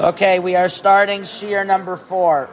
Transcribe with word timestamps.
Okay, 0.00 0.38
we 0.38 0.56
are 0.56 0.70
starting 0.70 1.24
Shiur 1.24 1.66
number 1.66 1.94
four. 1.94 2.48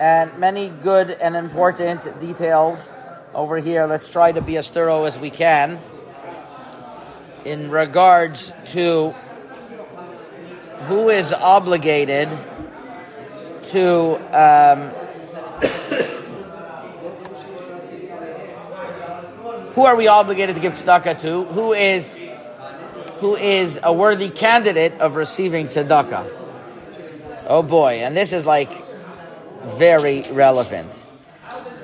And 0.00 0.38
many 0.38 0.70
good 0.70 1.10
and 1.10 1.36
important 1.36 2.18
details 2.18 2.90
over 3.34 3.58
here. 3.58 3.84
Let's 3.84 4.08
try 4.08 4.32
to 4.32 4.40
be 4.40 4.56
as 4.56 4.70
thorough 4.70 5.04
as 5.04 5.18
we 5.18 5.28
can 5.28 5.78
in 7.44 7.70
regards 7.70 8.54
to 8.72 9.14
who 10.86 11.10
is 11.10 11.30
obligated 11.34 12.30
to 13.64 14.14
um, 14.32 14.88
who 19.74 19.84
are 19.84 19.96
we 19.96 20.08
obligated 20.08 20.54
to 20.54 20.62
give 20.62 20.72
tzedakah 20.72 21.20
to? 21.20 21.44
Who 21.44 21.74
is 21.74 22.18
who 23.18 23.36
is 23.36 23.78
a 23.82 23.92
worthy 23.92 24.28
candidate 24.28 24.92
of 25.00 25.16
receiving 25.16 25.68
tzedakah? 25.68 26.26
Oh 27.46 27.62
boy, 27.62 28.00
and 28.02 28.16
this 28.16 28.32
is 28.32 28.46
like 28.46 28.70
very 29.64 30.22
relevant. 30.32 30.90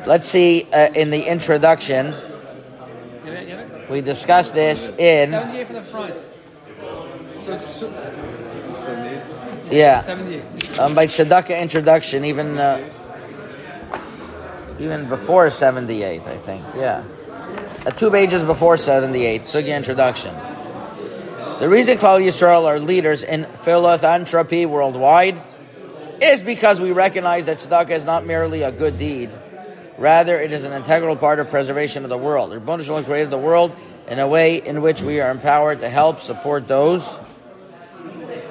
Let's 0.06 0.28
see 0.28 0.66
uh, 0.72 0.90
in 0.94 1.10
the 1.10 1.22
introduction. 1.22 2.14
We 3.90 4.00
discussed 4.00 4.54
this 4.54 4.88
in 4.88 5.30
78 5.32 5.66
from 5.66 5.76
the 5.76 5.82
front. 5.82 6.20
So, 7.38 7.58
so 7.58 7.90
yeah 9.70 10.00
78. 10.00 10.78
um, 10.78 10.94
by 10.94 11.06
tzedakah 11.06 11.60
introduction, 11.60 12.24
even 12.24 12.58
uh, 12.58 12.88
even 14.80 15.08
before 15.08 15.50
seventy 15.50 16.02
eight, 16.02 16.22
I 16.22 16.36
think. 16.38 16.64
Yeah, 16.74 17.04
uh, 17.84 17.90
two 17.90 18.10
pages 18.10 18.42
before 18.42 18.76
seventy 18.76 19.26
eight. 19.26 19.42
Sugi 19.42 19.76
introduction. 19.76 20.34
The 21.60 21.68
reason 21.68 21.98
Klal 21.98 22.24
Yisrael 22.24 22.64
are 22.64 22.80
leaders 22.80 23.22
in 23.22 23.44
philanthropy 23.44 24.64
worldwide 24.64 25.38
is 26.22 26.42
because 26.42 26.80
we 26.80 26.92
recognize 26.92 27.44
that 27.44 27.58
tzedakah 27.58 27.90
is 27.90 28.02
not 28.02 28.24
merely 28.24 28.62
a 28.62 28.72
good 28.72 28.98
deed. 28.98 29.28
Rather, 29.98 30.40
it 30.40 30.54
is 30.54 30.64
an 30.64 30.72
integral 30.72 31.16
part 31.16 31.38
of 31.38 31.50
preservation 31.50 32.02
of 32.02 32.08
the 32.08 32.16
world. 32.16 32.50
Ribbon 32.50 32.82
Shalom 32.82 33.04
created 33.04 33.28
the 33.28 33.36
world 33.36 33.76
in 34.08 34.18
a 34.18 34.26
way 34.26 34.56
in 34.56 34.80
which 34.80 35.02
we 35.02 35.20
are 35.20 35.30
empowered 35.30 35.80
to 35.80 35.90
help 35.90 36.20
support 36.20 36.66
those 36.66 37.18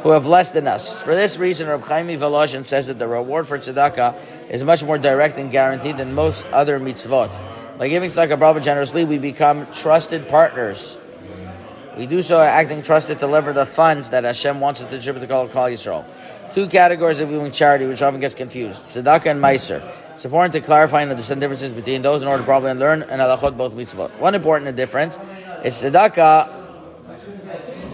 who 0.03 0.11
have 0.11 0.27
less 0.27 0.51
than 0.51 0.67
us. 0.67 1.01
For 1.01 1.15
this 1.15 1.39
reason, 1.39 1.67
Reb 1.67 1.81
Chaim 1.81 2.05
Volozhin 2.09 2.63
says 2.63 2.85
that 2.85 2.99
the 2.99 3.07
reward 3.07 3.47
for 3.47 3.57
tzedakah 3.57 4.51
is 4.51 4.63
much 4.63 4.83
more 4.83 4.99
direct 4.99 5.39
and 5.39 5.49
guaranteed 5.49 5.97
than 5.97 6.13
most 6.13 6.45
other 6.51 6.79
mitzvot. 6.79 7.31
By 7.79 7.87
giving 7.87 8.11
tzedakah 8.11 8.37
brava 8.37 8.61
generously, 8.61 9.03
we 9.03 9.17
become 9.17 9.65
trusted 9.71 10.27
partners. 10.27 10.99
We 11.99 12.07
do 12.07 12.21
so 12.21 12.39
acting 12.39 12.81
trusted 12.81 13.17
to 13.17 13.19
deliver 13.19 13.51
the 13.51 13.65
funds 13.65 14.11
that 14.11 14.23
Hashem 14.23 14.61
wants 14.61 14.79
us 14.79 14.87
to 14.87 14.95
distribute 14.95 15.19
to 15.19 15.27
Kol 15.27 15.49
Yisrael. 15.49 16.05
Two 16.53 16.69
categories 16.69 17.19
of 17.19 17.29
giving 17.29 17.51
charity, 17.51 17.87
which 17.87 18.01
often 18.01 18.21
gets 18.21 18.33
confused: 18.33 18.83
tzedakah 18.83 19.25
and 19.25 19.43
meiser. 19.43 19.83
It's 20.15 20.23
important 20.23 20.53
to 20.53 20.61
clarify 20.61 21.01
and 21.01 21.11
understand 21.11 21.41
differences 21.41 21.73
between 21.73 22.01
those 22.01 22.21
in 22.21 22.29
order 22.29 22.41
to 22.41 22.45
properly 22.45 22.73
learn 22.73 23.01
and 23.01 23.19
halachot 23.19 23.57
both 23.57 23.73
mitzvot. 23.73 24.17
One 24.17 24.33
important 24.33 24.73
difference 24.77 25.19
is 25.65 25.73
tzedakah 25.73 26.47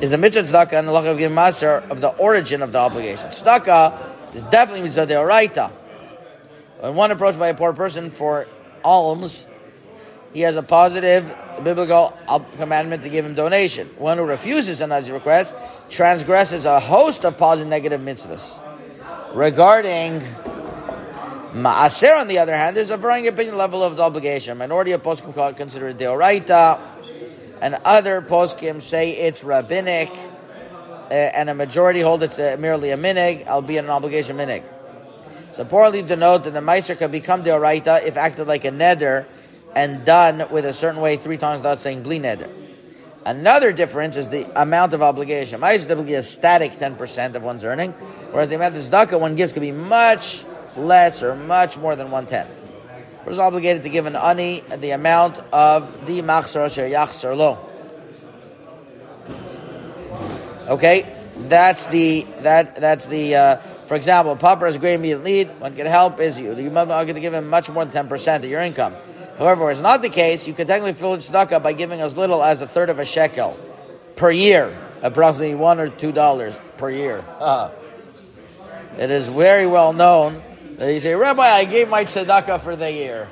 is 0.02 0.12
the 0.12 0.20
mitzvah 0.20 0.44
tzedakah 0.44 0.74
and 0.74 0.88
the 0.88 0.92
halacha 0.92 1.14
of 1.14 1.18
giving 1.18 1.36
maser 1.36 1.90
of 1.90 2.00
the 2.00 2.10
origin 2.10 2.62
of 2.62 2.72
the 2.72 2.78
obligation. 2.78 3.30
Tzedakah 3.30 4.36
is 4.36 4.44
definitely 4.44 4.84
mitzvah 4.84 5.08
deoraita. 5.08 5.72
When 6.82 6.94
one 6.94 7.10
approached 7.10 7.40
by 7.40 7.48
a 7.48 7.56
poor 7.56 7.74
person 7.74 8.12
for 8.12 8.46
alms, 8.84 9.48
he 10.36 10.42
has 10.42 10.58
a 10.58 10.64
positive 10.64 11.34
biblical 11.64 12.14
commandment 12.58 13.04
to 13.04 13.10
give 13.10 13.26
him 13.26 13.36
donation. 13.36 13.88
One 13.98 14.18
who 14.18 14.26
refuses 14.26 14.82
another's 14.82 15.10
request 15.10 15.56
transgresses 15.90 16.66
a 16.66 16.78
host 16.78 17.24
of 17.24 17.38
positive 17.38 17.70
negative 17.70 18.02
mitzvahs. 18.02 18.60
Regarding 19.34 20.20
Maaser, 21.54 22.20
on 22.20 22.28
the 22.28 22.40
other 22.40 22.54
hand, 22.54 22.76
there's 22.76 22.90
a 22.90 22.98
varying 22.98 23.30
opinion 23.30 23.56
level 23.56 23.82
of 23.82 23.98
obligation. 23.98 24.58
Minority 24.58 24.92
of 24.92 25.04
poskim 25.04 25.56
consider 25.56 25.88
it 25.88 25.98
deoraita, 25.98 26.82
and 27.62 27.76
other 27.86 28.22
poskim 28.22 28.82
say 28.82 29.12
it's 29.12 29.42
rabbinic, 29.42 30.10
uh, 30.10 31.14
and 31.14 31.50
a 31.50 31.54
majority 31.54 32.02
hold 32.02 32.24
it's 32.24 32.40
uh, 32.40 32.58
merely 32.60 32.90
a 32.90 32.98
minhag, 32.98 33.48
albeit 33.48 33.86
an 33.86 33.90
obligation 33.90 34.36
minhag. 34.36 34.64
It's 35.48 35.60
important 35.60 36.10
to 36.10 36.18
note 36.18 36.44
that 36.44 36.52
the 36.52 36.60
meiser 36.60 36.98
can 36.98 37.10
become 37.10 37.42
deoraita 37.42 38.04
if 38.04 38.18
acted 38.18 38.48
like 38.48 38.66
a 38.66 38.72
neder 38.72 39.26
and 39.76 40.06
done 40.06 40.48
with 40.52 40.66
a 40.66 40.74
certain 40.74 41.02
way 41.02 41.18
three 41.18 41.38
times 41.38 41.60
without 41.60 41.82
saying 41.82 42.04
bli 42.04 42.20
neder. 42.20 42.50
Another 43.26 43.74
difference 43.74 44.16
is 44.16 44.30
the 44.30 44.46
amount 44.62 44.94
of 44.94 45.02
obligation. 45.02 45.60
Meiser 45.60 45.76
is 45.76 45.86
typically 45.86 46.14
a 46.14 46.24
static 46.24 46.74
10% 46.74 47.36
of 47.36 47.44
one's 47.44 47.64
earning, 47.64 47.92
whereas 48.32 48.50
the 48.50 48.56
amount 48.56 48.76
of 48.76 48.84
tzedakah 48.84 49.20
one 49.20 49.36
gives 49.36 49.52
could 49.52 49.62
be 49.62 49.72
much 49.72 50.44
less 50.78 51.24
or 51.24 51.36
much 51.36 51.78
more 51.78 51.96
than 51.96 52.12
one 52.12 52.28
tenth. 52.28 52.54
One 53.24 53.34
is 53.34 53.40
obligated 53.40 53.82
to 53.84 53.90
give 53.90 54.06
an 54.06 54.16
ani 54.16 54.64
the 54.78 54.92
amount 54.92 55.40
of 55.52 56.06
the 56.06 56.22
machzor 56.22 56.66
asher 56.66 56.88
yachzor 56.88 57.36
lo. 57.36 57.58
Okay, 60.68 61.12
that's 61.48 61.86
the 61.88 62.26
that 62.42 62.76
that's 62.76 63.08
the. 63.08 63.36
Uh, 63.36 63.58
for 63.88 63.96
example, 63.96 64.34
a 64.34 64.36
pauper 64.36 64.66
has 64.66 64.76
a 64.76 64.80
great 64.80 64.96
immediate 64.96 65.24
need. 65.24 65.50
One 65.60 65.76
can 65.76 65.86
help 65.86 66.20
is 66.20 66.40
you. 66.40 66.56
You 66.56 66.72
might 66.72 66.88
not 66.88 67.04
get 67.06 67.14
to 67.14 67.20
give 67.20 67.34
him 67.34 67.48
much 67.50 67.70
more 67.70 67.84
than 67.86 67.94
ten 67.94 68.08
percent 68.08 68.44
of 68.44 68.50
your 68.50 68.62
income. 68.62 68.96
However, 69.38 69.70
it's 69.70 69.82
not 69.82 70.02
the 70.02 70.10
case. 70.10 70.48
You 70.48 70.54
can 70.54 70.68
technically 70.68 70.94
fill 70.94 71.18
tzedakah 71.18 71.62
by 71.62 71.74
giving 71.74 72.00
as 72.00 72.16
little 72.16 72.42
as 72.44 72.62
a 72.62 72.68
third 72.68 72.90
of 72.90 73.00
a 73.00 73.06
shekel 73.06 73.58
per 74.16 74.32
year, 74.32 74.76
approximately 75.02 75.56
one 75.56 75.80
or 75.80 75.90
two 75.90 76.12
dollars 76.12 76.58
per 76.78 76.90
year. 76.90 77.24
Uh, 77.40 77.72
it 78.98 79.12
is 79.12 79.28
very 79.28 79.68
well 79.68 79.92
known 79.92 80.42
that 80.78 80.94
you 80.94 81.00
say, 81.00 81.16
Rabbi, 81.16 81.44
I 81.44 81.66
gave 81.66 81.90
my 81.90 82.06
tzedakah 82.06 82.62
for 82.62 82.76
the 82.78 82.92
year. 82.92 83.28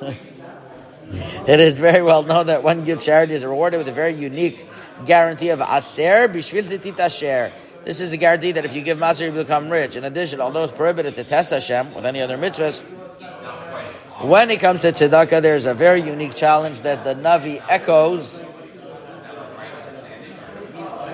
it 0.02 1.60
is 1.60 1.78
very 1.78 2.02
well 2.02 2.24
known 2.24 2.46
that 2.48 2.64
one 2.64 2.84
gives 2.84 3.04
charity 3.04 3.34
is 3.34 3.44
rewarded 3.44 3.78
with 3.78 3.88
a 3.88 3.92
very 3.92 4.14
unique 4.14 4.66
guarantee 5.04 5.50
of 5.50 5.60
aser 5.60 6.28
bishvil 6.28 6.64
titasher. 6.78 7.52
This 7.84 8.00
is 8.00 8.12
a 8.12 8.16
guarantee 8.16 8.50
that 8.50 8.64
if 8.64 8.74
you 8.74 8.82
give 8.82 8.98
maser, 8.98 9.26
you 9.26 9.30
become 9.30 9.70
rich. 9.70 9.94
In 9.94 10.02
addition, 10.02 10.40
although 10.40 10.64
it's 10.64 10.72
prohibited 10.72 11.14
to 11.14 11.22
test 11.22 11.50
Hashem 11.50 11.94
with 11.94 12.04
any 12.04 12.20
other 12.20 12.36
mitzvahs, 12.36 12.84
when 14.22 14.50
it 14.50 14.60
comes 14.60 14.80
to 14.80 14.92
tzedakah, 14.92 15.42
there's 15.42 15.66
a 15.66 15.74
very 15.74 16.00
unique 16.00 16.34
challenge 16.34 16.80
that 16.82 17.04
the 17.04 17.14
Navi 17.14 17.62
echoes. 17.68 18.44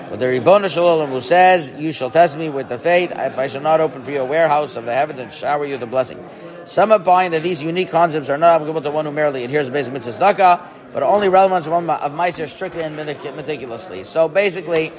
But 0.09 0.19
the 0.19 0.27
Ribbon 0.29 0.69
Shalom 0.69 1.09
who 1.09 1.21
says, 1.21 1.73
You 1.73 1.91
shall 1.91 2.11
test 2.11 2.37
me 2.37 2.49
with 2.49 2.69
the 2.69 2.77
faith 2.77 3.11
if 3.11 3.37
I 3.37 3.47
shall 3.47 3.61
not 3.61 3.81
open 3.81 4.03
for 4.03 4.11
you 4.11 4.21
a 4.21 4.25
warehouse 4.25 4.75
of 4.75 4.85
the 4.85 4.93
heavens 4.93 5.19
and 5.19 5.33
shower 5.33 5.65
you 5.65 5.77
the 5.77 5.85
blessing. 5.85 6.23
Some 6.65 6.91
opine 6.91 7.31
that 7.31 7.43
these 7.43 7.61
unique 7.61 7.89
concepts 7.89 8.29
are 8.29 8.37
not 8.37 8.55
applicable 8.55 8.81
to 8.81 8.91
one 8.91 9.05
who 9.05 9.11
merely 9.11 9.43
adheres 9.43 9.65
to 9.65 9.73
basic 9.73 9.91
mitzvah 9.91 10.13
tzedakah, 10.13 10.61
but 10.93 11.03
only 11.03 11.27
relevant 11.27 11.65
to 11.65 11.71
one 11.71 11.89
of 11.89 12.11
Meiser 12.13 12.47
strictly 12.47 12.83
and 12.83 12.95
meticulously. 12.95 14.03
So 14.03 14.29
basically, 14.29 14.93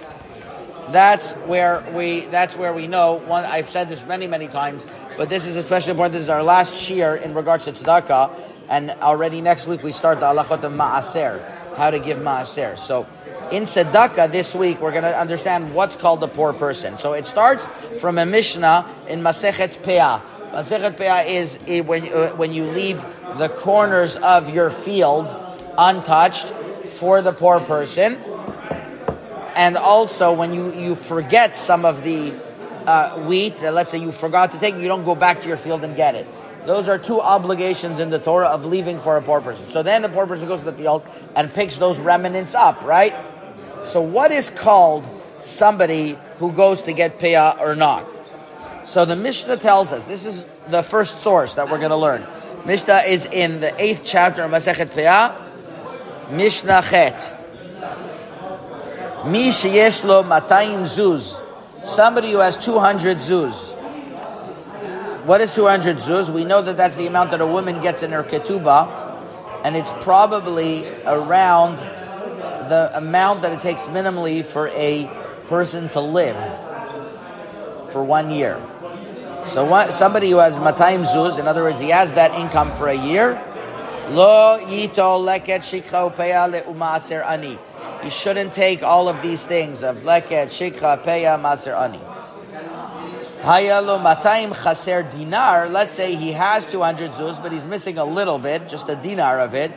that's 0.92 1.34
where 1.34 1.84
we 1.92 2.20
that's 2.26 2.56
where 2.56 2.72
we 2.72 2.86
know. 2.86 3.14
One 3.14 3.44
I've 3.44 3.68
said 3.68 3.88
this 3.88 4.04
many 4.06 4.26
many 4.26 4.48
times 4.48 4.86
but 5.16 5.28
this 5.28 5.46
is 5.46 5.56
especially 5.56 5.92
important. 5.92 6.14
This 6.14 6.22
is 6.22 6.28
our 6.28 6.42
last 6.42 6.74
shiur 6.74 7.20
in 7.20 7.34
regards 7.34 7.64
to 7.66 7.72
tzedakah 7.72 8.30
and 8.68 8.90
already 8.90 9.40
next 9.40 9.66
week 9.66 9.82
we 9.82 9.92
start 9.92 10.20
the 10.20 10.26
halachot 10.26 10.62
of 10.62 10.72
maaser 10.72 11.42
how 11.76 11.90
to 11.90 11.98
give 11.98 12.18
maaser. 12.18 12.78
So 12.78 13.06
in 13.50 13.64
tzedakah 13.64 14.30
this 14.30 14.54
week 14.54 14.80
we're 14.80 14.92
going 14.92 15.04
to 15.04 15.18
understand 15.18 15.74
what's 15.74 15.96
called 15.96 16.20
the 16.20 16.28
poor 16.28 16.52
person. 16.52 16.98
So 16.98 17.12
it 17.12 17.26
starts 17.26 17.66
from 18.00 18.18
a 18.18 18.26
mishnah 18.26 18.88
in 19.08 19.20
masechet 19.20 19.82
peah. 19.82 20.22
Masechet 20.52 20.96
peah 20.96 21.26
is 21.26 21.58
eh, 21.66 21.80
when 21.80 22.12
uh, 22.12 22.30
when 22.30 22.52
you 22.52 22.64
leave 22.64 23.04
the 23.38 23.48
corners 23.48 24.16
of 24.16 24.48
your 24.50 24.70
field 24.70 25.26
untouched 25.76 26.46
for 26.86 27.22
the 27.22 27.32
poor 27.32 27.60
person 27.60 28.22
and 29.54 29.76
also 29.76 30.32
when 30.32 30.52
you, 30.52 30.72
you 30.74 30.94
forget 30.94 31.56
some 31.56 31.84
of 31.84 32.02
the 32.02 32.34
uh, 32.86 33.18
wheat 33.26 33.56
that 33.58 33.74
let's 33.74 33.90
say 33.90 33.98
you 33.98 34.12
forgot 34.12 34.52
to 34.52 34.58
take, 34.58 34.76
you 34.76 34.88
don't 34.88 35.04
go 35.04 35.14
back 35.14 35.40
to 35.42 35.48
your 35.48 35.56
field 35.56 35.84
and 35.84 35.96
get 35.96 36.14
it. 36.14 36.26
Those 36.66 36.88
are 36.88 36.98
two 36.98 37.20
obligations 37.20 37.98
in 37.98 38.10
the 38.10 38.18
Torah 38.18 38.48
of 38.48 38.64
leaving 38.64 38.98
for 38.98 39.16
a 39.16 39.22
poor 39.22 39.40
person. 39.40 39.66
So 39.66 39.82
then 39.82 40.02
the 40.02 40.08
poor 40.08 40.26
person 40.26 40.48
goes 40.48 40.60
to 40.60 40.66
the 40.70 40.76
field 40.76 41.04
and 41.36 41.52
picks 41.52 41.76
those 41.76 41.98
remnants 41.98 42.54
up, 42.54 42.82
right? 42.82 43.14
So 43.84 44.00
what 44.00 44.32
is 44.32 44.48
called 44.48 45.06
somebody 45.40 46.18
who 46.38 46.52
goes 46.52 46.82
to 46.82 46.92
get 46.92 47.18
payah 47.18 47.60
or 47.60 47.76
not? 47.76 48.06
So 48.82 49.04
the 49.04 49.16
Mishnah 49.16 49.58
tells 49.58 49.92
us, 49.92 50.04
this 50.04 50.24
is 50.24 50.46
the 50.68 50.82
first 50.82 51.20
source 51.20 51.54
that 51.54 51.70
we're 51.70 51.78
going 51.78 51.90
to 51.90 51.96
learn. 51.96 52.26
Mishnah 52.64 53.02
is 53.06 53.26
in 53.26 53.60
the 53.60 53.78
eighth 53.82 54.02
chapter 54.04 54.42
of 54.42 54.50
Masechet 54.50 54.88
Peyah, 54.88 56.30
Mishnah 56.30 56.82
Chet. 56.82 57.40
Mi 59.26 59.48
sheyesh 59.48 60.04
lo 60.04 60.22
matayim 60.22 60.82
zuz. 60.82 61.40
Somebody 61.82 62.32
who 62.32 62.38
has 62.38 62.58
200 62.58 63.16
zuz. 63.18 63.74
What 65.24 65.40
is 65.40 65.54
200 65.54 65.96
zuz? 65.96 66.28
We 66.28 66.44
know 66.44 66.60
that 66.60 66.76
that's 66.76 66.94
the 66.96 67.06
amount 67.06 67.30
that 67.30 67.40
a 67.40 67.46
woman 67.46 67.80
gets 67.80 68.02
in 68.02 68.12
her 68.12 68.22
ketubah, 68.22 68.86
and 69.64 69.76
it's 69.76 69.92
probably 70.02 70.86
around 71.06 71.78
the 72.68 72.90
amount 72.94 73.40
that 73.42 73.52
it 73.52 73.62
takes 73.62 73.86
minimally 73.86 74.44
for 74.44 74.68
a 74.68 75.10
person 75.48 75.88
to 75.90 76.00
live 76.00 76.36
for 77.90 78.04
one 78.04 78.30
year. 78.30 78.60
So 79.46 79.88
somebody 79.88 80.28
who 80.28 80.36
has 80.36 80.58
matayim 80.58 81.06
zuz, 81.06 81.38
in 81.38 81.48
other 81.48 81.62
words, 81.62 81.80
he 81.80 81.88
has 81.88 82.12
that 82.12 82.34
income 82.34 82.76
for 82.76 82.88
a 82.88 82.94
year. 82.94 83.42
Lo 84.10 84.58
yito 84.60 85.18
leket 85.24 85.64
shikha 85.64 87.24
ani. 87.26 87.58
You 88.04 88.10
shouldn't 88.10 88.52
take 88.52 88.82
all 88.82 89.08
of 89.08 89.22
these 89.22 89.46
things 89.46 89.82
of 89.82 90.00
leket 90.00 90.48
shikha 90.48 91.02
peya 91.02 91.40
maser 91.40 91.74
ani. 91.74 91.98
Hayalo 93.40 93.98
matayim 93.98 94.52
chaser 94.52 95.04
dinar. 95.04 95.70
Let's 95.70 95.94
say 95.94 96.14
he 96.14 96.32
has 96.32 96.66
200 96.66 97.12
zuz, 97.12 97.42
but 97.42 97.50
he's 97.50 97.66
missing 97.66 97.96
a 97.96 98.04
little 98.04 98.38
bit, 98.38 98.68
just 98.68 98.90
a 98.90 98.96
dinar 98.96 99.40
of 99.40 99.54
it. 99.54 99.72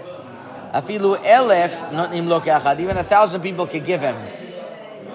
Afilu 0.73 1.15
elef 1.19 1.89
notim 1.91 2.27
lo 2.27 2.41
keachad. 2.41 2.81
Even 2.81 2.97
a 2.97 3.03
thousand 3.03 3.39
people 3.39 3.65
could 3.65 3.85
give 3.85 4.01
him. 4.01 4.17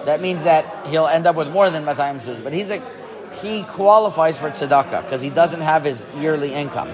That 0.05 0.19
means 0.19 0.43
that 0.45 0.87
he'll 0.87 1.05
end 1.05 1.27
up 1.27 1.35
with 1.35 1.51
more 1.51 1.69
than 1.69 1.85
matayim 1.85 2.19
zuz. 2.19 2.43
But 2.43 2.53
he's 2.53 2.71
a, 2.71 2.81
he 3.43 3.61
qualifies 3.61 4.39
for 4.39 4.49
tzedakah 4.49 5.03
because 5.03 5.21
he 5.21 5.29
doesn't 5.29 5.61
have 5.61 5.83
his 5.83 6.03
yearly 6.17 6.51
income. 6.51 6.89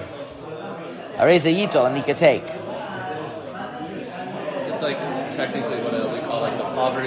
Areza 1.16 1.50
yitol, 1.50 1.86
and 1.86 1.96
he 1.96 2.02
could 2.02 2.18
take. 2.18 2.46
Just 4.66 4.82
like 4.82 4.98
technically 5.36 5.78
what 5.78 5.99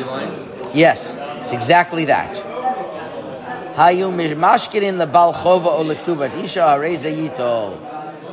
line. 0.04 0.32
Yes, 0.74 1.16
it's 1.44 1.54
exactly 1.54 2.06
that. 2.06 2.54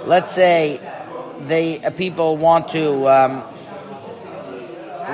Let's 0.07 0.33
say 0.33 0.81
they 1.41 1.79
uh, 1.79 1.91
people 1.91 2.37
want 2.37 2.69
to 2.71 3.09
um, 3.09 3.45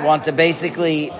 want 0.03 0.25
to 0.25 0.33
basically 0.33 1.11
uh, 1.11 1.15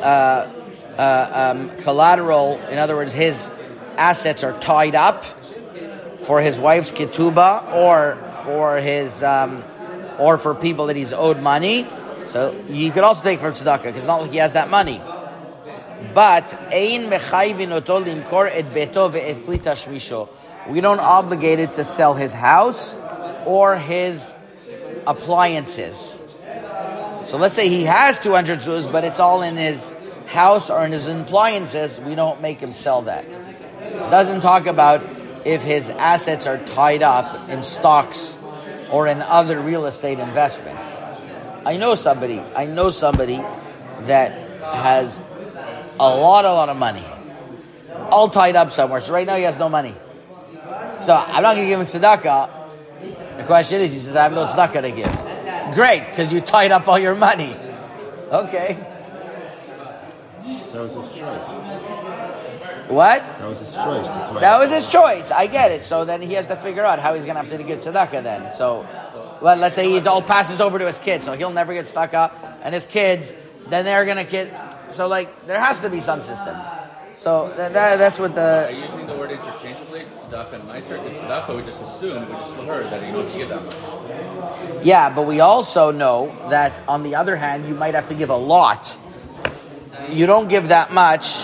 uh, 0.97 1.53
um, 1.55 1.77
collateral. 1.77 2.59
In 2.69 2.77
other 2.77 2.95
words, 2.95 3.13
his 3.13 3.49
assets 3.95 4.43
are 4.43 4.59
tied 4.59 4.95
up 4.95 5.23
for 6.19 6.41
his 6.41 6.59
wife's 6.59 6.91
ketubah 6.91 7.71
or 7.73 8.17
for 8.43 8.77
his 8.77 9.23
um, 9.23 9.63
or 10.19 10.37
for 10.37 10.53
people 10.53 10.87
that 10.87 10.95
he's 10.95 11.13
owed 11.13 11.41
money. 11.41 11.87
So 12.31 12.59
you 12.67 12.91
could 12.91 13.03
also 13.03 13.23
take 13.23 13.39
from 13.39 13.53
tzedakah 13.53 13.83
because 13.83 13.97
it's 13.97 14.05
not 14.05 14.21
like 14.21 14.31
he 14.31 14.37
has 14.37 14.53
that 14.53 14.69
money. 14.69 15.01
But 16.13 16.53
ein 16.71 17.09
mechayvin 17.09 17.71
oto 17.71 18.03
limkor 18.03 18.49
et 18.51 18.65
beto 18.65 19.11
ve'et 19.11 19.45
kli 19.45 19.57
tashmisho. 19.59 20.29
We 20.69 20.81
don't 20.81 20.99
obligate 20.99 21.59
it 21.59 21.73
to 21.73 21.83
sell 21.83 22.13
his 22.13 22.33
house 22.33 22.95
or 23.45 23.77
his 23.77 24.35
appliances. 25.05 26.21
So 27.23 27.37
let's 27.37 27.55
say 27.55 27.69
he 27.69 27.83
has 27.83 28.19
200 28.19 28.59
zuz, 28.59 28.91
but 28.91 29.03
it's 29.03 29.19
all 29.19 29.41
in 29.41 29.55
his 29.55 29.93
house 30.27 30.69
or 30.69 30.85
in 30.85 30.91
his 30.91 31.07
appliances. 31.07 31.99
We 32.01 32.15
don't 32.15 32.41
make 32.41 32.59
him 32.59 32.73
sell 32.73 33.03
that. 33.03 33.25
Doesn't 34.11 34.41
talk 34.41 34.65
about 34.67 35.01
if 35.45 35.63
his 35.63 35.89
assets 35.89 36.45
are 36.47 36.57
tied 36.57 37.03
up 37.03 37.49
in 37.49 37.63
stocks 37.63 38.35
or 38.91 39.07
in 39.07 39.21
other 39.21 39.59
real 39.59 39.85
estate 39.85 40.19
investments. 40.19 41.01
I 41.67 41.75
know 41.75 41.95
somebody, 41.95 42.39
I 42.39 42.65
know 42.65 42.89
somebody 42.91 43.43
that 44.03 44.31
has 44.61 45.19
a 45.99 46.07
lot, 46.07 46.45
a 46.45 46.53
lot 46.53 46.69
of 46.69 46.77
money, 46.77 47.05
all 48.09 48.29
tied 48.29 48.55
up 48.55 48.71
somewhere. 48.71 49.01
So 49.01 49.11
right 49.11 49.27
now 49.27 49.35
he 49.35 49.43
has 49.43 49.57
no 49.57 49.67
money. 49.67 49.93
So 51.01 51.13
I'm 51.13 51.43
not 51.43 51.55
going 51.55 51.63
to 51.63 51.67
give 51.67 51.81
him 51.81 51.85
tzedakah. 51.85 52.49
The 53.35 53.43
question 53.43 53.81
is, 53.81 53.91
he 53.91 53.99
says, 53.99 54.15
I 54.15 54.23
have 54.23 54.31
no 54.31 54.45
tzedakah 54.45 54.81
to 54.81 54.91
give. 54.91 55.75
Great, 55.75 56.07
because 56.09 56.31
you 56.31 56.39
tied 56.39 56.71
up 56.71 56.87
all 56.87 56.97
your 56.97 57.15
money. 57.15 57.53
Okay. 58.31 58.77
That 60.71 60.73
was 60.73 60.93
his 60.93 61.19
choice. 61.19 61.41
What? 62.87 63.19
That 63.19 63.49
was 63.49 63.59
his 63.59 63.73
choice. 63.75 64.07
That 64.39 64.57
was 64.59 64.71
his 64.71 64.89
choice. 64.89 65.31
I 65.31 65.47
get 65.47 65.71
it. 65.71 65.85
So 65.85 66.05
then 66.05 66.21
he 66.21 66.35
has 66.35 66.47
to 66.47 66.55
figure 66.55 66.85
out 66.85 66.99
how 66.99 67.13
he's 67.13 67.25
going 67.25 67.35
to 67.35 67.41
have 67.41 67.51
to 67.51 67.61
give 67.61 67.79
tzedakah 67.79 68.23
then. 68.23 68.55
So, 68.55 68.87
well, 69.41 69.57
let's 69.57 69.75
say 69.75 69.89
he 69.89 69.99
all 70.07 70.21
passes 70.21 70.61
over 70.61 70.79
to 70.79 70.85
his 70.85 70.97
kids, 70.99 71.25
so 71.25 71.33
he'll 71.33 71.51
never 71.51 71.73
get 71.73 71.85
tzedakah, 71.85 72.31
and 72.63 72.73
his 72.73 72.85
kids, 72.85 73.33
then 73.69 73.85
they're 73.85 74.05
going 74.05 74.17
to 74.17 74.29
get. 74.29 74.93
So, 74.93 75.07
like, 75.07 75.45
there 75.47 75.59
has 75.59 75.79
to 75.79 75.89
be 75.89 75.99
some 75.99 76.21
system. 76.21 76.57
So 77.11 77.51
that, 77.57 77.73
that, 77.73 77.97
that's 77.97 78.19
what 78.19 78.31
Are 78.37 78.67
the 78.67 78.73
you 78.73 78.83
using 78.83 79.07
the 79.07 79.15
word 79.15 79.31
interchangeably? 79.31 80.05
Tzedakah 80.29 80.53
and 80.53 80.63
Meiser? 80.69 81.03
In 81.03 81.13
Tzedakah, 81.15 81.55
we 81.55 81.63
just 81.63 81.81
assume, 81.81 82.29
we 82.29 82.35
just 82.35 82.55
heard 82.55 82.85
that 82.91 83.07
you 83.07 83.11
don't 83.11 83.33
give 83.33 83.49
that 83.49 83.63
much. 83.63 84.85
yeah. 84.85 85.09
But 85.09 85.25
we 85.25 85.39
also 85.39 85.91
know 85.91 86.35
that 86.49 86.73
on 86.87 87.01
the 87.01 87.15
other 87.15 87.35
hand, 87.35 87.67
you 87.67 87.73
might 87.73 87.95
have 87.95 88.07
to 88.09 88.15
give 88.15 88.29
a 88.29 88.37
lot. 88.37 88.97
You 90.11 90.27
don't 90.27 90.47
give 90.47 90.67
that 90.67 90.93
much. 90.93 91.43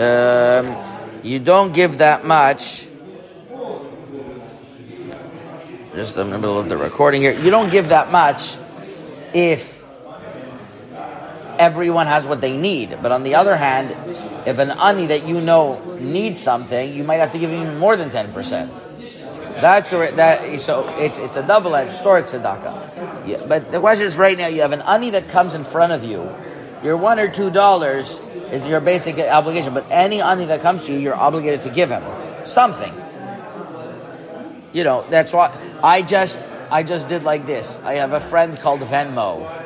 Um, 0.00 0.74
you 1.22 1.38
don't 1.38 1.74
give 1.74 1.98
that 1.98 2.24
much. 2.24 2.86
Just 5.94 6.16
in 6.16 6.30
the 6.30 6.38
middle 6.38 6.58
of 6.58 6.68
the 6.68 6.76
recording 6.76 7.22
here. 7.22 7.32
You 7.32 7.50
don't 7.50 7.70
give 7.70 7.88
that 7.88 8.12
much 8.12 8.56
if 9.34 9.82
everyone 11.58 12.06
has 12.06 12.26
what 12.26 12.40
they 12.40 12.56
need. 12.56 12.98
But 13.02 13.12
on 13.12 13.22
the 13.22 13.34
other 13.34 13.56
hand, 13.56 13.90
if 14.46 14.58
an 14.58 14.70
ani 14.70 15.06
that 15.06 15.26
you 15.26 15.40
know 15.40 15.96
needs 15.98 16.40
something, 16.40 16.94
you 16.94 17.04
might 17.04 17.16
have 17.16 17.32
to 17.32 17.38
give 17.38 17.50
even 17.50 17.78
more 17.78 17.96
than 17.96 18.10
ten 18.10 18.32
percent. 18.32 18.72
That's 19.60 19.92
where 19.92 20.10
that 20.12 20.60
so 20.60 20.88
it's 20.96 21.18
it's 21.18 21.36
a 21.36 21.46
double 21.46 21.74
edged 21.74 21.92
sword 21.92 22.24
tzedakah. 22.24 23.26
Yeah, 23.26 23.44
but 23.46 23.72
the 23.72 23.80
question 23.80 24.06
is 24.06 24.16
right 24.16 24.38
now 24.38 24.46
you 24.46 24.62
have 24.62 24.72
an 24.72 24.82
ani 24.82 25.10
that 25.10 25.28
comes 25.28 25.54
in 25.54 25.64
front 25.64 25.92
of 25.92 26.04
you. 26.04 26.32
Your 26.82 26.96
one 26.96 27.18
or 27.18 27.28
two 27.28 27.50
dollars 27.50 28.18
is 28.52 28.66
your 28.66 28.80
basic 28.80 29.18
obligation, 29.18 29.74
but 29.74 29.86
any 29.90 30.22
ani 30.22 30.46
that 30.46 30.62
comes 30.62 30.86
to 30.86 30.92
you, 30.92 30.98
you're 30.98 31.16
obligated 31.16 31.62
to 31.62 31.70
give 31.70 31.90
him 31.90 32.02
something. 32.46 32.92
You 34.72 34.84
know 34.84 35.04
that's 35.10 35.32
what 35.32 35.56
I 35.82 36.02
just 36.02 36.38
I 36.70 36.82
just 36.82 37.08
did 37.08 37.24
like 37.24 37.46
this. 37.46 37.78
I 37.84 37.94
have 37.94 38.12
a 38.12 38.20
friend 38.20 38.58
called 38.58 38.80
Venmo. 38.80 39.58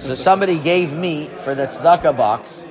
So 0.00 0.14
somebody 0.14 0.58
gave 0.58 0.92
me 0.92 1.28
for 1.44 1.54
the 1.54 1.66
tzedakah 1.66 2.16
box 2.16 2.66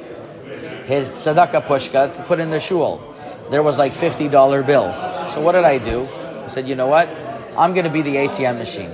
his 0.86 1.10
tzedakah 1.10 1.66
pushka 1.66 2.16
to 2.16 2.24
put 2.24 2.40
in 2.40 2.52
the 2.52 2.60
shul. 2.60 3.02
There 3.50 3.64
was 3.64 3.78
like 3.78 3.96
fifty 3.96 4.28
dollar 4.28 4.64
bills. 4.64 4.96
So 5.34 5.42
what 5.42 5.54
did 5.54 5.64
I 5.64 5.78
do? 5.78 6.08
I 6.44 6.48
said, 6.48 6.68
you 6.68 6.76
know 6.76 6.88
what? 6.88 7.10
I'm 7.58 7.74
going 7.74 7.86
to 7.86 7.92
be 7.92 8.02
the 8.02 8.16
ATM 8.16 8.58
machine. 8.58 8.92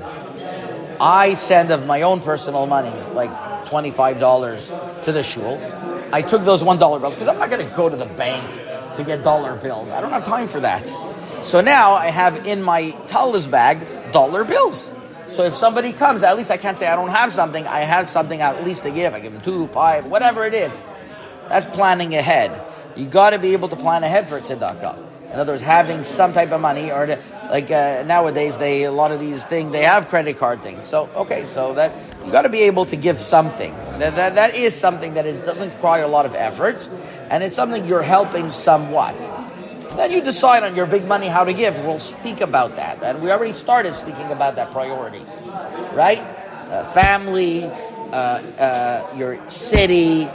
I 0.99 1.33
send 1.33 1.71
of 1.71 1.85
my 1.85 2.03
own 2.03 2.21
personal 2.21 2.65
money, 2.65 2.93
like 3.13 3.67
twenty 3.67 3.91
five 3.91 4.19
dollars 4.19 4.71
to 5.05 5.11
the 5.11 5.23
shul. 5.23 5.59
I 6.13 6.21
took 6.21 6.43
those 6.43 6.63
one 6.63 6.79
dollar 6.79 6.99
bills 6.99 7.15
because 7.15 7.27
I'm 7.27 7.39
not 7.39 7.49
going 7.49 7.67
to 7.67 7.75
go 7.75 7.89
to 7.89 7.95
the 7.95 8.05
bank 8.05 8.95
to 8.97 9.03
get 9.03 9.23
dollar 9.23 9.55
bills. 9.55 9.89
I 9.89 10.01
don't 10.01 10.11
have 10.11 10.25
time 10.25 10.47
for 10.47 10.59
that. 10.61 10.85
So 11.43 11.61
now 11.61 11.93
I 11.93 12.07
have 12.07 12.45
in 12.45 12.61
my 12.61 12.91
talis 13.07 13.47
bag 13.47 14.13
dollar 14.13 14.43
bills. 14.43 14.91
So 15.27 15.43
if 15.43 15.55
somebody 15.55 15.93
comes, 15.93 16.23
at 16.23 16.35
least 16.35 16.51
I 16.51 16.57
can't 16.57 16.77
say 16.77 16.87
I 16.87 16.95
don't 16.95 17.09
have 17.09 17.31
something. 17.31 17.65
I 17.65 17.81
have 17.81 18.09
something 18.09 18.41
at 18.41 18.65
least 18.65 18.83
to 18.83 18.91
give. 18.91 19.13
I 19.13 19.19
give 19.19 19.33
them 19.33 19.41
two, 19.41 19.67
five, 19.67 20.05
whatever 20.05 20.43
it 20.43 20.53
is. 20.53 20.77
That's 21.47 21.65
planning 21.65 22.15
ahead. 22.15 22.61
You 22.95 23.07
got 23.07 23.29
to 23.29 23.39
be 23.39 23.53
able 23.53 23.69
to 23.69 23.75
plan 23.75 24.03
ahead 24.03 24.27
for 24.27 24.39
tzedakah. 24.39 24.97
In 25.33 25.39
other 25.39 25.53
words, 25.53 25.63
having 25.63 26.03
some 26.03 26.33
type 26.33 26.51
of 26.51 26.59
money, 26.59 26.91
or 26.91 27.05
to, 27.05 27.17
like 27.49 27.71
uh, 27.71 28.03
nowadays, 28.05 28.57
they 28.57 28.83
a 28.83 28.91
lot 28.91 29.13
of 29.13 29.21
these 29.21 29.43
things 29.45 29.71
they 29.71 29.83
have 29.83 30.09
credit 30.09 30.37
card 30.37 30.61
things. 30.61 30.85
So 30.85 31.09
okay, 31.15 31.45
so 31.45 31.73
that 31.75 31.95
you 32.25 32.31
got 32.33 32.41
to 32.41 32.49
be 32.49 32.63
able 32.63 32.83
to 32.85 32.97
give 32.97 33.17
something. 33.17 33.71
That, 33.99 34.17
that 34.17 34.35
that 34.35 34.55
is 34.55 34.75
something 34.75 35.13
that 35.13 35.25
it 35.25 35.45
doesn't 35.45 35.69
require 35.69 36.03
a 36.03 36.09
lot 36.09 36.25
of 36.25 36.35
effort, 36.35 36.85
and 37.29 37.43
it's 37.43 37.55
something 37.55 37.85
you're 37.85 38.03
helping 38.03 38.51
somewhat. 38.51 39.15
Then 39.95 40.11
you 40.11 40.21
decide 40.21 40.63
on 40.63 40.75
your 40.75 40.85
big 40.85 41.05
money 41.05 41.27
how 41.27 41.43
to 41.43 41.53
give. 41.53 41.77
We'll 41.85 41.99
speak 41.99 42.41
about 42.41 42.75
that, 42.77 43.03
and 43.03 43.21
we 43.21 43.29
already 43.29 43.51
started 43.51 43.93
speaking 43.95 44.31
about 44.31 44.55
that 44.55 44.71
priorities, 44.71 45.27
right? 45.93 46.19
Uh, 46.19 46.85
family, 46.93 47.65
uh, 47.65 48.15
uh, 48.15 49.13
your 49.15 49.37
city, 49.49 50.29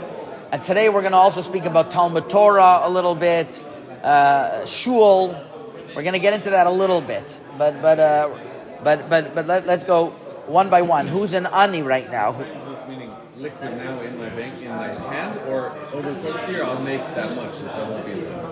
and 0.51 0.63
today 0.63 0.89
we're 0.89 1.01
going 1.01 1.11
to 1.11 1.17
also 1.17 1.41
speak 1.41 1.65
about 1.65 1.91
Talmud 1.91 2.29
Torah 2.29 2.81
a 2.83 2.89
little 2.89 3.15
bit, 3.15 3.63
uh, 4.03 4.65
shul. 4.65 5.29
We're 5.95 6.03
going 6.03 6.13
to 6.13 6.19
get 6.19 6.33
into 6.33 6.51
that 6.51 6.67
a 6.67 6.71
little 6.71 7.01
bit, 7.01 7.41
but 7.57 7.81
but 7.81 7.99
uh, 7.99 8.29
but 8.83 9.09
but 9.09 9.33
but 9.33 9.47
let, 9.47 9.65
let's 9.65 9.83
go 9.83 10.11
one 10.45 10.69
by 10.69 10.83
one. 10.83 11.07
Who's 11.07 11.33
an 11.33 11.47
ani 11.47 11.81
right 11.81 12.09
now? 12.09 12.31
Liquid 13.37 13.77
now 13.77 13.99
in 14.01 14.17
my 14.17 14.29
bank, 14.29 14.63
in 14.63 14.69
my 14.69 14.87
hand, 14.87 15.39
or 15.47 15.71
over 15.93 16.11
the 16.11 16.19
course 16.21 16.35
of 16.37 16.47
the 16.47 16.53
year, 16.53 16.63
I'll 16.63 16.81
make 16.81 17.01
that 17.13 17.35
much, 17.35 17.53
so 17.53 17.67
I 17.67 17.87
won't 17.87 18.03
be 18.03 18.13
in 18.13 18.21
the 18.21 18.46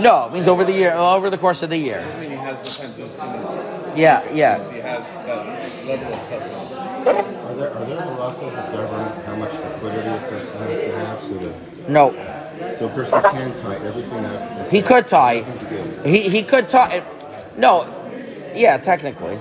No, 0.00 0.26
it 0.26 0.32
means 0.32 0.48
over 0.48 0.64
the 0.64 0.72
year, 0.72 0.92
over 0.92 1.30
the 1.30 1.38
course 1.38 1.62
of 1.62 1.70
the 1.70 1.78
year. 1.78 2.00
I 2.00 2.20
mean, 2.20 2.30
he 2.30 2.36
has 2.36 2.58
the 2.60 2.82
10 2.86 2.90
Zuz 2.92 3.00
in 3.00 3.90
his, 3.90 3.98
Yeah, 3.98 4.22
yeah. 4.32 4.70
he 4.70 4.78
has 4.80 5.02
that 5.26 5.86
level 5.86 6.08
of 6.12 6.28
sustenance. 6.28 6.72
Are 6.72 7.54
there, 7.54 7.72
are 7.74 7.84
there 7.86 8.00
halachos 8.00 8.52
that 8.54 8.72
govern 8.72 9.24
how 9.24 9.36
much 9.36 9.52
liquidity 9.54 10.08
a 10.10 10.18
person 10.28 10.58
has 10.58 10.80
to 10.80 10.98
have 10.98 11.20
so 11.22 11.34
that 11.34 11.88
No, 11.88 12.12
so 12.78 12.86
a 12.86 12.88
person 12.90 13.22
can 13.22 13.62
tie 13.62 13.86
everything 13.86 14.24
up? 14.26 14.68
he 14.68 14.82
could 14.82 15.08
tie. 15.08 15.40
"Nothing 15.40 15.58
to 15.68 15.74
give." 15.74 16.04
He 16.04 16.28
he 16.28 16.42
could 16.42 16.68
tie. 16.68 17.02
No, 17.56 17.86
yeah, 18.54 18.76
technically. 18.76 19.38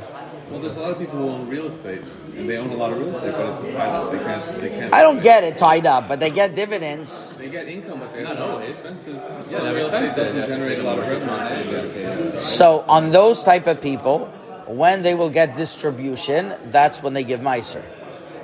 Well, 0.51 0.61
there's 0.61 0.77
a 0.77 0.81
lot 0.81 0.91
of 0.91 0.99
people 0.99 1.17
who 1.19 1.29
own 1.29 1.49
real 1.49 1.65
estate 1.65 2.01
and 2.01 2.24
they 2.35 2.57
own 2.57 2.69
a 2.69 2.75
lot 2.75 2.91
of 2.91 2.99
real 2.99 3.15
estate, 3.15 3.31
but 3.31 3.53
it's 3.53 3.63
tied 3.63 3.89
up. 3.89 4.11
They 4.11 4.19
can't. 4.19 4.59
They 4.59 4.69
can't. 4.69 4.93
I 4.93 5.01
don't 5.01 5.21
get 5.21 5.43
it 5.43 5.57
tied 5.57 5.85
up, 5.85 6.07
but 6.07 6.19
they 6.19 6.29
get 6.29 6.55
dividends. 6.55 7.33
They 7.37 7.49
get 7.49 7.67
income, 7.67 7.99
but 7.99 8.13
they 8.13 8.23
Not 8.23 8.35
no 8.37 8.51
always. 8.51 8.69
expenses. 8.69 9.21
Yeah, 9.49 9.57
Yeah, 9.57 9.59
the 9.59 9.63
the 9.63 9.63
real 9.63 9.75
real 9.75 9.85
estate 9.85 10.03
estate 10.03 10.21
doesn't 10.23 10.41
doesn't 10.41 10.53
generate 10.53 10.79
a 10.79 10.83
lot 10.83 10.99
of 10.99 11.07
revenue. 11.07 12.37
So 12.37 12.83
on 12.87 13.11
those 13.11 13.43
type 13.43 13.67
of 13.67 13.81
people, 13.81 14.27
when 14.67 15.01
they 15.01 15.13
will 15.15 15.29
get 15.29 15.55
distribution, 15.55 16.55
that's 16.71 17.01
when 17.01 17.13
they 17.13 17.23
give 17.23 17.39
Meiser. 17.39 17.83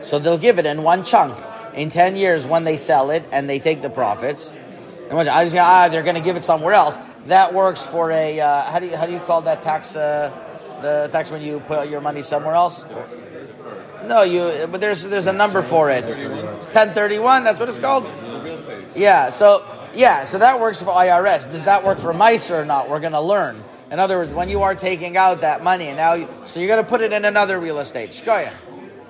So 0.01 0.19
they'll 0.19 0.37
give 0.37 0.57
it 0.59 0.65
in 0.65 0.83
one 0.83 1.03
chunk. 1.03 1.37
In 1.73 1.89
10 1.89 2.15
years, 2.15 2.45
when 2.45 2.63
they 2.63 2.77
sell 2.77 3.11
it 3.11 3.23
and 3.31 3.49
they 3.49 3.59
take 3.59 3.81
the 3.81 3.89
profits, 3.89 4.53
and 5.07 5.17
when 5.17 5.27
I 5.27 5.47
say, 5.47 5.57
ah, 5.59 5.87
they're 5.89 6.03
going 6.03 6.15
to 6.15 6.21
give 6.21 6.35
it 6.35 6.43
somewhere 6.43 6.73
else. 6.73 6.97
That 7.25 7.53
works 7.53 7.85
for 7.85 8.11
a, 8.11 8.39
uh, 8.39 8.63
how 8.71 8.79
do 8.79 8.87
you, 8.87 8.95
how 8.97 9.05
do 9.05 9.13
you 9.13 9.19
call 9.19 9.41
that 9.43 9.61
tax, 9.61 9.95
uh, 9.95 10.31
the 10.81 11.09
tax 11.11 11.31
when 11.31 11.41
you 11.41 11.59
put 11.59 11.89
your 11.89 12.01
money 12.01 12.21
somewhere 12.21 12.55
else? 12.55 12.85
No, 14.05 14.23
you, 14.23 14.67
but 14.71 14.81
there's, 14.81 15.03
there's 15.03 15.27
a 15.27 15.33
number 15.33 15.61
for 15.61 15.89
it. 15.89 16.03
1031, 16.05 17.43
that's 17.43 17.59
what 17.59 17.69
it's 17.69 17.79
called? 17.79 18.05
Yeah, 18.95 19.29
so 19.29 19.63
yeah, 19.93 20.25
so 20.25 20.37
that 20.37 20.59
works 20.59 20.81
for 20.81 20.89
IRS. 20.89 21.51
Does 21.51 21.63
that 21.65 21.83
work 21.83 21.99
for 21.99 22.13
Meiser 22.13 22.61
or 22.61 22.65
not? 22.65 22.89
We're 22.89 22.99
to 23.13 23.21
learn. 23.21 23.63
In 23.91 23.99
other 23.99 24.17
words, 24.17 24.33
when 24.33 24.47
you 24.47 24.61
are 24.61 24.73
taking 24.73 25.17
out 25.17 25.41
that 25.41 25.63
money, 25.63 25.87
and 25.87 25.97
now 25.97 26.13
you, 26.13 26.27
so 26.45 26.59
you're 26.59 26.69
to 26.81 26.89
put 26.89 27.01
it 27.01 27.11
in 27.11 27.25
another 27.25 27.59
real 27.59 27.79
estate. 27.79 28.11
Shkoyach. 28.11 28.53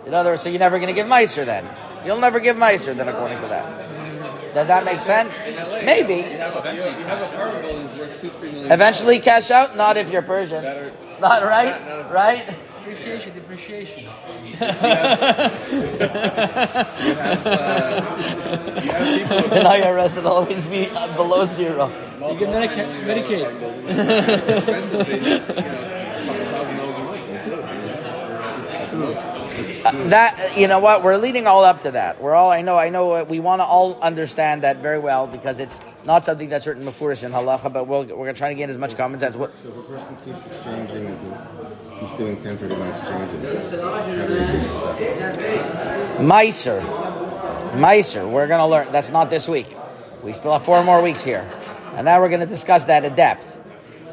In 0.08 0.16
other 0.16 0.32
words, 0.32 0.42
so 0.42 0.50
you're 0.50 0.60
never 0.60 0.80
to 0.90 0.94
give 0.94 1.06
Meiser 1.08 1.46
then. 1.46 1.68
You'll 2.04 2.20
never 2.20 2.40
give 2.40 2.58
Meiser 2.58 2.98
then, 2.98 3.08
according 3.08 3.42
to 3.42 3.48
that. 3.48 3.92
Does 4.56 4.68
that 4.68 4.84
make 4.84 5.00
sense? 5.00 5.42
Maybe. 5.86 6.26
Eventually 8.70 9.20
cash 9.20 9.52
out, 9.52 9.78
not 9.78 9.98
if 9.98 10.12
you're 10.12 10.24
Persian. 10.24 10.64
Not 11.22 11.44
right, 11.44 12.12
right? 12.12 12.58
Appreciation, 12.82 13.34
depreciation. 13.36 14.04
In 14.06 14.10
IRS, 19.68 20.18
it'll 20.18 20.32
always 20.32 20.64
be 20.66 20.88
uh, 20.90 21.16
below 21.16 21.46
zero. 21.46 21.88
You 22.32 22.40
get 22.40 22.50
Medica- 22.50 22.88
Medicaid. 23.06 23.46
Expenses, 24.50 25.06
they, 25.06 25.20
you 25.20 25.30
know, 25.30 25.36
a 25.36 26.16
couple 26.18 26.44
thousand 26.44 26.78
dollars 26.78 26.98
a 26.98 27.04
month. 27.04 27.28
That's 27.28 27.48
it. 27.48 27.52
You 28.92 29.00
know? 29.00 30.08
that 30.10 30.58
you 30.58 30.68
know 30.68 30.80
what 30.80 31.04
we're 31.04 31.18
leading 31.18 31.48
all 31.48 31.64
up 31.64 31.82
to 31.82 31.92
that 31.92 32.22
we're 32.22 32.36
all 32.36 32.52
i 32.52 32.62
know 32.62 32.78
i 32.78 32.90
know 32.90 33.12
uh, 33.14 33.24
we 33.28 33.40
want 33.40 33.60
to 33.62 33.64
all 33.66 33.98
understand 34.02 34.64
that 34.64 34.78
very 34.78 35.00
well 35.00 35.26
because 35.28 35.60
it's 35.60 35.80
not 36.06 36.26
something 36.26 36.50
that's 36.50 36.68
written 36.68 36.86
before 36.86 37.12
in 37.12 37.18
halacha 37.18 37.72
but 37.72 37.86
we'll, 37.86 38.02
we're 38.02 38.16
going 38.16 38.34
to 38.34 38.40
try 38.40 38.50
to 38.50 38.56
gain 38.56 38.70
as 38.70 38.78
much 38.78 38.96
common 38.98 39.20
sense 39.20 39.36
what 39.36 39.58
So 39.58 39.70
if 39.70 39.78
a 39.78 39.82
person 39.84 40.18
keeps 40.26 40.46
exchanging, 40.48 41.08
he's 42.00 42.12
doing 42.18 42.36
1031 42.44 42.88
exchanges, 42.90 43.82
how 43.82 44.02
do 44.06 44.16
they 44.16 44.28
do 44.28 44.34
that? 44.34 46.20
Meiser. 46.20 46.82
Meiser. 47.74 48.30
We're 48.30 48.48
going 48.48 48.60
to 48.60 48.66
learn. 48.66 48.92
That's 48.92 49.10
not 49.10 49.30
this 49.30 49.48
week. 49.48 49.68
We 50.24 50.34
still 50.34 50.54
have 50.54 50.64
four 50.64 50.84
more 50.84 51.02
weeks 51.02 51.24
here. 51.24 51.50
And 51.94 52.06
now 52.06 52.20
we're 52.22 52.30
going 52.30 52.42
to 52.42 52.46
discuss 52.46 52.86
that 52.86 53.04
in 53.04 53.16
depth. 53.16 53.58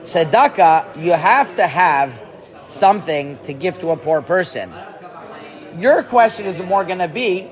Tzedakah, 0.02 1.02
you 1.02 1.12
have 1.12 1.54
to 1.56 1.66
have 1.66 2.22
something 2.62 3.38
to 3.44 3.52
give 3.52 3.78
to 3.80 3.90
a 3.90 3.96
poor 3.96 4.22
person. 4.22 4.72
Your 5.76 6.02
question 6.02 6.46
is 6.46 6.60
more 6.62 6.84
going 6.84 6.98
to 7.00 7.08
be 7.08 7.50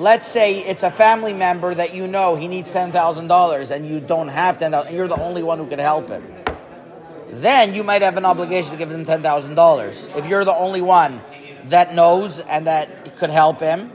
let's 0.00 0.26
say 0.26 0.60
it's 0.60 0.82
a 0.82 0.90
family 0.90 1.34
member 1.34 1.74
that 1.74 1.94
you 1.94 2.06
know 2.06 2.34
he 2.34 2.48
needs 2.48 2.70
$10,000 2.70 3.70
and 3.70 3.86
you 3.86 4.00
don't 4.00 4.28
have 4.28 4.58
10000 4.58 4.88
and 4.88 4.96
you're 4.96 5.08
the 5.08 5.20
only 5.20 5.42
one 5.42 5.58
who 5.58 5.66
can 5.66 5.78
help 5.78 6.08
him. 6.08 6.24
Then 7.28 7.74
you 7.74 7.84
might 7.84 8.02
have 8.02 8.16
an 8.16 8.24
obligation 8.24 8.72
to 8.72 8.76
give 8.78 8.90
him 8.90 9.04
$10,000. 9.04 10.16
If 10.16 10.26
you're 10.26 10.44
the 10.46 10.54
only 10.54 10.80
one 10.80 11.20
that 11.66 11.94
knows 11.94 12.38
and 12.38 12.66
that 12.66 13.18
could 13.18 13.30
help 13.30 13.60
him, 13.60 13.92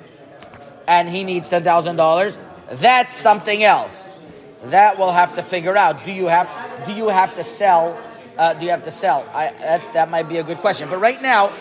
and 0.87 1.09
he 1.09 1.23
needs 1.23 1.49
ten 1.49 1.63
thousand 1.63 1.95
dollars, 1.95 2.37
that's 2.73 3.11
something 3.11 3.63
else. 3.63 4.17
That 4.65 4.99
we'll 4.99 5.11
have 5.11 5.33
to 5.35 5.43
figure 5.43 5.75
out. 5.75 6.05
Do 6.05 6.11
you 6.11 6.27
have 6.27 6.47
do 6.87 6.93
you 6.93 7.09
have 7.09 7.35
to 7.35 7.43
sell? 7.43 7.99
Uh, 8.37 8.53
do 8.53 8.65
you 8.65 8.71
have 8.71 8.83
to 8.83 8.91
sell? 8.91 9.27
I, 9.33 9.51
that 9.59 9.93
that 9.93 10.09
might 10.09 10.29
be 10.29 10.37
a 10.37 10.43
good 10.43 10.59
question. 10.59 10.89
But 10.89 10.99
right 10.99 11.21
now, 11.21 11.53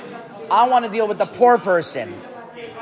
I 0.51 0.69
want 0.69 0.85
to 0.85 0.91
deal 0.91 1.09
with 1.09 1.19
the 1.19 1.27
poor 1.27 1.59
person. 1.59 2.15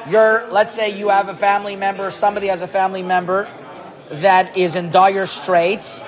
You're 0.09 0.49
let's 0.51 0.75
say 0.75 0.99
you 0.99 1.09
have 1.09 1.29
a 1.29 1.35
family 1.35 1.77
member. 1.77 2.11
Somebody 2.11 2.49
has 2.49 2.63
a 2.63 2.69
family 2.69 3.03
member 3.03 3.49
that 4.11 4.57
is 4.57 4.75
in 4.75 4.91
dire 4.91 5.27
straits, 5.27 6.03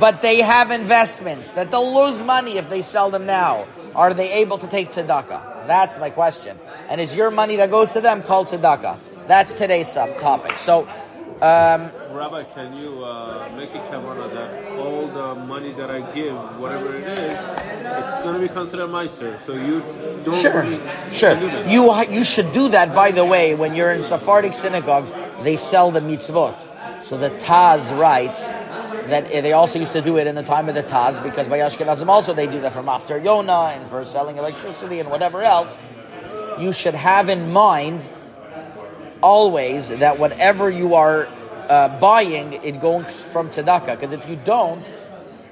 but 0.00 0.20
they 0.22 0.40
have 0.40 0.70
investments 0.70 1.52
that 1.52 1.70
they'll 1.70 1.94
lose 1.94 2.22
money 2.22 2.56
if 2.56 2.68
they 2.68 2.82
sell 2.82 3.10
them 3.10 3.26
now. 3.26 3.66
Are 3.94 4.12
they 4.12 4.32
able 4.32 4.58
to 4.58 4.66
take 4.66 4.90
tzedakah? 4.90 5.66
That's 5.66 5.98
my 5.98 6.10
question. 6.10 6.58
And 6.88 7.00
is 7.00 7.14
your 7.14 7.30
money 7.30 7.56
that 7.56 7.70
goes 7.70 7.92
to 7.92 8.00
them 8.00 8.22
called 8.22 8.48
tzedakah? 8.48 8.98
That's 9.26 9.52
today's 9.52 9.90
sub 9.90 10.18
topic. 10.18 10.58
So, 10.58 10.88
um, 11.44 11.90
Rabbi, 12.16 12.44
can 12.54 12.74
you 12.76 13.04
uh, 13.04 13.50
make 13.56 13.74
a 13.74 13.78
kavana 13.90 14.32
that 14.32 14.78
all 14.78 15.08
the 15.08 15.34
money 15.34 15.72
that 15.74 15.90
I 15.90 16.00
give, 16.14 16.34
whatever 16.58 16.96
it 16.96 17.06
is, 17.06 17.38
it's 17.38 18.18
going 18.22 18.40
to 18.40 18.40
be 18.40 18.48
considered 18.48 18.88
meiser. 18.88 19.44
So 19.44 19.52
you 19.52 19.80
don't 20.24 20.40
sure, 20.40 20.62
really 20.62 20.80
sure. 21.12 21.38
do. 21.38 21.70
You 21.70 21.92
you 22.04 22.24
should 22.24 22.52
do 22.54 22.68
that. 22.70 22.94
By 22.94 23.10
the 23.10 23.26
way, 23.26 23.54
when 23.54 23.74
you're 23.74 23.92
in 23.92 24.02
Sephardic 24.02 24.54
synagogues, 24.54 25.12
they 25.42 25.56
sell 25.56 25.90
the 25.90 26.00
mitzvot. 26.00 26.56
So 27.02 27.18
the 27.18 27.30
Taz 27.30 27.94
writes 27.98 28.46
that 29.08 29.30
eh, 29.30 29.42
they 29.42 29.52
also 29.52 29.78
used 29.78 29.92
to 29.92 30.00
do 30.00 30.16
it 30.16 30.26
in 30.26 30.34
the 30.34 30.42
time 30.42 30.68
of 30.70 30.74
the 30.74 30.82
Taz 30.82 31.22
because 31.22 31.46
by 31.48 31.58
Ashkenazim 31.58 32.08
also 32.08 32.32
they 32.32 32.46
do 32.46 32.60
that 32.62 32.72
from 32.72 32.88
after 32.88 33.18
Yonah 33.18 33.74
and 33.74 33.86
for 33.90 34.02
selling 34.06 34.38
electricity 34.38 35.00
and 35.00 35.10
whatever 35.10 35.42
else. 35.42 35.76
You 36.58 36.72
should 36.72 36.94
have 36.94 37.28
in 37.28 37.52
mind 37.52 38.08
always 39.24 39.88
that 39.88 40.18
whatever 40.18 40.68
you 40.68 40.94
are 40.94 41.26
uh, 41.68 41.88
buying, 41.98 42.52
it 42.52 42.78
goes 42.80 43.24
from 43.32 43.48
tzedakah. 43.48 43.98
Because 43.98 44.12
if 44.12 44.28
you 44.28 44.36
don't, 44.36 44.84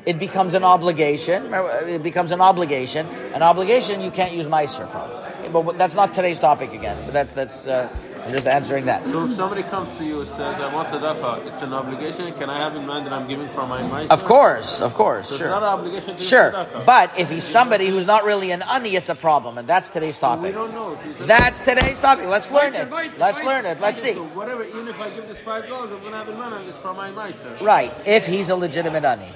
it 0.05 0.19
becomes 0.19 0.53
an 0.55 0.63
obligation. 0.63 1.53
It 1.89 2.03
becomes 2.03 2.31
an 2.33 2.41
obligation. 2.41 3.07
An 3.33 3.43
obligation 3.43 4.03
you 4.03 4.11
can't 4.11 4.33
use 4.33 4.47
meiser 4.47 4.87
from. 4.87 5.09
But 5.53 5.79
that's 5.79 5.95
not 5.95 6.13
today's 6.15 6.39
topic 6.39 6.73
again. 6.75 6.99
But 7.07 7.15
that's 7.15 7.35
that's. 7.35 7.67
Uh, 7.67 7.89
I'm 8.25 8.31
just 8.31 8.47
answering 8.47 8.87
that. 8.87 9.05
So 9.07 9.25
if 9.25 9.33
somebody 9.33 9.65
comes 9.65 9.99
to 9.99 10.05
you 10.05 10.21
and 10.21 10.31
says, 10.31 10.39
I 10.61 10.73
want 10.73 10.89
tzedakah, 10.89 11.45
it's 11.53 11.63
an 11.63 11.73
obligation. 11.73 12.33
Can 12.35 12.49
I 12.49 12.59
have 12.63 12.77
in 12.77 12.87
mind 12.87 13.05
that 13.07 13.13
I'm 13.13 13.27
giving 13.27 13.49
from 13.49 13.69
my 13.69 13.83
meiser? 13.83 14.11
Of 14.11 14.25
course, 14.25 14.81
of 14.81 14.95
course, 14.95 15.29
So 15.29 15.37
sure. 15.39 15.47
it's 15.49 15.51
not 15.51 15.63
an 15.65 15.69
obligation 15.69 16.17
to 16.17 16.23
Sure, 16.23 16.53
but 16.87 17.19
if 17.19 17.31
he's 17.31 17.43
somebody 17.43 17.87
who's 17.89 18.07
not 18.07 18.23
really 18.23 18.53
an 18.53 18.63
ani, 18.63 18.95
it's 18.95 19.09
a 19.09 19.17
problem, 19.17 19.59
and 19.59 19.67
that's 19.67 19.89
today's 19.89 20.19
topic. 20.19 20.45
we 20.45 20.53
topic. 20.53 20.73
don't 20.73 20.75
know. 20.75 20.93
If 20.93 21.05
he's 21.05 21.21
a- 21.21 21.25
That's 21.25 21.61
today's 21.61 21.99
topic. 21.99 22.27
Let's 22.27 22.49
learn 22.53 22.75
it. 22.77 22.91
Let's 23.19 23.43
learn 23.43 23.67
it. 23.67 23.81
Let's 23.81 24.01
see. 24.01 24.15
So 24.15 24.25
whatever, 24.27 24.63
even 24.65 24.87
if 24.87 25.01
I 25.01 25.11
give 25.11 25.27
this 25.27 25.39
five 25.41 25.67
dollars, 25.67 25.91
I'm 25.91 25.99
going 26.01 26.13
to 26.13 26.19
have 26.19 26.29
in 26.29 26.39
mind 26.39 26.69
it's 26.69 26.79
from 26.79 26.97
my 26.97 27.11
meiser. 27.11 27.61
Right, 27.61 27.93
if 28.07 28.25
he's 28.25 28.51
a 28.51 28.57
legitimate 28.57 29.05
ani. 29.05 29.27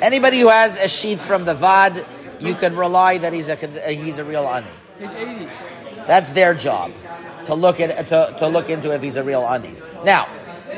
Anybody 0.00 0.40
who 0.40 0.48
has 0.48 0.76
a 0.80 0.88
sheet 0.88 1.22
from 1.22 1.44
the 1.44 1.54
vad, 1.54 2.04
you 2.40 2.56
can 2.56 2.74
rely 2.76 3.18
that 3.18 3.32
he's 3.32 3.48
a 3.48 3.54
he's 3.54 4.18
a 4.18 4.24
real 4.24 4.46
ani. 4.48 4.66
Page 4.98 5.10
80. 5.14 5.48
That's 6.08 6.32
their 6.32 6.54
job 6.54 6.90
to 7.47 7.55
look 7.55 7.79
at 7.79 8.07
to, 8.07 8.35
to 8.39 8.47
look 8.47 8.69
into 8.69 8.93
if 8.93 9.01
he's 9.01 9.17
a 9.17 9.23
real 9.23 9.41
ani. 9.41 9.75
Now, 10.03 10.27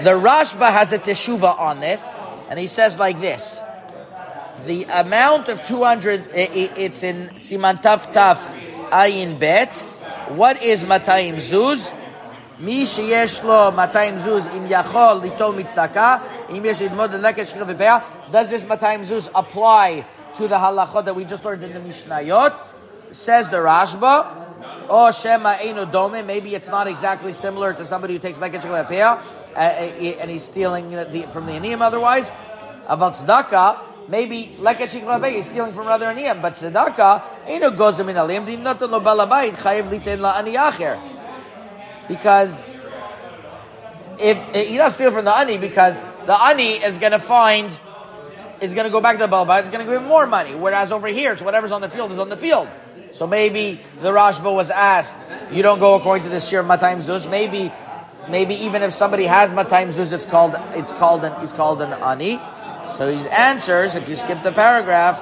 the 0.03 0.11
Rashba 0.11 0.71
has 0.71 0.91
a 0.91 0.99
teshuva 0.99 1.57
on 1.59 1.79
this, 1.79 2.13
and 2.49 2.59
he 2.59 2.67
says 2.67 2.99
like 2.99 3.19
this: 3.19 3.63
the 4.65 4.83
amount 4.85 5.49
of 5.49 5.65
two 5.65 5.83
hundred. 5.83 6.27
It's 6.33 7.03
in 7.03 7.29
Siman 7.35 7.81
Taf 7.81 8.13
Taf 8.13 8.37
Ayin 8.89 9.39
Bet. 9.39 9.75
What 10.29 10.63
is 10.63 10.83
Matayim 10.83 11.35
Zuz? 11.35 11.93
מי 12.59 12.85
שיש 12.85 13.43
לו 13.43 13.71
200 13.71 14.17
זוז, 14.17 14.47
אם 14.57 14.65
יכול 14.69 15.19
ליטול 15.21 15.55
מצדקה, 15.55 16.17
אם 16.49 16.61
יש 16.65 16.81
ללמוד 16.81 17.13
ללקט 17.13 17.47
שכיח 17.47 17.63
ופאה, 17.67 17.97
does 18.31 18.49
this 18.49 18.63
200 18.63 19.05
zuz 19.05 19.29
apply 19.35 20.03
to 20.37 20.47
the 20.47 20.55
halachot 20.55 21.05
that 21.05 21.15
we 21.15 21.25
just 21.25 21.43
learned 21.43 21.63
in 21.63 21.73
the 21.73 21.79
Mishnayot? 21.79 22.53
Says 23.11 23.49
the 23.49 23.57
Rashba, 23.57 24.48
or 24.88 25.12
Shema 25.12 25.54
Eino 25.54 25.90
Dome, 25.90 26.26
maybe 26.26 26.54
it's 26.54 26.68
not 26.68 26.86
exactly 26.86 27.32
similar 27.32 27.72
to 27.74 27.84
somebody 27.84 28.14
who 28.14 28.18
takes 28.18 28.38
leket 28.38 28.62
shekha 28.62 28.86
lepea, 28.86 29.22
uh, 29.54 29.58
and 29.58 30.30
he's 30.30 30.42
stealing 30.42 30.90
from 30.90 31.46
the 31.46 31.52
aniyim 31.52 31.80
otherwise. 31.80 32.30
About 32.86 33.14
tzedakah, 33.14 34.08
maybe 34.08 34.56
leket 34.58 34.88
shekha 34.88 35.20
lepea 35.20 35.34
is 35.34 35.46
stealing 35.46 35.72
from 35.72 35.86
another 35.86 36.06
aniyim, 36.06 36.42
but 36.42 36.54
tzedakah, 36.54 37.22
Eino 37.46 37.76
goes 37.76 37.98
min 37.98 38.16
alim, 38.16 38.44
di 38.44 38.56
noten 38.56 38.90
lo 38.90 39.00
balabayit, 39.00 39.54
chayiv 39.54 39.90
liten 39.90 40.20
la 40.20 40.38
ani 40.38 40.54
acher. 40.54 40.98
Because 42.08 42.66
if 44.18 44.36
he 44.54 44.76
doesn't 44.76 44.96
steal 44.96 45.12
from 45.12 45.24
the 45.24 45.36
ani, 45.36 45.58
because 45.58 46.02
the 46.26 46.36
ani 46.42 46.72
is 46.84 46.98
going 46.98 47.12
to 47.12 47.18
find 47.18 47.78
is 48.60 48.74
going 48.74 48.84
to 48.84 48.90
go 48.90 49.00
back 49.00 49.16
to 49.16 49.26
the 49.26 49.28
Balabait, 49.28 49.60
it's 49.60 49.70
going 49.70 49.84
to 49.84 49.90
give 49.90 50.02
him 50.02 50.08
more 50.08 50.26
money. 50.26 50.54
Whereas 50.54 50.92
over 50.92 51.06
here, 51.06 51.32
it's 51.32 51.42
whatever's 51.42 51.70
on 51.70 51.80
the 51.80 51.88
field 51.88 52.12
is 52.12 52.18
on 52.18 52.28
the 52.28 52.36
field. 52.36 52.68
So 53.12 53.26
maybe 53.26 53.80
the 54.02 54.10
Rashba 54.10 54.54
was 54.54 54.70
asked, 54.70 55.14
you 55.50 55.62
don't 55.62 55.80
go 55.80 55.96
according 55.96 56.24
to 56.24 56.30
the 56.30 56.40
Shir 56.40 56.62
Matayim 56.62 56.98
Zuz. 56.98 57.28
Maybe, 57.28 57.72
maybe 58.28 58.54
even 58.54 58.82
if 58.82 58.94
somebody 58.94 59.24
has 59.24 59.50
Matayim 59.50 59.92
Zuz, 59.92 60.12
it's 60.12 60.24
called, 60.24 60.54
it's 60.72 60.92
called 60.92 61.24
an, 61.24 61.32
it's 61.42 61.52
called 61.52 61.82
an 61.82 61.92
Ani. 61.92 62.40
So 62.88 63.12
he 63.12 63.28
answers, 63.30 63.94
if 63.94 64.08
you 64.08 64.16
skip 64.16 64.42
the 64.42 64.52
paragraph, 64.52 65.20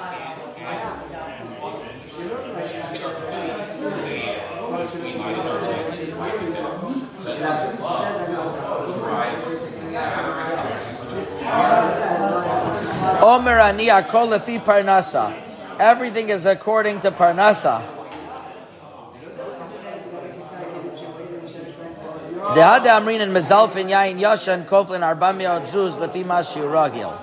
Omer 13.20 13.58
ani 13.58 13.86
akol 13.86 14.28
lefi 14.28 14.64
parnasa. 14.64 15.47
Everything 15.78 16.28
is 16.28 16.44
according 16.44 17.00
to 17.02 17.10
parnasa. 17.12 17.82
Dehad 22.54 22.84
amrin 22.86 23.20
and 23.20 23.32
yain 23.90 24.18
koflin 24.66 25.02
zuz 25.66 25.94
lefi 25.96 26.24
mashi 26.24 26.60
ragil. 26.62 27.16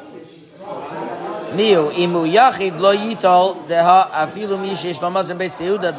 Miu 1.53 1.91
imu 1.91 2.31
yachid 2.31 2.79
deha 3.67 4.09
afilu 4.12 4.57
beit 5.38 5.51
seudat 5.51 5.95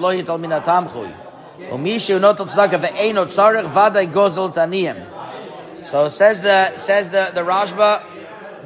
tzarech 3.26 4.12
gozel 4.12 4.54
taniyim. 4.54 5.84
So 5.84 6.08
says 6.08 6.40
the 6.40 6.76
says 6.76 7.10
the 7.10 7.32
the 7.34 7.42
Rashba, 7.42 8.02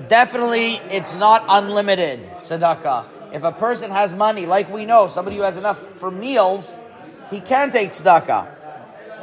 definitely 0.09 0.79
it's 0.91 1.15
not 1.15 1.45
unlimited 1.49 2.21
tzedakah. 2.43 3.05
If 3.33 3.45
a 3.45 3.53
person 3.53 3.91
has 3.91 4.13
money, 4.13 4.47
like 4.47 4.71
we 4.71 4.87
know, 4.87 5.09
somebody 5.09 5.37
who 5.37 5.43
has 5.43 5.57
enough 5.57 5.81
for 5.99 6.11
meals, 6.11 6.77
he 7.31 7.41
can 7.41 7.71
take 7.71 7.93
tzedakah. 7.93 8.49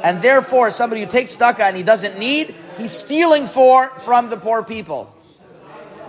And 0.02 0.22
therefore, 0.22 0.70
somebody 0.70 1.02
who 1.02 1.10
takes 1.10 1.36
tzedakah 1.36 1.60
and 1.60 1.76
he 1.76 1.82
doesn't 1.82 2.18
need, 2.18 2.54
he's 2.76 2.92
stealing 2.92 3.46
for 3.46 3.88
from 4.00 4.30
the 4.30 4.36
poor 4.36 4.62
people. 4.62 5.12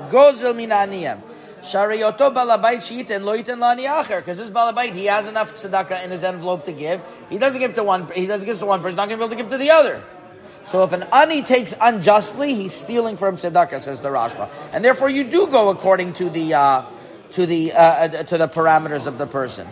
Gozel 0.10 0.56
min 0.56 0.70
aniyim. 0.70 1.22
Shariyoto 1.62 2.34
balabait 2.34 2.78
sheiten 2.78 3.24
lo 3.24 3.36
yiten 3.38 3.60
lani 3.60 3.84
acher. 3.84 4.20
Because 4.20 4.38
this 4.38 4.50
balabait, 4.50 4.94
he 4.94 5.06
has 5.06 5.28
enough 5.28 5.54
tzedakah 5.56 6.04
in 6.06 6.12
his 6.12 6.24
envelope 6.24 6.66
to 6.66 6.72
give. 6.72 7.02
He 7.30 7.38
doesn't 7.38 7.60
give 7.60 7.74
to 7.74 7.84
one. 7.84 8.10
He 8.12 8.28
doesn't 8.28 8.46
give 8.46 8.60
to 8.60 8.66
one 8.66 8.82
person. 8.82 8.96
Not 8.96 9.10
going 9.10 9.20
to 9.20 9.28
be 9.28 9.34
able 9.34 9.36
to 9.36 9.44
give 9.44 9.52
to 9.52 9.58
the 9.58 9.72
other. 9.72 10.02
So 10.64 10.84
if 10.84 10.92
an 10.94 11.04
ani 11.12 11.42
takes 11.42 11.74
unjustly, 11.82 12.54
he's 12.54 12.74
stealing 12.74 13.18
from 13.18 13.38
tzedakah, 13.38 13.80
says 13.80 14.02
the 14.02 14.10
Rashba, 14.10 14.50
and 14.72 14.86
therefore 14.86 15.10
you 15.10 15.24
do 15.24 15.48
go 15.48 15.70
according 15.70 16.14
to 16.14 16.30
the 16.30 16.54
uh, 16.54 16.86
to 17.34 17.46
the 17.46 17.74
uh, 17.74 17.82
uh, 17.82 18.08
to 18.24 18.38
the 18.38 18.48
parameters 18.48 19.08
of 19.08 19.18
the 19.18 19.28
person. 19.28 19.68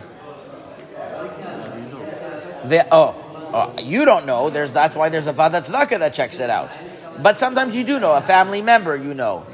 The, 2.64 2.86
oh, 2.90 3.14
oh, 3.54 3.82
you 3.82 4.04
don't 4.04 4.26
know. 4.26 4.50
There's 4.50 4.70
that's 4.72 4.94
why 4.94 5.08
there's 5.08 5.26
a 5.26 5.32
vada 5.32 5.62
tzedakah 5.62 5.98
that 6.00 6.14
checks 6.14 6.40
it 6.40 6.50
out. 6.50 6.70
But 7.20 7.38
sometimes 7.38 7.74
you 7.74 7.84
do 7.84 7.98
know 7.98 8.14
a 8.14 8.20
family 8.20 8.62
member. 8.62 8.96
You 8.96 9.14
know, 9.14 9.46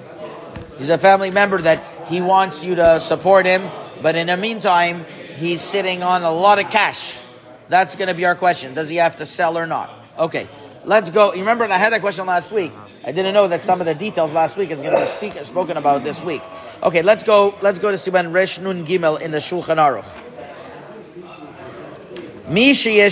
he's 0.78 0.88
a 0.88 0.98
family 0.98 1.30
member 1.30 1.60
that 1.62 1.82
he 2.08 2.20
wants 2.20 2.64
you 2.64 2.74
to 2.76 3.00
support 3.00 3.46
him, 3.46 3.70
but 4.02 4.16
in 4.16 4.26
the 4.26 4.36
meantime, 4.36 5.06
he's 5.34 5.62
sitting 5.62 6.02
on 6.02 6.22
a 6.22 6.32
lot 6.32 6.58
of 6.58 6.70
cash. 6.70 7.18
That's 7.68 7.96
going 7.96 8.08
to 8.08 8.14
be 8.14 8.24
our 8.24 8.34
question. 8.34 8.74
Does 8.74 8.88
he 8.88 8.96
have 8.96 9.16
to 9.16 9.26
sell 9.26 9.56
or 9.56 9.66
not? 9.66 9.90
Okay. 10.18 10.48
Let's 10.84 11.08
go. 11.08 11.32
You 11.32 11.40
remember, 11.40 11.64
I 11.64 11.78
had 11.78 11.92
that 11.94 12.02
question 12.02 12.26
last 12.26 12.52
week. 12.52 12.72
I 13.06 13.12
didn't 13.12 13.34
know 13.34 13.46
that 13.48 13.62
some 13.62 13.80
of 13.80 13.86
the 13.86 13.94
details 13.94 14.32
last 14.32 14.56
week 14.56 14.70
is 14.70 14.80
going 14.80 14.94
to 14.94 15.00
be 15.00 15.06
speak, 15.06 15.44
spoken 15.44 15.76
about 15.76 16.04
this 16.04 16.24
week. 16.24 16.40
Okay, 16.82 17.02
let's 17.02 17.22
go. 17.22 17.54
Let's 17.60 17.78
go 17.78 17.90
to 17.90 17.98
Siman 17.98 18.32
Resh 18.32 18.58
Nun 18.58 18.86
Gimel 18.86 19.20
in 19.20 19.30
the 19.30 19.38
Shulchan 19.38 19.76
Aruch. 19.76 20.06
Mi 22.48 22.68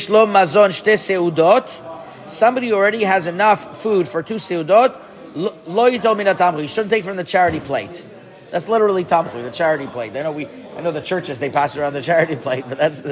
lo 0.09 0.27
mazon 0.27 0.71
shte 0.71 0.95
seudot. 0.95 1.71
Somebody 2.27 2.69
who 2.69 2.75
already 2.75 3.05
has 3.05 3.27
enough 3.27 3.83
food 3.83 4.09
for 4.09 4.23
two 4.23 4.37
seudot. 4.37 4.99
Lo 5.35 5.91
yitol 5.91 6.17
min. 6.17 6.59
You 6.59 6.69
shouldn't 6.69 6.91
take 6.91 7.05
from 7.05 7.19
the 7.19 7.25
charity 7.25 7.61
plate. 7.61 8.07
That's 8.51 8.69
literally 8.69 9.05
tamchui, 9.05 9.43
the 9.43 9.51
charity 9.51 9.89
plate. 9.89 10.17
I 10.17 10.23
know 10.23 10.33
we. 10.33 10.47
I 10.75 10.81
know 10.81 10.91
the 10.91 11.03
churches 11.03 11.39
they 11.39 11.51
pass 11.51 11.77
around 11.77 11.93
the 11.93 12.03
charity 12.03 12.37
plate, 12.37 12.65
but 12.67 12.79
that's 12.79 13.03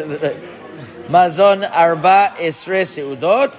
mazon 1.11 1.63
arba 1.63 2.33
esre 2.39 2.87
seudot. 2.87 3.55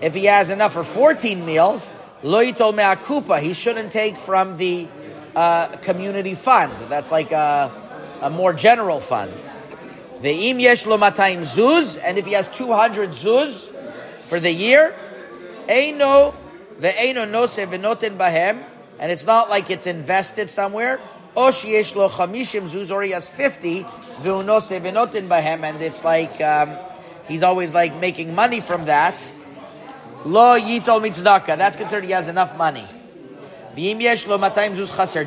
If 0.00 0.14
he 0.14 0.24
has 0.24 0.48
enough 0.48 0.72
for 0.72 0.84
14 0.84 1.44
meals, 1.44 1.90
lo 2.24 2.42
yitol 2.42 2.74
me'akupa, 2.74 3.38
he 3.40 3.52
shouldn't 3.52 3.92
take 3.92 4.16
from 4.16 4.56
the 4.56 4.88
uh, 5.36 5.68
community 5.78 6.34
fund. 6.34 6.72
That's 6.88 7.12
like 7.12 7.32
a, 7.32 7.70
a 8.22 8.30
more 8.30 8.54
general 8.54 8.98
fund. 8.98 9.32
Ve'im 10.20 10.58
yesh 10.58 10.86
lo 10.86 10.96
matayim 10.96 11.40
zuz, 11.40 12.00
and 12.02 12.16
if 12.16 12.26
he 12.26 12.32
has 12.32 12.48
200 12.48 13.10
zuz 13.10 13.70
for 14.26 14.40
the 14.40 14.50
year, 14.50 14.96
eino 15.68 16.34
ve'eino 16.80 17.30
nose 17.30 17.56
v'noten 17.56 18.16
bahem, 18.16 18.64
and 18.98 19.12
it's 19.12 19.26
not 19.26 19.50
like 19.50 19.68
it's 19.68 19.86
invested 19.86 20.48
somewhere. 20.48 21.00
O 21.36 21.48
sheyesh 21.48 21.94
lo 21.94 22.08
chamishim 22.08 22.62
zuz, 22.62 22.90
or 22.90 23.02
he 23.02 23.10
has 23.10 23.28
50 23.28 23.82
ve'unose 23.82 24.80
v'noten 24.80 25.28
bahem, 25.28 25.62
and 25.62 25.82
it's 25.82 26.04
like 26.04 26.40
um, 26.40 26.74
he's 27.28 27.42
always 27.42 27.74
like 27.74 27.94
making 27.96 28.34
money 28.34 28.60
from 28.60 28.86
that. 28.86 29.30
Lo 30.24 30.58
yitol 30.58 31.02
mitzdaka. 31.02 31.58
That's 31.58 31.76
considered 31.76 32.04
he 32.04 32.12
has 32.12 32.28
enough 32.28 32.56
money. 32.56 32.86
V'im 33.76 34.00
yesh 34.00 34.26
lo 34.26 34.38
zuz 34.38 34.96
chaser. 34.96 35.24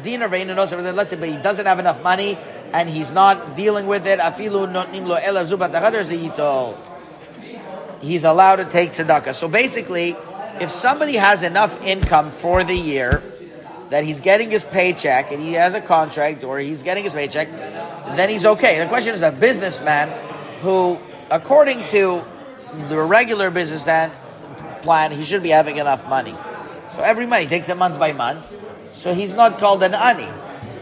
Let's 0.94 1.10
say, 1.10 1.18
but 1.18 1.30
he 1.30 1.38
doesn't 1.38 1.66
have 1.66 1.80
enough 1.80 2.02
money 2.02 2.38
and 2.74 2.90
he's 2.90 3.12
not 3.12 3.56
dealing 3.56 3.88
with 3.88 4.08
it. 4.08 4.20
Afilu 4.20 4.74
zeyitol. 4.74 6.78
He's 8.02 8.24
allowed 8.24 8.58
to 8.58 8.66
take 8.66 8.94
tzedakah. 8.94 9.34
So 9.34 9.48
basically, 9.48 10.16
if 10.60 10.72
somebody 10.72 11.16
has 11.16 11.44
enough 11.44 11.82
income 11.84 12.32
for 12.32 12.64
the 12.64 12.76
year 12.76 13.24
that 13.90 14.04
he's 14.04 14.22
getting 14.22 14.52
his 14.52 14.64
paycheck 14.64 15.32
and 15.32 15.42
he 15.42 15.54
has 15.54 15.74
a 15.74 15.82
contract 15.82 16.44
or 16.44 16.60
he's 16.60 16.84
getting 16.84 17.04
his 17.04 17.14
paycheck, 17.14 17.50
then 18.16 18.30
he's 18.30 18.46
okay. 18.46 18.80
The 18.80 18.88
question 18.88 19.14
is 19.14 19.22
a 19.22 19.32
businessman 19.32 20.10
who, 20.62 21.00
according 21.32 21.88
to 21.90 22.24
the 22.90 23.02
regular 23.02 23.50
businessman, 23.50 24.12
plan, 24.82 25.12
he 25.12 25.24
should 25.24 25.44
be 25.44 25.50
having 25.50 25.78
enough 25.78 26.08
money. 26.08 26.36
So 26.92 27.02
every 27.04 27.26
month, 27.26 27.44
he 27.44 27.48
takes 27.48 27.70
it 27.70 27.78
month 27.78 28.00
by 28.00 28.12
month. 28.12 28.54
So 28.92 29.14
he's 29.14 29.36
not 29.36 29.60
called 29.60 29.84
an 29.84 29.94
ani. 29.94 30.28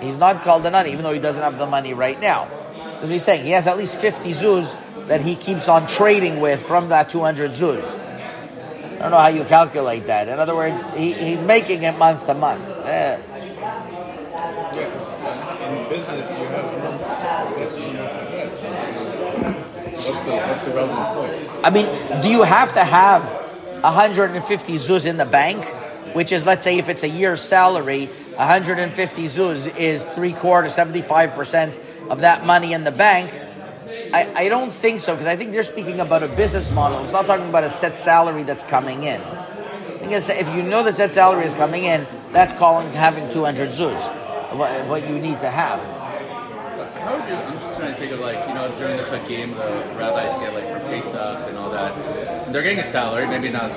He's 0.01 0.17
not 0.17 0.43
called 0.43 0.65
an 0.65 0.75
ani, 0.75 0.91
even 0.91 1.03
though 1.03 1.12
he 1.12 1.19
doesn't 1.19 1.41
have 1.41 1.58
the 1.58 1.65
money 1.65 1.93
right 1.93 2.19
now. 2.19 2.47
Because 2.95 3.10
he's 3.10 3.23
saying 3.23 3.45
he 3.45 3.51
has 3.51 3.67
at 3.67 3.77
least 3.77 3.99
50 3.99 4.29
zuz 4.31 4.77
that 5.08 5.21
he 5.21 5.36
keeps 5.36 5.67
on 5.67 5.88
trading 5.88 6.39
with 6.39 6.63
from 6.63 6.89
that 6.89 7.10
200 7.10 7.51
zuz. 7.51 7.84
I 7.84 8.97
don't 8.99 9.12
know 9.12 9.17
how 9.17 9.27
you 9.27 9.43
calculate 9.43 10.08
that. 10.08 10.27
In 10.29 10.39
other 10.39 10.55
words, 10.55 10.84
he, 10.95 11.12
he's 11.12 11.43
making 11.43 11.84
it 11.84 11.97
month 11.97 12.25
to 12.27 12.34
month. 12.34 12.67
Eh. 12.86 13.19
In 15.65 15.89
business, 15.89 16.29
you 16.29 16.45
have 16.47 16.79
months? 16.79 17.05
I 21.63 21.69
mean, 21.71 21.88
do 22.21 22.29
you 22.29 22.43
have 22.43 22.73
to 22.73 22.84
have 22.84 23.44
150 23.86 24.74
zuz 24.76 25.06
in 25.06 25.17
the 25.17 25.26
bank? 25.26 25.65
Which 26.15 26.32
is, 26.32 26.45
let's 26.45 26.63
say, 26.63 26.78
if 26.78 26.89
it's 26.89 27.04
a 27.04 27.10
year's 27.10 27.41
salary, 27.41 28.08
150 28.36 29.26
zuz 29.26 29.76
is 29.78 30.04
three 30.04 30.34
quarters, 30.34 30.76
75% 30.76 31.78
of 32.10 32.21
that 32.21 32.45
money 32.45 32.74
in 32.74 32.84
the 32.84 32.91
bank. 32.91 33.32
I, 34.13 34.32
I 34.36 34.50
don't 34.50 34.71
think 34.71 35.02
so, 35.02 35.13
because 35.13 35.28
I 35.28 35.36
think 35.36 35.52
they're 35.52 35.63
speaking 35.63 36.00
about 36.00 36.24
a 36.24 36.28
business 36.28 36.71
model. 36.71 37.04
It's 37.04 37.13
not 37.13 37.26
talking 37.26 37.50
about 37.50 37.63
a 37.63 37.69
set 37.69 37.95
salary 37.95 38.43
that's 38.43 38.63
coming 38.63 39.04
in. 39.04 39.21
Think 40.00 40.13
if 40.13 40.56
you 40.56 40.63
know 40.63 40.84
the 40.84 40.93
set 40.93 41.13
salary 41.13 41.45
is 41.45 41.54
coming 41.54 41.84
in, 41.84 42.08
that's 42.32 42.54
calling 42.54 42.91
having 42.93 43.32
200 43.32 43.69
zuz, 43.69 44.88
what 44.88 45.10
you 45.10 45.19
need 45.19 45.39
to 45.41 45.50
have. 45.50 46.04
How 47.05 47.19
would 47.19 47.29
you? 47.29 47.35
I'm 47.35 47.59
just 47.59 47.77
trying 47.77 47.93
to 47.93 47.99
think 47.99 48.13
of 48.13 48.19
like 48.19 48.47
you 48.47 48.55
know 48.55 48.75
during 48.75 48.97
the 48.97 49.03
Chagim, 49.03 49.53
the 49.53 49.95
rabbis 49.95 50.35
get 50.39 50.55
like 50.55 50.63
for 50.63 50.79
Pesach 50.89 51.47
and 51.47 51.55
all 51.55 51.69
that. 51.69 52.51
They're 52.51 52.63
getting 52.63 52.79
a 52.79 52.83
salary, 52.83 53.27
maybe 53.27 53.51
not. 53.51 53.69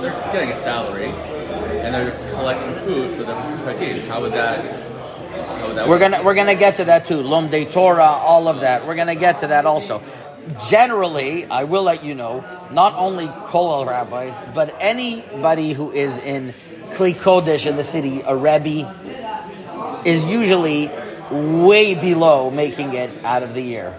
They're 0.00 0.18
getting 0.32 0.48
a 0.48 0.54
salary, 0.54 1.04
and 1.04 1.94
they're 1.94 2.10
collecting 2.32 2.72
food 2.86 3.10
for 3.10 3.24
the 3.24 3.34
Chagim. 3.34 4.08
How 4.08 4.22
would 4.22 4.32
that? 4.32 4.64
How 4.64 5.66
would 5.66 5.76
that 5.76 5.88
We're 5.88 5.98
gonna 5.98 6.22
we're 6.22 6.34
gonna 6.34 6.54
get 6.54 6.78
to 6.78 6.86
that 6.86 7.04
too. 7.04 7.18
Lomdei 7.18 7.70
Torah, 7.70 8.02
all 8.02 8.48
of 8.48 8.60
that. 8.60 8.86
We're 8.86 8.94
gonna 8.94 9.14
get 9.14 9.40
to 9.40 9.48
that 9.48 9.66
also. 9.66 10.02
Generally, 10.70 11.44
I 11.44 11.64
will 11.64 11.82
let 11.82 12.02
you 12.02 12.14
know, 12.14 12.42
not 12.70 12.94
only 12.94 13.26
Kolal 13.26 13.86
rabbis, 13.86 14.34
but 14.54 14.74
anybody 14.80 15.74
who 15.74 15.92
is 15.92 16.16
in 16.16 16.54
Kli 16.92 17.14
Kodesh 17.14 17.66
in 17.66 17.76
the 17.76 17.84
city, 17.84 18.22
a 18.22 18.34
Rebbe, 18.34 18.88
is 20.06 20.24
usually 20.24 20.90
way 21.30 21.94
below 21.94 22.50
making 22.50 22.94
it 22.94 23.10
out 23.24 23.42
of 23.42 23.54
the 23.54 23.62
year. 23.62 23.94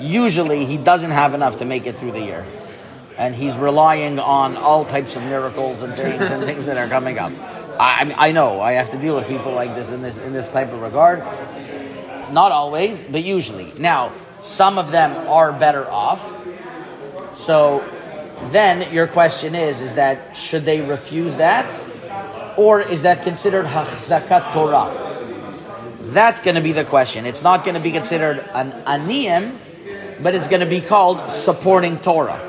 Usually, 0.00 0.64
he 0.64 0.76
doesn't 0.76 1.10
have 1.10 1.34
enough 1.34 1.58
to 1.58 1.64
make 1.64 1.86
it 1.86 1.98
through 1.98 2.12
the 2.12 2.20
year. 2.20 2.46
And 3.16 3.34
he's 3.34 3.56
relying 3.56 4.20
on 4.20 4.56
all 4.56 4.84
types 4.84 5.16
of 5.16 5.22
miracles 5.22 5.82
and 5.82 5.94
things 5.94 6.30
and 6.30 6.44
things 6.44 6.66
that 6.66 6.76
are 6.76 6.88
coming 6.88 7.18
up. 7.18 7.32
I, 7.80 8.00
I 8.00 8.04
mean, 8.04 8.14
I 8.16 8.32
know 8.32 8.60
I 8.60 8.72
have 8.72 8.90
to 8.90 8.98
deal 8.98 9.16
with 9.16 9.26
people 9.26 9.52
like 9.52 9.74
this 9.74 9.90
in 9.90 10.02
this 10.02 10.16
in 10.18 10.32
this 10.32 10.48
type 10.50 10.72
of 10.72 10.80
regard. 10.80 11.20
Not 12.32 12.52
always, 12.52 13.02
but 13.10 13.24
usually. 13.24 13.72
Now, 13.78 14.12
some 14.40 14.78
of 14.78 14.92
them 14.92 15.12
are 15.28 15.52
better 15.52 15.90
off. 15.90 16.22
So 17.36 17.84
then 18.50 18.92
your 18.92 19.06
question 19.06 19.54
is, 19.54 19.80
is 19.80 19.94
that 19.94 20.36
should 20.36 20.64
they 20.64 20.80
refuse 20.80 21.36
that? 21.36 21.72
Or 22.56 22.80
is 22.80 23.02
that 23.02 23.24
considered 23.24 23.66
hachzakat 23.66 24.52
Torah? 24.52 25.07
That's 26.18 26.40
going 26.40 26.56
to 26.56 26.60
be 26.60 26.72
the 26.72 26.84
question. 26.84 27.26
It's 27.26 27.42
not 27.42 27.62
going 27.62 27.76
to 27.76 27.80
be 27.80 27.92
considered 27.92 28.44
an 28.52 28.72
aniyim, 28.72 29.56
but 30.20 30.34
it's 30.34 30.48
going 30.48 30.62
to 30.62 30.66
be 30.66 30.80
called 30.80 31.30
supporting 31.30 31.96
Torah. 31.98 32.40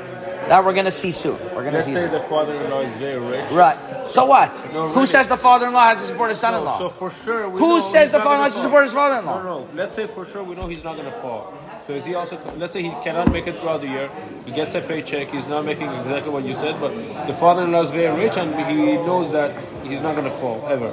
That 0.48 0.64
we're 0.64 0.72
going 0.72 0.86
to 0.86 0.90
see 0.90 1.12
soon. 1.12 1.38
We're 1.54 1.62
going 1.62 1.74
to 1.74 1.80
see 1.80 1.94
say 1.94 2.00
soon. 2.00 2.10
the 2.10 2.18
father-in-law 2.22 2.80
is 2.80 2.98
very 2.98 3.20
rich. 3.20 3.48
Right. 3.52 3.78
So 4.08 4.24
what? 4.26 4.52
No, 4.72 4.88
Who 4.88 4.94
really. 4.94 5.06
says 5.06 5.28
the 5.28 5.36
father-in-law 5.36 5.86
has 5.86 6.00
to 6.00 6.08
support 6.08 6.30
his 6.30 6.40
son-in-law? 6.40 6.78
so 6.80 6.90
for 6.90 7.12
sure, 7.24 7.48
Who 7.48 7.80
says 7.80 8.10
the 8.10 8.18
father-in-law 8.18 8.50
has 8.50 8.54
to 8.54 8.62
support 8.62 8.82
his 8.82 8.92
father-in-law? 8.92 9.40
No, 9.44 9.60
no. 9.60 9.68
Let's 9.72 9.94
say 9.94 10.08
for 10.08 10.26
sure 10.26 10.42
we 10.42 10.56
know 10.56 10.66
he's 10.66 10.82
not 10.82 10.96
going 10.96 11.06
to 11.06 11.20
fall. 11.20 11.54
So 11.86 11.92
is 11.92 12.04
he 12.04 12.16
also? 12.16 12.40
Let's 12.56 12.72
say 12.72 12.82
he 12.82 12.90
cannot 13.04 13.30
make 13.30 13.46
it 13.46 13.60
throughout 13.60 13.82
the 13.82 13.86
year. 13.86 14.10
He 14.46 14.50
gets 14.50 14.74
a 14.74 14.80
paycheck. 14.80 15.28
He's 15.28 15.46
not 15.46 15.64
making 15.64 15.88
exactly 15.90 16.32
what 16.32 16.42
you 16.42 16.54
said, 16.54 16.80
but 16.80 16.92
the 17.28 17.34
father-in-law 17.34 17.82
is 17.82 17.90
very 17.92 18.20
rich, 18.20 18.36
and 18.36 18.52
he 18.68 18.94
knows 18.94 19.30
that 19.30 19.54
he's 19.84 20.00
not 20.00 20.16
going 20.16 20.28
to 20.28 20.36
fall 20.38 20.66
ever. 20.66 20.90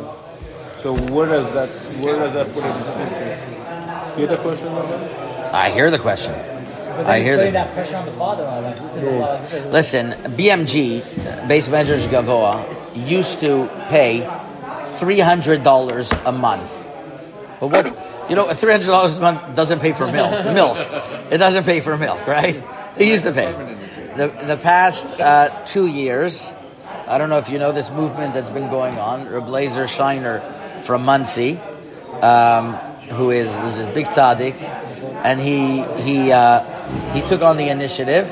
So 0.87 0.95
where 1.11 1.27
does 1.27 1.53
that? 1.53 1.67
Where 2.01 2.15
does 2.15 2.33
that 2.33 2.53
put 2.53 2.63
him 2.63 2.71
into? 2.71 4.21
You 4.21 4.25
get 4.25 4.37
the 4.37 4.41
question, 4.41 4.73
Robert? 4.73 5.53
I 5.53 5.69
hear 5.69 5.91
the 5.91 5.99
question. 5.99 6.33
I 6.33 7.19
hear 7.19 7.35
putting 7.35 7.51
the. 7.51 7.59
that 7.59 7.73
pressure 7.73 7.97
on 7.97 8.05
the 8.05 8.13
father. 8.13 8.45
Like, 8.45 8.77
who 8.77 8.89
said 8.91 9.03
the 9.03 9.19
father- 9.19 9.69
Listen, 9.71 10.11
BMG, 10.37 11.01
Beth 11.49 11.67
Medrash 11.67 12.07
Govoha, 12.07 12.63
used 12.95 13.41
to 13.41 13.67
pay 13.89 14.25
three 14.97 15.19
hundred 15.19 15.61
dollars 15.61 16.09
a 16.25 16.31
month. 16.31 16.71
But 17.59 17.67
what 17.67 18.29
you 18.29 18.37
know, 18.37 18.53
three 18.53 18.71
hundred 18.71 18.87
dollars 18.87 19.17
a 19.17 19.19
month 19.21 19.57
doesn't 19.57 19.81
pay 19.81 19.91
for 19.91 20.09
milk. 20.09 20.31
Milk, 20.55 20.77
it 21.29 21.37
doesn't 21.37 21.65
pay 21.65 21.81
for 21.81 21.97
milk, 21.97 22.25
right? 22.27 22.63
It 22.97 23.09
used 23.09 23.25
to 23.25 23.33
pay. 23.33 23.51
The 24.15 24.29
the 24.45 24.55
past 24.55 25.05
uh, 25.19 25.49
two 25.65 25.87
years, 25.87 26.49
I 27.07 27.17
don't 27.17 27.27
know 27.29 27.39
if 27.39 27.49
you 27.49 27.59
know 27.59 27.73
this 27.73 27.91
movement 27.91 28.33
that's 28.33 28.51
been 28.51 28.69
going 28.69 28.97
on. 28.97 29.25
Reblazer 29.25 29.85
Shiner 29.85 30.39
from 30.87 31.03
Monsey, 31.03 31.57
um, 32.21 32.73
who 33.11 33.29
is, 33.29 33.53
is 33.53 33.79
a 33.79 33.91
big 33.93 34.05
tzaddik, 34.05 34.55
and 35.25 35.41
he 35.41 35.83
he 36.01 36.31
uh, 36.31 36.63
he 37.11 37.21
took 37.27 37.41
on 37.41 37.57
the 37.57 37.67
initiative 37.67 38.25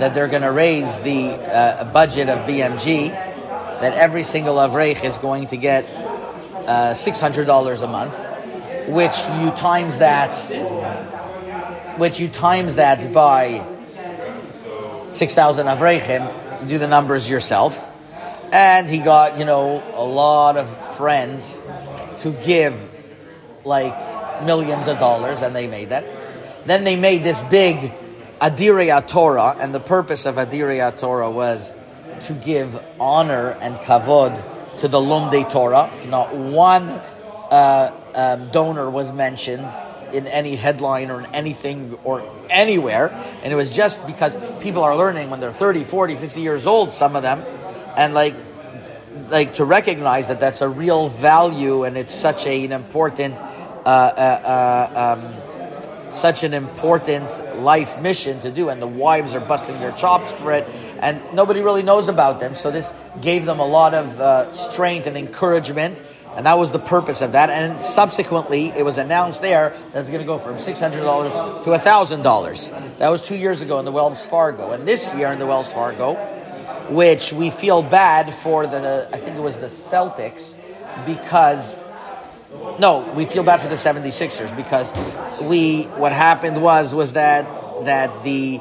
that 0.00 0.12
they're 0.12 0.26
going 0.26 0.42
to 0.42 0.50
raise 0.50 0.98
the 1.00 1.30
uh, 1.30 1.84
budget 1.92 2.28
of 2.28 2.48
BMG, 2.48 3.10
that 3.10 3.94
every 3.94 4.24
single 4.24 4.56
Avreich 4.56 5.04
is 5.04 5.18
going 5.18 5.46
to 5.46 5.56
get 5.56 5.84
uh, 6.66 6.94
$600 6.94 7.82
a 7.82 7.86
month, 7.86 8.18
which 8.88 9.16
you 9.40 9.52
times 9.52 9.98
that, 9.98 10.36
which 11.96 12.18
you 12.18 12.26
times 12.26 12.74
that 12.74 13.12
by 13.12 13.64
6,000 15.06 15.66
Avreichim, 15.68 16.66
do 16.68 16.76
the 16.76 16.88
numbers 16.88 17.30
yourself. 17.30 17.78
And 18.54 18.88
he 18.88 18.98
got, 18.98 19.36
you 19.36 19.44
know, 19.44 19.82
a 19.94 20.04
lot 20.04 20.56
of 20.56 20.96
friends 20.96 21.58
to 22.20 22.30
give 22.30 22.88
like 23.64 24.44
millions 24.44 24.86
of 24.86 25.00
dollars, 25.00 25.42
and 25.42 25.56
they 25.56 25.66
made 25.66 25.88
that. 25.88 26.04
Then 26.64 26.84
they 26.84 26.94
made 26.94 27.24
this 27.24 27.42
big 27.42 27.92
Adirei 28.40 29.08
Torah, 29.08 29.56
and 29.58 29.74
the 29.74 29.80
purpose 29.80 30.24
of 30.24 30.36
Adirei 30.36 30.96
Torah 31.00 31.32
was 31.32 31.74
to 32.22 32.32
give 32.32 32.80
honor 33.00 33.50
and 33.60 33.74
kavod 33.74 34.40
to 34.78 34.86
the 34.86 35.00
Lumdei 35.00 35.50
Torah. 35.50 35.90
Not 36.06 36.32
one 36.32 36.90
uh, 36.90 37.90
um, 38.14 38.50
donor 38.52 38.88
was 38.88 39.12
mentioned 39.12 39.68
in 40.12 40.28
any 40.28 40.54
headline 40.54 41.10
or 41.10 41.18
in 41.18 41.26
anything 41.34 41.98
or 42.04 42.22
anywhere, 42.48 43.10
and 43.42 43.52
it 43.52 43.56
was 43.56 43.72
just 43.72 44.06
because 44.06 44.36
people 44.60 44.84
are 44.84 44.96
learning 44.96 45.28
when 45.28 45.40
they're 45.40 45.52
30, 45.52 45.82
40, 45.82 46.14
50 46.14 46.40
years 46.40 46.68
old, 46.68 46.92
some 46.92 47.16
of 47.16 47.22
them, 47.22 47.42
and 47.96 48.14
like 48.14 48.34
like 49.28 49.54
to 49.54 49.64
recognize 49.64 50.28
that 50.28 50.40
that's 50.40 50.60
a 50.60 50.68
real 50.68 51.08
value 51.08 51.84
and 51.84 51.96
it's 51.96 52.14
such 52.14 52.46
a, 52.46 52.64
an 52.64 52.72
important 52.72 53.36
uh, 53.36 53.88
uh, 53.88 54.90
uh, 54.96 55.16
um, 55.18 56.12
such 56.12 56.44
an 56.44 56.54
important 56.54 57.28
life 57.60 58.00
mission 58.00 58.40
to 58.40 58.50
do. 58.50 58.68
And 58.68 58.80
the 58.80 58.86
wives 58.86 59.34
are 59.34 59.40
busting 59.40 59.78
their 59.80 59.92
chops 59.92 60.32
for 60.32 60.52
it. 60.52 60.68
And 61.00 61.20
nobody 61.34 61.60
really 61.60 61.82
knows 61.82 62.08
about 62.08 62.40
them. 62.40 62.54
So 62.54 62.70
this 62.70 62.92
gave 63.20 63.44
them 63.44 63.58
a 63.58 63.66
lot 63.66 63.94
of 63.94 64.20
uh, 64.20 64.52
strength 64.52 65.06
and 65.06 65.16
encouragement. 65.16 66.00
And 66.36 66.46
that 66.46 66.58
was 66.58 66.72
the 66.72 66.78
purpose 66.78 67.20
of 67.20 67.32
that. 67.32 67.50
And 67.50 67.82
subsequently 67.82 68.68
it 68.68 68.84
was 68.84 68.98
announced 68.98 69.42
there 69.42 69.76
that 69.92 70.00
it's 70.00 70.08
going 70.08 70.22
to 70.22 70.26
go 70.26 70.38
from 70.38 70.56
$600 70.56 71.64
to 71.64 71.70
$1000 71.70 72.98
that 72.98 73.08
was 73.08 73.22
two 73.22 73.36
years 73.36 73.60
ago 73.60 73.78
in 73.78 73.84
the 73.84 73.92
wells 73.92 74.24
fargo. 74.24 74.70
And 74.70 74.86
this 74.86 75.14
year 75.14 75.28
in 75.28 75.38
the 75.38 75.46
wells 75.46 75.72
fargo 75.72 76.14
which 76.88 77.32
we 77.32 77.50
feel 77.50 77.82
bad 77.82 78.34
for 78.34 78.66
the 78.66 79.08
I 79.12 79.18
think 79.18 79.36
it 79.36 79.42
was 79.42 79.56
the 79.56 79.66
Celtics 79.66 80.58
because 81.06 81.76
no, 82.78 83.00
we 83.14 83.24
feel 83.24 83.42
bad 83.42 83.60
for 83.60 83.68
the 83.68 83.74
76ers 83.74 84.54
because 84.56 84.92
we 85.40 85.82
what 85.82 86.12
happened 86.12 86.62
was 86.62 86.94
was 86.94 87.14
that 87.14 87.46
that 87.84 88.24
the 88.24 88.60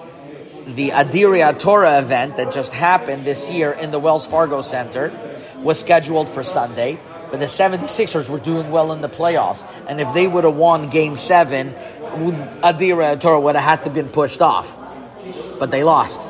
the 0.65 0.89
Adirei 0.89 1.59
Torah 1.59 1.99
event 1.99 2.38
that 2.38 2.53
just 2.53 2.71
happened 2.71 3.25
this 3.25 3.49
year 3.51 3.71
in 3.71 3.91
the 3.91 3.99
Wells 3.99 4.25
Fargo 4.25 4.62
Center 4.62 5.12
was 5.57 5.79
scheduled 5.79 6.29
for 6.29 6.43
Sunday, 6.43 6.97
but 7.31 7.39
the 7.39 7.47
76ers 7.47 8.29
were 8.29 8.39
doing 8.39 8.71
well 8.71 8.93
in 8.93 9.01
the 9.01 9.09
playoffs. 9.09 9.65
And 9.88 9.99
if 9.99 10.13
they 10.13 10.27
would 10.27 10.43
have 10.43 10.55
won 10.55 10.89
game 10.89 11.15
seven, 11.15 11.71
Adirei 11.71 13.19
Torah 13.19 13.39
would 13.39 13.55
have 13.55 13.63
had 13.63 13.83
to 13.83 13.89
been 13.89 14.09
pushed 14.09 14.41
off. 14.41 14.77
But 15.59 15.71
they 15.71 15.83
lost. 15.83 16.21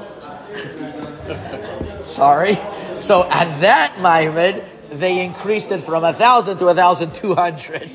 Sorry. 2.14 2.58
So 2.98 3.24
at 3.24 3.62
that 3.62 4.00
moment, 4.00 4.64
they 4.92 5.24
increased 5.24 5.72
it 5.72 5.82
from 5.82 6.04
a 6.04 6.14
thousand 6.14 6.60
to 6.60 6.68
a 6.68 6.76
thousand 6.76 7.16
two 7.16 7.34
hundred. 7.34 7.90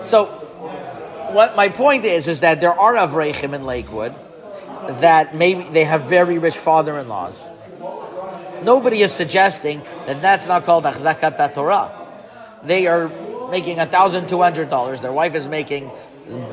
So 0.00 0.26
what 1.32 1.54
my 1.56 1.68
point 1.68 2.04
is 2.04 2.26
is 2.26 2.40
that 2.40 2.60
there 2.60 2.72
are 2.72 2.94
Avreichim 2.94 3.54
in 3.54 3.64
Lakewood 3.64 4.14
that 5.00 5.34
maybe 5.34 5.62
they 5.64 5.84
have 5.84 6.04
very 6.04 6.38
rich 6.38 6.56
father-in-laws. 6.56 7.48
Nobody 8.62 9.02
is 9.02 9.12
suggesting 9.12 9.82
that 10.06 10.20
that's 10.20 10.46
not 10.46 10.64
called 10.64 10.84
Achzakat 10.84 11.54
Torah. 11.54 11.92
They 12.64 12.86
are 12.88 13.08
making 13.50 13.78
a 13.78 13.86
thousand 13.86 14.28
two 14.28 14.42
hundred 14.42 14.70
dollars. 14.70 15.00
Their 15.00 15.12
wife 15.12 15.34
is 15.36 15.46
making 15.46 15.90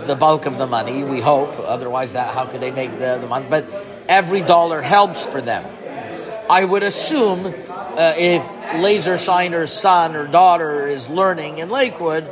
the 0.05 0.15
bulk 0.15 0.45
of 0.45 0.57
the 0.57 0.67
money. 0.67 1.03
We 1.03 1.19
hope. 1.19 1.57
Otherwise, 1.59 2.13
that 2.13 2.33
how 2.33 2.45
could 2.45 2.61
they 2.61 2.71
make 2.71 2.91
the, 2.99 3.17
the 3.19 3.27
money? 3.27 3.47
But 3.49 3.65
every 4.07 4.41
dollar 4.41 4.81
helps 4.81 5.25
for 5.25 5.41
them. 5.41 5.65
I 6.49 6.63
would 6.63 6.83
assume 6.83 7.45
uh, 7.45 8.13
if 8.17 8.43
Laser 8.81 9.15
Shiner's 9.15 9.73
son 9.73 10.15
or 10.15 10.27
daughter 10.27 10.87
is 10.87 11.09
learning 11.09 11.57
in 11.57 11.69
Lakewood, 11.69 12.29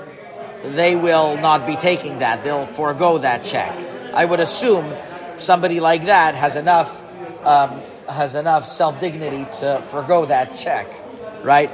they 0.63 0.95
will 0.95 1.37
not 1.37 1.65
be 1.65 1.75
taking 1.75 2.19
that. 2.19 2.43
They'll 2.43 2.67
forego 2.67 3.17
that 3.17 3.43
check. 3.43 3.71
I 4.13 4.25
would 4.25 4.39
assume 4.39 4.93
somebody 5.37 5.79
like 5.79 6.05
that 6.05 6.35
has 6.35 6.55
enough 6.55 6.99
um, 7.45 7.81
has 8.07 8.35
enough 8.35 8.69
self 8.69 8.99
dignity 8.99 9.45
to 9.59 9.81
forego 9.87 10.25
that 10.25 10.57
check, 10.57 10.87
right? 11.43 11.69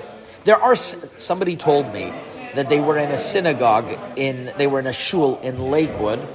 There 0.46 0.58
are 0.58 0.76
somebody 0.76 1.56
told 1.56 1.94
me 1.94 2.14
that 2.56 2.70
they 2.70 2.80
were 2.80 2.98
in 2.98 3.12
a 3.12 3.18
synagogue 3.18 4.00
in 4.16 4.52
they 4.58 4.68
were 4.68 4.80
in 4.80 4.88
a 4.88 4.94
shul 4.94 5.40
in 5.42 5.70
Lakewood, 5.70 6.26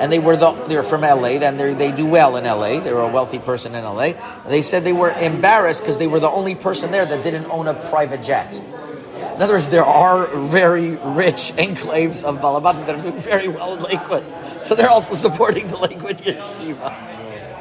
and 0.00 0.12
they 0.12 0.18
were 0.18 0.36
the, 0.36 0.52
they're 0.66 0.82
from 0.82 1.02
LA. 1.02 1.38
Then 1.38 1.56
they 1.56 1.92
do 1.92 2.06
well 2.06 2.36
in 2.36 2.44
LA. 2.44 2.80
They 2.80 2.92
were 2.92 3.02
a 3.02 3.08
wealthy 3.08 3.38
person 3.38 3.74
in 3.74 3.84
LA. 3.84 4.12
They 4.48 4.62
said 4.62 4.84
they 4.84 4.92
were 4.92 5.10
embarrassed 5.10 5.80
because 5.80 5.98
they 5.98 6.06
were 6.06 6.20
the 6.20 6.28
only 6.28 6.54
person 6.54 6.90
there 6.90 7.06
that 7.06 7.22
didn't 7.22 7.46
own 7.46 7.68
a 7.68 7.74
private 7.74 8.22
jet. 8.22 8.54
In 8.54 9.42
other 9.42 9.54
words, 9.54 9.68
there 9.68 9.84
are 9.84 10.26
very 10.46 10.90
rich 10.90 11.52
enclaves 11.56 12.22
of 12.22 12.38
Balabat 12.38 12.86
that 12.86 12.94
are 12.94 13.02
doing 13.02 13.18
very 13.18 13.48
well 13.48 13.74
in 13.74 13.82
Lakewood. 13.82 14.24
So 14.62 14.74
they're 14.74 14.90
also 14.90 15.14
supporting 15.14 15.68
the 15.68 15.76
Lakewood 15.76 16.18
Yeshiva. 16.18 17.14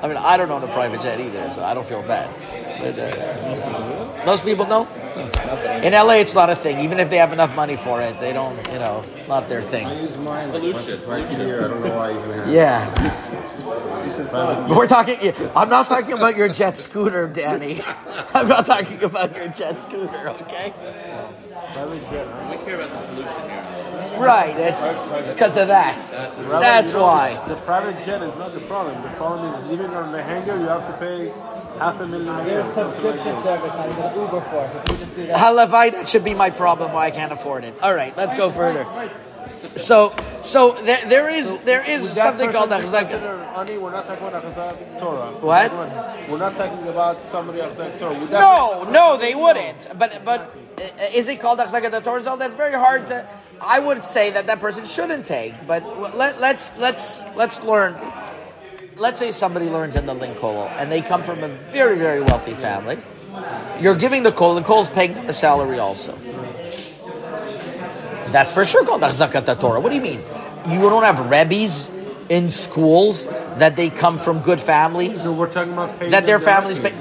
I 0.04 0.08
mean, 0.08 0.18
I 0.18 0.38
don't 0.38 0.52
own 0.52 0.64
a 0.64 0.68
private 0.68 1.02
jet 1.02 1.20
either, 1.20 1.52
so 1.52 1.64
I 1.64 1.74
don't 1.74 1.86
feel 1.86 2.04
bad. 2.04 2.30
But, 2.80 3.00
uh, 3.00 4.26
most 4.26 4.44
people 4.44 4.68
know. 4.68 4.88
In 5.84 5.94
LA, 5.94 6.16
it's 6.16 6.34
not 6.34 6.50
a 6.50 6.56
thing. 6.56 6.80
Even 6.80 7.00
if 7.00 7.10
they 7.10 7.18
have 7.18 7.34
enough 7.34 7.56
money 7.56 7.76
for 7.78 8.02
it, 8.02 8.20
they 8.20 8.34
don't, 8.34 8.58
you 8.68 8.80
know, 8.80 9.04
it's 9.16 9.28
not 9.28 9.48
their 9.50 9.62
thing. 9.62 9.88
I 9.88 10.02
use 10.02 10.18
mine 10.18 10.52
like 10.52 10.74
once 10.74 10.90
or 10.90 10.98
twice 10.98 11.30
a 11.38 11.46
year. 11.46 11.66
I 11.66 11.68
don't 11.68 11.84
know 11.84 11.96
why 11.96 12.10
I 12.10 12.18
even 12.18 12.32
have. 12.32 12.50
Yeah. 12.50 13.44
But 14.32 14.70
we're 14.70 14.88
talking. 14.88 15.34
I'm 15.56 15.70
not 15.70 15.88
talking 15.88 16.14
about 16.14 16.36
your 16.36 16.50
jet 16.50 16.78
scooter, 16.78 17.28
Danny. 17.28 17.82
I'm 18.34 18.48
not 18.48 18.66
talking 18.66 19.04
about 19.04 19.36
your 19.36 19.48
jet 19.48 19.80
scooter. 19.80 20.30
Okay. 20.30 20.74
Private 21.74 22.10
jet, 22.10 22.28
huh? 22.28 22.48
We 22.52 22.66
care 22.66 22.82
about 22.82 22.92
the 22.92 23.08
pollution 23.08 23.50
here. 23.50 23.63
Right. 24.18 24.56
It's 24.58 25.34
because 25.34 25.58
of 25.58 25.68
that. 25.68 25.98
Rabbi, 26.38 26.60
That's 26.60 26.94
you 26.94 27.00
know, 27.00 27.04
why. 27.04 27.48
The 27.48 27.56
private 27.58 28.04
jet 28.06 28.22
is 28.24 28.36
not 28.36 28.54
the 28.54 28.60
problem. 28.62 29.02
The 29.04 29.10
problem 29.18 29.54
is 29.54 29.70
leaving 29.70 29.92
on 29.92 30.12
the 30.12 30.22
hangar, 30.24 30.58
you 30.60 30.68
have 30.68 30.86
to 30.88 30.98
pay 30.98 31.30
half 31.80 32.00
a 32.00 32.08
million 32.08 32.30
a 32.34 32.46
year. 32.46 32.62
There's 32.64 32.74
subscription 32.74 33.42
service, 33.44 33.74
not 33.74 33.92
even 33.92 34.22
Uber 34.22 34.42
for 34.42 34.58
us. 34.58 34.76
If 34.76 34.92
we 34.92 34.98
just 34.98 35.16
do 35.16 35.28
that. 35.28 35.38
Halavai, 35.38 35.92
that 35.94 36.08
should 36.08 36.24
be 36.24 36.34
my 36.34 36.50
problem. 36.50 36.94
Why 36.94 37.06
I 37.08 37.12
can't 37.12 37.32
afford 37.32 37.64
it. 37.64 37.74
All 37.82 37.94
right, 37.96 38.16
let's 38.18 38.36
go 38.36 38.50
further. 38.52 38.86
So, 39.76 40.14
so 40.42 40.74
there, 40.84 41.04
there 41.08 41.30
is 41.30 41.58
there 41.60 41.82
is 41.90 42.04
Would 42.04 42.12
something 42.12 42.52
called 42.52 42.70
be 42.70 42.76
achzaka. 42.76 43.10
considered 43.10 43.46
honey? 43.46 43.78
We're 43.78 43.92
not 43.92 44.06
talking 44.06 44.28
about 44.28 44.44
achzak 44.44 45.00
Torah. 45.00 45.32
What? 45.40 45.72
We're 46.30 46.38
not- 46.38 46.58
talking 46.58 46.88
about 46.88 47.26
somebody 47.28 47.60
achzak 47.60 47.98
Torah. 47.98 48.14
Would 48.20 48.30
No, 48.30 48.84
no, 48.92 49.18
they 49.18 49.34
wouldn't. 49.34 49.88
But 49.98 50.24
but 50.26 50.54
uh, 50.78 51.04
is 51.14 51.28
it 51.30 51.40
called 51.40 51.60
achzakat 51.60 52.04
Torah? 52.04 52.22
So 52.22 52.36
That's 52.36 52.54
very 52.54 52.74
hard 52.74 53.08
to. 53.08 53.28
I 53.62 53.80
would 53.80 54.06
say 54.06 54.32
that 54.32 54.48
that 54.48 54.60
person 54.60 54.86
shouldn't 54.86 55.26
take. 55.26 55.54
But 55.68 56.16
let, 56.16 56.40
let's 56.40 56.78
let's 56.78 57.26
let's 57.36 57.62
learn. 57.64 57.96
let's 58.98 59.20
say 59.20 59.32
somebody 59.32 59.70
learns 59.70 59.96
in 59.96 60.06
the 60.06 60.14
link 60.14 60.38
kollel 60.38 60.68
and 60.78 60.92
they 60.92 61.02
come 61.02 61.24
from 61.24 61.44
a 61.44 61.48
very, 61.72 61.98
very 61.98 62.22
wealthy 62.22 62.54
family. 62.54 62.98
You're 63.80 63.96
giving 63.96 64.24
the 64.24 64.32
kollel, 64.32 64.56
the 64.56 64.62
kollel's 64.62 64.90
paying 64.90 65.14
them 65.14 65.28
a 65.28 65.34
salary 65.34 65.80
also. 65.80 66.18
That's 68.32 68.52
for 68.52 68.66
sure 68.66 68.86
called 68.86 69.02
Achzakat 69.02 69.60
Torah. 69.60 69.80
What 69.80 69.90
do 69.90 69.96
you 69.96 70.02
mean? 70.02 70.22
You 70.70 70.82
don't 70.90 71.04
have 71.04 71.20
rebbes 71.30 71.92
in 72.30 72.52
schools 72.52 73.26
that 73.58 73.76
they 73.76 73.90
come 73.90 74.18
from 74.18 74.40
good 74.40 74.60
families? 74.60 75.24
So 75.24 75.34
we're 75.34 75.52
talking 75.52 75.74
about 75.74 76.00
paying 76.00 76.12
that 76.12 76.26
their 76.26 76.40
families 76.40 76.80
pay. 76.80 76.94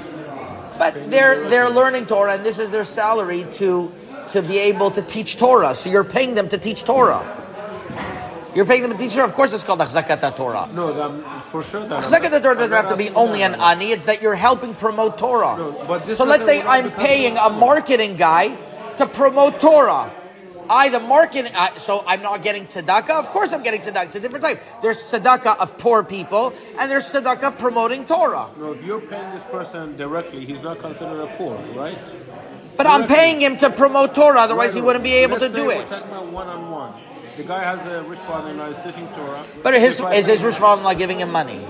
But 0.77 1.09
they're 1.09 1.47
they're 1.49 1.69
learning 1.69 2.07
Torah, 2.07 2.35
and 2.35 2.45
this 2.45 2.59
is 2.59 2.69
their 2.71 2.83
salary 2.83 3.45
to 3.55 3.91
to 4.33 4.41
be 4.41 4.57
able 4.57 4.91
to 4.91 5.01
teach 5.01 5.37
Torah. 5.37 5.73
So 5.73 5.89
you're 5.89 6.03
paying 6.03 6.35
them 6.35 6.49
to 6.49 6.57
teach 6.57 6.83
Torah. 6.83 7.21
You're 8.55 8.65
paying 8.65 8.83
them 8.83 8.91
to 8.91 8.97
teach 8.97 9.13
Torah. 9.13 9.27
Of 9.27 9.33
course, 9.33 9.53
it's 9.53 9.63
called 9.63 9.79
Achzakat 9.79 10.35
Torah. 10.35 10.69
No, 10.73 10.93
that, 10.93 11.01
um, 11.01 11.41
for 11.43 11.63
sure. 11.63 11.87
That 11.87 12.03
Achzakat 12.03 12.41
Torah 12.41 12.55
doesn't 12.55 12.75
have 12.75 12.89
to 12.89 12.97
be 12.97 13.09
only 13.11 13.41
an 13.41 13.55
ani. 13.55 13.91
It's 13.91 14.05
that 14.05 14.21
you're 14.21 14.35
helping 14.35 14.75
promote 14.75 15.17
Torah. 15.17 15.57
No, 15.57 16.13
so 16.13 16.23
let's 16.23 16.45
say 16.45 16.61
I'm 16.61 16.91
paying 16.91 17.37
a 17.37 17.49
marketing 17.49 18.15
guy 18.15 18.55
to 18.97 19.07
promote 19.07 19.61
Torah. 19.61 20.11
I, 20.69 20.89
the 20.89 20.99
marketing, 20.99 21.51
I, 21.55 21.77
so 21.77 22.03
I'm 22.07 22.21
not 22.21 22.41
getting 22.41 22.65
tzedakah. 22.65 23.19
Of 23.19 23.29
course, 23.29 23.51
I'm 23.53 23.63
getting 23.63 23.81
tzedakah. 23.81 24.05
It's 24.05 24.15
a 24.15 24.19
different 24.19 24.45
type. 24.45 24.63
There's 24.81 24.99
tzedakah 25.03 25.57
of 25.59 25.77
poor 25.77 26.03
people, 26.03 26.53
and 26.79 26.89
there's 26.89 27.11
tzedakah 27.11 27.43
of 27.43 27.57
promoting 27.57 28.05
Torah. 28.05 28.47
No, 28.57 28.71
if 28.71 28.83
you're 28.83 29.01
paying 29.01 29.35
this 29.35 29.43
person 29.45 29.97
directly, 29.97 30.45
he's 30.45 30.61
not 30.61 30.79
considered 30.79 31.21
a 31.21 31.35
poor, 31.35 31.57
right? 31.75 31.97
But 32.77 32.87
I'm 32.87 33.07
paying 33.07 33.39
him 33.41 33.57
to 33.59 33.69
promote 33.69 34.15
Torah, 34.15 34.41
otherwise 34.41 34.69
Right, 34.69 34.75
he 34.75 34.81
wouldn't 34.81 35.03
be 35.03 35.13
able 35.13 35.35
to 35.37 35.43
let's 35.43 35.53
do 35.53 35.67
we're 35.67 35.81
it. 35.81 35.87
talking 35.89 36.07
about 36.09 36.27
one 36.27 36.47
on 36.47 36.71
one. 36.71 36.93
The 37.37 37.43
guy 37.43 37.63
has 37.63 37.85
a 37.87 38.03
rich 38.03 38.19
father-in-law 38.19 38.65
is 38.67 38.83
teaching 38.83 39.07
Torah. 39.15 39.43
But 39.63 39.73
his, 39.75 39.99
is 39.99 40.25
his 40.27 40.41
pay- 40.41 40.47
rich 40.47 40.55
father-in-law 40.57 40.93
giving 40.95 41.19
him 41.19 41.31
money? 41.31 41.65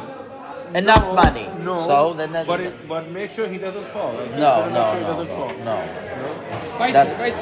Enough 0.73 1.05
No, 1.07 1.13
money. 1.13 1.47
No. 1.59 1.85
So 1.85 2.13
then 2.13 2.31
that's 2.31 2.47
but 2.47 2.59
it, 2.59 2.87
but 2.87 3.09
make 3.11 3.29
sure 3.31 3.47
he 3.47 3.57
doesn't 3.59 3.85
fall. 3.89 4.13
Like, 4.13 4.29
you 4.31 4.37
no, 4.37 4.67
no, 4.69 4.73
make 4.73 4.85
sure 4.87 4.95
he 4.95 5.01
no, 5.01 5.07
doesn't 5.07 5.27
no, 5.27 5.35
fall. 5.35 5.53
no. 5.59 6.79
Right, 6.79 6.93
That's- 6.93 7.19
right. 7.19 7.35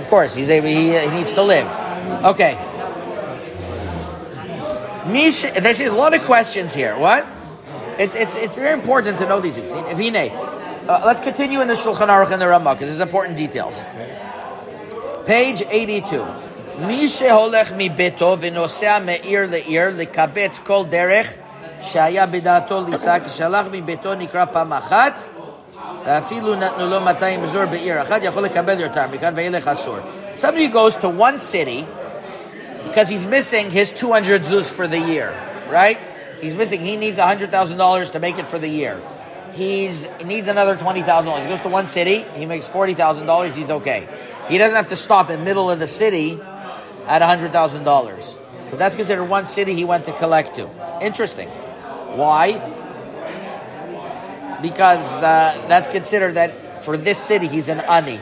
Of 0.00 0.08
course, 0.08 0.34
he's 0.34 0.48
able, 0.48 0.68
he, 0.68 0.98
he 0.98 1.10
needs 1.10 1.32
to 1.34 1.42
live. 1.42 1.66
Okay. 2.24 2.56
Mish, 5.06 5.42
there's 5.42 5.80
a 5.80 5.90
lot 5.90 6.14
of 6.14 6.22
questions 6.22 6.74
here. 6.74 6.96
What? 6.96 7.26
It's 7.98 8.14
it's 8.14 8.36
it's 8.36 8.56
very 8.56 8.72
important 8.72 9.18
to 9.18 9.26
know 9.28 9.40
these 9.40 9.56
things. 9.56 9.70
Vine. 9.70 10.30
Uh, 10.87 11.01
let's 11.05 11.19
continue 11.19 11.61
in 11.61 11.67
the 11.67 11.73
Shulchan 11.73 12.07
Aruch 12.07 12.31
and 12.31 12.41
the 12.41 12.47
Ramah 12.47 12.73
because 12.73 12.87
there's 12.87 12.99
important 12.99 13.37
details. 13.37 13.83
Page 15.25 15.63
82. 15.69 16.25
מי 16.79 17.07
שהולך 17.07 17.71
מביתו 17.77 18.37
ונוסע 18.39 18.99
מעיר 18.99 19.41
לעיר 19.51 19.89
לקבץ 19.97 20.59
כל 20.63 20.83
דרך 20.89 21.33
שהיה 21.81 22.25
בדעתו 22.25 22.85
לישא 22.89 23.17
כשהלך 23.25 23.65
מביתו 23.71 24.15
נקרא 24.15 24.45
פעם 24.45 24.73
אחת 24.73 25.13
ואפילו 26.05 26.55
נתנו 26.55 26.87
לו 26.87 27.01
200 27.01 27.41
מזור 27.41 27.65
בעיר 27.65 28.01
אחת 28.01 28.23
יכול 28.23 28.43
לקבל 28.43 28.79
יותר 28.79 29.07
מכאן 29.11 29.33
וילך 29.35 29.67
אסור. 29.67 29.97
Somebody 30.35 30.67
goes 30.67 30.95
to 30.95 31.09
one 31.09 31.39
city 31.39 31.87
because 32.87 33.09
he's 33.09 33.25
missing 33.25 33.71
his 33.71 33.91
200 33.91 34.43
zuz 34.43 34.69
for 34.69 34.87
the 34.87 34.99
year, 34.99 35.33
right? 35.69 35.97
He's 36.41 36.55
missing, 36.55 36.81
he 36.81 36.95
needs 36.95 37.19
$100,000 37.19 38.11
to 38.11 38.19
make 38.19 38.37
it 38.37 38.45
for 38.45 38.59
the 38.59 38.69
year. 38.69 39.01
He's, 39.52 40.06
he 40.18 40.24
needs 40.24 40.48
another 40.48 40.76
$20,000. 40.76 41.42
He 41.42 41.48
goes 41.48 41.60
to 41.60 41.68
one 41.68 41.86
city, 41.86 42.24
he 42.34 42.46
makes 42.46 42.66
$40,000, 42.66 43.54
he's 43.54 43.70
okay. 43.70 44.08
He 44.48 44.58
doesn't 44.58 44.76
have 44.76 44.88
to 44.88 44.96
stop 44.96 45.30
in 45.30 45.44
middle 45.44 45.70
of 45.70 45.78
the 45.78 45.88
city 45.88 46.40
at 47.06 47.22
$100,000. 47.22 48.38
Because 48.64 48.78
that's 48.78 48.96
considered 48.96 49.24
one 49.24 49.46
city 49.46 49.74
he 49.74 49.84
went 49.84 50.06
to 50.06 50.12
collect 50.14 50.54
to. 50.56 50.70
Interesting. 51.02 51.48
Why? 51.48 52.52
Because 54.62 55.22
uh, 55.22 55.64
that's 55.68 55.88
considered 55.88 56.34
that 56.34 56.84
for 56.84 56.96
this 56.96 57.18
city 57.18 57.48
he's 57.48 57.68
an 57.68 57.80
ani. 57.80 58.20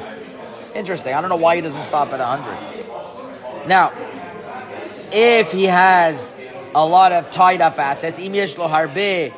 Interesting. 0.75 1.15
I 1.15 1.21
don't 1.21 1.31
know 1.31 1.37
why 1.37 1.57
he 1.57 1.63
doesn't 1.63 1.83
stop 1.85 2.13
at 2.13 2.19
100. 2.19 3.69
Now, 3.69 3.93
if 5.13 5.53
he 5.53 5.65
has 5.65 6.35
a 6.75 6.85
lot 6.87 7.13
of 7.13 7.31
tied 7.33 7.61
up 7.61 7.79
assets, 7.79 8.19
im 8.19 8.35
yesh 8.35 8.57
lo 8.57 8.69
harbe 8.69 9.33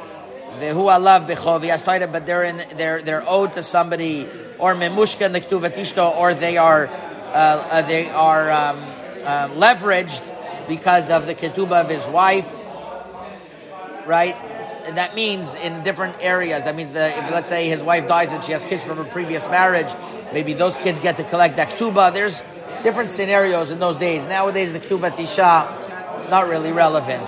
vehu 0.59 0.85
alav 0.91 1.29
bechov, 1.29 2.03
up, 2.03 2.13
but 2.13 2.27
they're 2.27 2.45
in, 2.45 2.63
they're 2.77 3.03
they're 3.03 3.25
owed 3.27 3.55
to 3.55 3.63
somebody, 3.63 4.29
or 4.59 4.75
memushka 4.75 5.27
in 5.27 5.33
the 5.33 5.41
nektuvatishto, 5.41 6.17
or 6.17 6.35
they 6.35 6.57
are 6.57 6.89
uh, 6.89 7.31
uh, 7.31 7.83
they 7.83 8.09
are 8.11 8.51
um, 8.51 8.79
uh, 9.25 9.49
leveraged 9.51 10.23
because 10.69 11.11
of 11.11 11.27
the 11.27 11.35
ketubah 11.35 11.83
of 11.83 11.89
his 11.89 12.07
wife, 12.07 12.51
right? 14.07 14.37
And 14.85 14.97
that 14.97 15.15
means 15.15 15.55
in 15.55 15.83
different 15.85 16.17
areas. 16.21 16.65
That 16.65 16.75
means 16.75 16.93
that 16.93 17.25
if 17.25 17.31
let's 17.31 17.49
say 17.49 17.69
his 17.69 17.83
wife 17.83 18.09
dies 18.09 18.33
and 18.33 18.43
she 18.43 18.53
has 18.53 18.65
kids 18.65 18.83
from 18.83 18.99
a 18.99 19.05
previous 19.05 19.49
marriage, 19.49 19.93
maybe 20.33 20.55
those 20.55 20.77
kids 20.77 20.99
get 20.99 21.17
to 21.19 21.25
collect 21.25 21.57
that 21.57 21.71
ketubah. 21.71 22.13
There's 22.13 22.43
different 22.83 23.11
scenarios 23.11 23.71
in 23.71 23.79
those 23.79 23.97
days. 23.97 24.27
Nowadays, 24.27 24.73
the 24.73 24.81
ketubah 24.81 25.13
tisha 25.13 25.83
not 26.33 26.49
really 26.49 26.73
relevant. 26.73 27.27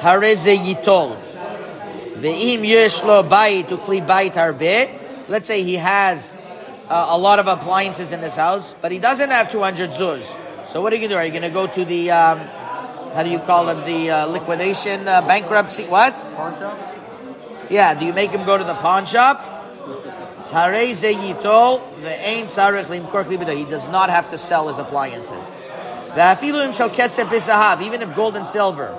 Hareze 0.00 0.56
yitol. 0.56 1.16
Ve'im 2.18 2.66
yesh 2.66 3.04
lo 3.04 3.22
bayit 3.22 3.66
ukli 3.66 4.04
bayit 4.04 4.32
harbe. 4.34 4.90
Let's 5.28 5.46
say 5.46 5.62
he 5.62 5.74
has 5.74 6.36
uh, 6.88 7.06
a 7.10 7.18
lot 7.18 7.38
of 7.38 7.46
appliances 7.46 8.10
in 8.12 8.20
his 8.20 8.34
house, 8.34 8.74
but 8.80 8.90
he 8.90 8.98
doesn't 8.98 9.30
have 9.30 9.52
200 9.52 9.90
zuz. 9.90 10.36
So 10.66 10.82
what 10.82 10.92
are 10.92 10.96
you 10.96 11.08
going 11.08 11.10
to 11.10 11.14
do? 11.14 11.18
Are 11.18 11.24
you 11.24 11.30
going 11.30 11.42
to 11.42 11.50
go 11.50 11.66
to 11.66 11.84
the, 11.84 12.10
um, 12.10 12.38
how 13.14 13.22
do 13.22 13.30
you 13.30 13.38
call 13.38 13.66
them, 13.66 13.84
the 13.84 14.10
uh, 14.10 14.26
liquidation, 14.26 15.06
uh, 15.06 15.22
bankruptcy, 15.22 15.84
what? 15.84 16.12
Pawn 16.34 16.58
shop? 16.58 16.78
Yeah, 17.70 17.94
do 17.94 18.04
you 18.04 18.12
make 18.12 18.30
him 18.30 18.44
go 18.44 18.58
to 18.58 18.64
the 18.64 18.74
pawn 18.74 19.06
shop? 19.06 19.44
Harei 20.50 20.94
ze 20.94 21.14
yitol 21.14 21.82
ve'ein 22.00 22.44
tzarich 22.44 22.86
limkor. 22.86 23.28
He 23.56 23.64
does 23.64 23.86
not 23.88 24.10
have 24.10 24.30
to 24.30 24.38
sell 24.38 24.68
his 24.68 24.78
appliances. 24.78 25.54
Ve'afilu 26.14 26.64
im 26.64 26.72
shel 26.72 26.88
kesef 26.88 27.82
even 27.82 28.02
if 28.02 28.14
gold 28.14 28.36
and 28.36 28.46
silver. 28.46 28.98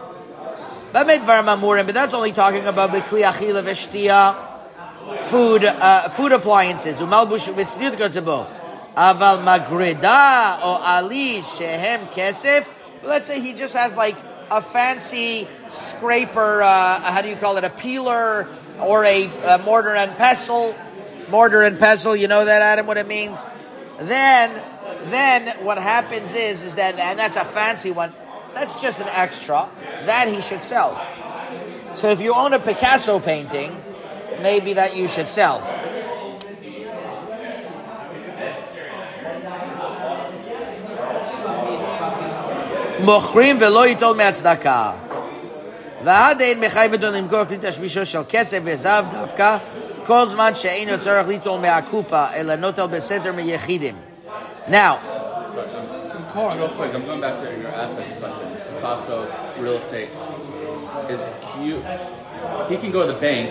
But 0.91 1.93
that's 1.93 2.13
only 2.13 2.31
talking 2.31 2.65
about 2.65 2.91
b'kli 2.91 3.23
achila 3.23 3.63
v'shtia, 3.63 5.17
food, 5.29 5.63
uh, 5.63 6.09
food 6.09 6.31
appliances. 6.31 6.99
Umalbush 6.99 7.53
v'tzniut 7.53 7.95
kotzebo. 7.95 8.47
Aval 8.95 9.43
magrida 9.43 10.59
o 10.61 10.81
ali 10.83 11.41
shehem 11.41 12.07
kesef. 12.07 12.67
Let's 13.03 13.27
say 13.27 13.39
he 13.39 13.53
just 13.53 13.75
has 13.75 13.95
like 13.95 14.17
a 14.51 14.61
fancy 14.61 15.47
scraper, 15.67 16.61
uh, 16.61 16.99
how 17.01 17.21
do 17.21 17.29
you 17.29 17.35
call 17.35 17.57
it, 17.57 17.63
a 17.63 17.69
peeler 17.69 18.47
or 18.79 19.05
a, 19.05 19.27
uh 19.27 19.57
mortar 19.59 19.95
and 19.95 20.11
pestle. 20.17 20.75
Mortar 21.29 21.61
and 21.61 21.77
pestle, 21.77 22.15
you 22.15 22.27
know 22.27 22.45
that, 22.45 22.63
Adam, 22.63 22.87
what 22.87 22.97
it 22.97 23.07
means? 23.07 23.37
Then, 23.99 24.51
then 25.11 25.63
what 25.63 25.77
happens 25.77 26.33
is, 26.33 26.63
is 26.63 26.75
that, 26.75 26.97
and 26.97 27.19
that's 27.19 27.37
a 27.37 27.45
fancy 27.45 27.91
one, 27.91 28.11
that's 28.58 28.80
just 28.80 29.00
an 29.00 29.08
extra, 29.08 29.68
that 30.06 30.28
he 30.28 30.40
should 30.40 30.62
sell. 30.62 30.92
So 31.94 32.10
if 32.10 32.20
you 32.20 32.34
own 32.34 32.52
a 32.52 32.58
Picasso 32.58 33.18
painting, 33.18 33.70
maybe 34.40 34.74
that 34.74 34.96
you 34.96 35.08
should 35.08 35.28
sell. 35.28 35.62
מוכרים 43.00 43.58
ולא 43.60 43.86
ייטול 43.86 44.16
מהצדקה. 44.16 44.90
ועד 46.04 46.40
אין 46.40 46.60
מחייב 46.60 46.94
אותו 46.94 47.06
למכור 47.06 47.44
כלי 47.44 47.58
תשמישו 47.60 48.06
של 48.06 48.20
כסף 48.28 48.58
וזהב 48.64 49.04
דווקא, 49.10 49.56
כל 50.06 50.26
זמן 50.26 50.54
שאינו 50.54 50.98
צורך 50.98 51.28
ליטול 51.28 51.60
מהקופה, 51.60 52.24
אלא 52.34 52.56
נוטל 52.56 52.86
בסדר 52.86 53.32
מיחידים. 53.32 53.94
Now, 54.68 54.96
Real 56.35 56.69
quick, 56.69 56.93
I'm 56.93 57.05
going 57.05 57.21
back 57.21 57.39
to 57.41 57.57
your 57.57 57.69
assets 57.69 58.19
question. 58.23 58.55
Picasso, 58.75 59.25
real 59.59 59.77
estate. 59.77 60.09
Is 61.09 61.19
cute. 61.53 61.83
he 62.69 62.77
can 62.77 62.91
go 62.91 63.05
to 63.07 63.13
the 63.13 63.19
bank 63.19 63.49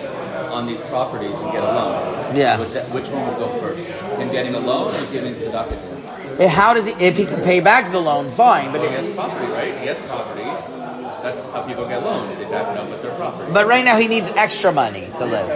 on 0.51 0.65
these 0.65 0.79
properties 0.81 1.33
and 1.33 1.51
get 1.51 1.61
a 1.63 1.65
loan. 1.65 2.35
Yeah. 2.35 2.57
That- 2.57 2.89
which 2.91 3.07
one 3.07 3.27
would 3.27 3.37
go 3.37 3.47
first? 3.59 3.81
Him 4.17 4.31
getting 4.31 4.55
a 4.55 4.59
loan 4.59 4.93
or 4.93 5.11
giving 5.11 5.35
tzedakah 5.35 5.69
to 5.69 5.75
him? 5.75 6.03
eh, 6.39 6.47
how 6.47 6.73
does 6.73 6.85
he, 6.85 6.91
if 7.03 7.17
he 7.17 7.25
can 7.25 7.41
pay 7.41 7.59
back 7.59 7.91
the 7.91 7.99
loan, 7.99 8.29
fine, 8.29 8.71
but 8.71 8.81
Well, 8.81 8.89
he 8.89 8.95
it, 8.95 9.03
has 9.03 9.13
property, 9.15 9.51
right? 9.51 9.77
He 9.79 9.87
has 9.87 9.97
property. 10.07 10.43
That's 11.21 11.45
how 11.47 11.63
people 11.63 11.85
get 11.87 12.01
loans. 12.03 12.35
They 12.37 12.45
back 12.45 12.71
it 12.71 12.77
up 12.77 12.89
with 12.89 13.01
their 13.01 13.15
property. 13.15 13.51
but 13.51 13.67
right 13.67 13.83
now 13.83 13.97
he 13.97 14.07
needs 14.07 14.31
extra 14.37 14.71
money 14.71 15.09
to 15.17 15.25
live. 15.25 15.49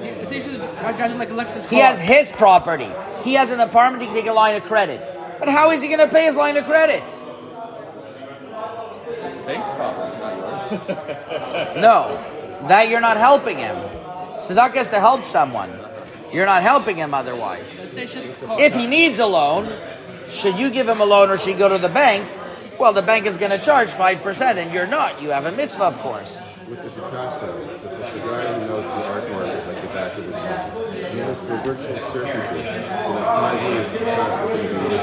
It's 0.00 0.32
usually 0.32 0.56
driving 0.56 1.18
like 1.18 1.28
a 1.30 1.68
He 1.68 1.76
has 1.76 1.98
his 1.98 2.32
property. 2.32 2.90
He 3.24 3.34
has 3.34 3.50
an 3.50 3.60
apartment, 3.60 4.02
he 4.02 4.06
can 4.06 4.16
take 4.16 4.26
a 4.26 4.32
line 4.32 4.56
of 4.56 4.64
credit. 4.64 5.13
But 5.44 5.52
how 5.52 5.72
is 5.72 5.82
he 5.82 5.88
going 5.88 6.00
to 6.00 6.08
pay 6.08 6.24
his 6.24 6.36
line 6.36 6.56
of 6.56 6.64
credit? 6.64 7.04
Bank's 9.44 9.66
property, 9.76 10.18
not 10.18 10.38
yours. 10.38 11.76
No, 11.82 12.66
that 12.68 12.88
you're 12.88 13.02
not 13.02 13.18
helping 13.18 13.58
him. 13.58 13.76
Tzedakah 14.38 14.76
is 14.76 14.88
to 14.88 14.98
help 15.00 15.26
someone. 15.26 15.78
You're 16.32 16.46
not 16.46 16.62
helping 16.62 16.96
him 16.96 17.12
otherwise. 17.12 17.70
The 17.76 17.86
station 17.86 18.34
car. 18.40 18.58
If 18.58 18.74
he 18.74 18.86
needs 18.86 19.18
a 19.18 19.26
loan, 19.26 19.70
should 20.30 20.58
you 20.58 20.70
give 20.70 20.88
him 20.88 21.02
a 21.02 21.04
loan 21.04 21.28
or 21.28 21.36
should 21.36 21.52
he 21.52 21.58
go 21.58 21.68
to 21.68 21.76
the 21.76 21.90
bank? 21.90 22.26
Well, 22.78 22.94
the 22.94 23.02
bank 23.02 23.26
is 23.26 23.36
going 23.36 23.50
to 23.50 23.58
charge 23.58 23.88
5%, 23.88 24.56
and 24.56 24.72
you're 24.72 24.86
not. 24.86 25.20
You 25.20 25.28
have 25.28 25.44
a 25.44 25.52
mitzvah, 25.52 25.84
of 25.84 25.98
course. 25.98 26.40
With 26.70 26.82
the 26.82 26.88
Picasso, 26.88 27.68
if 27.68 27.84
it's 27.84 28.02
a 28.02 28.18
guy 28.20 28.58
who 28.58 28.66
knows 28.66 28.84
the 28.84 29.06
art 29.08 29.30
market 29.30 29.66
like 29.66 29.82
the 29.82 29.88
back 29.88 30.16
of 30.16 30.24
his 30.24 30.34
hand, 30.36 30.72
knows 31.34 31.48
for 31.48 31.74
virtual 31.74 31.98
certainty 32.10 32.62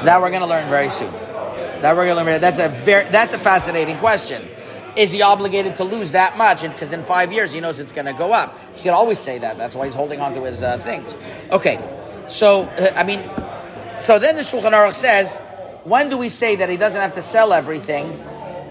That 0.04 0.20
we're 0.22 0.30
going 0.30 0.42
to 0.42 0.48
learn 0.48 0.70
very 0.70 0.90
soon. 0.90 1.12
That 1.12 1.96
we're 1.96 2.06
going 2.06 2.18
to 2.18 2.32
learn. 2.32 2.42
That's 2.42 2.60
a 2.60 2.70
very, 2.70 3.10
that's 3.10 3.34
a 3.34 3.38
fascinating 3.38 3.98
question. 3.98 4.48
Is 4.96 5.12
he 5.12 5.22
obligated 5.22 5.78
to 5.78 5.84
lose 5.84 6.12
that 6.12 6.38
much? 6.38 6.62
Because 6.62 6.92
in 6.92 7.04
five 7.06 7.32
years 7.32 7.52
he 7.52 7.60
knows 7.60 7.80
it's 7.80 7.94
going 7.94 8.06
to 8.06 8.14
go 8.14 8.34
up. 8.34 8.58
He 8.76 8.84
could 8.84 8.92
always 8.92 9.20
say 9.20 9.38
that. 9.40 9.58
That's 9.58 9.76
why 9.76 9.86
he's 9.86 9.96
holding 9.96 10.20
on 10.20 10.34
to 10.34 10.44
his 10.44 10.62
uh, 10.62 10.78
things. 10.80 11.14
Okay, 11.52 11.80
so 12.28 12.64
uh, 12.64 12.92
I 12.96 13.04
mean, 13.04 13.24
so 14.00 14.20
then 14.20 14.36
the 14.36 14.42
Shulchan 14.42 14.74
Aruch 14.74 14.96
says, 14.96 15.38
when 15.84 16.10
do 16.10 16.18
we 16.18 16.30
say 16.30 16.58
that 16.58 16.70
he 16.70 16.78
doesn't 16.78 17.00
have 17.00 17.16
to 17.16 17.22
sell 17.22 17.54
everything? 17.54 18.18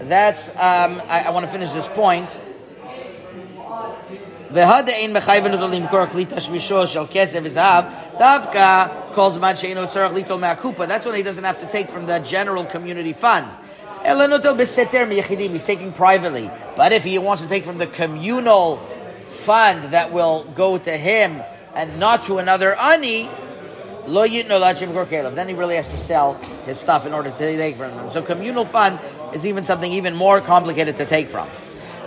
That's 0.03 0.49
um, 0.49 1.01
I, 1.07 1.23
I 1.27 1.29
want 1.31 1.45
to 1.45 1.51
finish 1.51 1.71
this 1.71 1.87
point. 1.87 2.39
והדה 4.50 4.92
אין 4.92 5.12
מחייבן 5.16 5.52
אותו 5.52 5.68
למכור 5.68 6.06
כלי 6.12 6.24
תשמישו 6.34 6.86
של 6.86 7.02
כסף 7.10 7.38
וזהב, 7.42 7.84
דווקא 8.18 8.86
כל 9.14 9.30
זמן 9.30 9.56
שאינו 9.56 9.88
צריך 9.88 10.12
ליטול 10.12 10.40
מהקופה. 10.40 10.84
That's 10.84 11.06
when 11.06 11.14
he 11.14 11.22
doesn't 11.22 11.44
have 11.44 11.58
to 11.60 11.66
take 11.72 11.90
from 11.90 12.06
the 12.06 12.18
general 12.30 12.64
community 12.64 13.22
fund. 13.22 13.44
אלא 14.04 14.26
נוטל 14.26 14.54
בסתר 14.54 15.04
מיחידים, 15.08 15.54
he's 15.54 15.64
taking 15.64 15.92
privately. 15.92 16.50
But 16.76 16.92
if 16.92 17.04
he 17.04 17.18
wants 17.18 17.42
to 17.42 17.48
take 17.48 17.64
from 17.64 17.78
the 17.78 17.86
communal 17.86 18.78
fund 19.46 19.92
that 19.92 20.12
will 20.12 20.44
go 20.54 20.78
to 20.78 20.90
him 20.90 21.42
and 21.74 21.98
not 21.98 22.24
to 22.26 22.38
another 22.38 22.74
ani, 22.78 23.28
lo 24.06 24.26
yitno 24.26 24.60
lachim 24.60 24.92
kelev. 25.06 25.34
Then 25.34 25.48
he 25.48 25.54
really 25.54 25.76
has 25.76 25.88
to 25.88 25.96
sell 25.96 26.34
his 26.64 26.78
stuff 26.78 27.06
in 27.06 27.12
order 27.12 27.30
to 27.30 27.38
take 27.38 27.76
from 27.76 27.94
them. 27.96 28.10
So 28.10 28.22
communal 28.22 28.64
fund 28.64 28.98
is 29.32 29.46
even 29.46 29.64
something 29.64 29.90
even 29.90 30.14
more 30.14 30.40
complicated 30.40 30.96
to 30.98 31.04
take 31.04 31.28
from. 31.28 31.48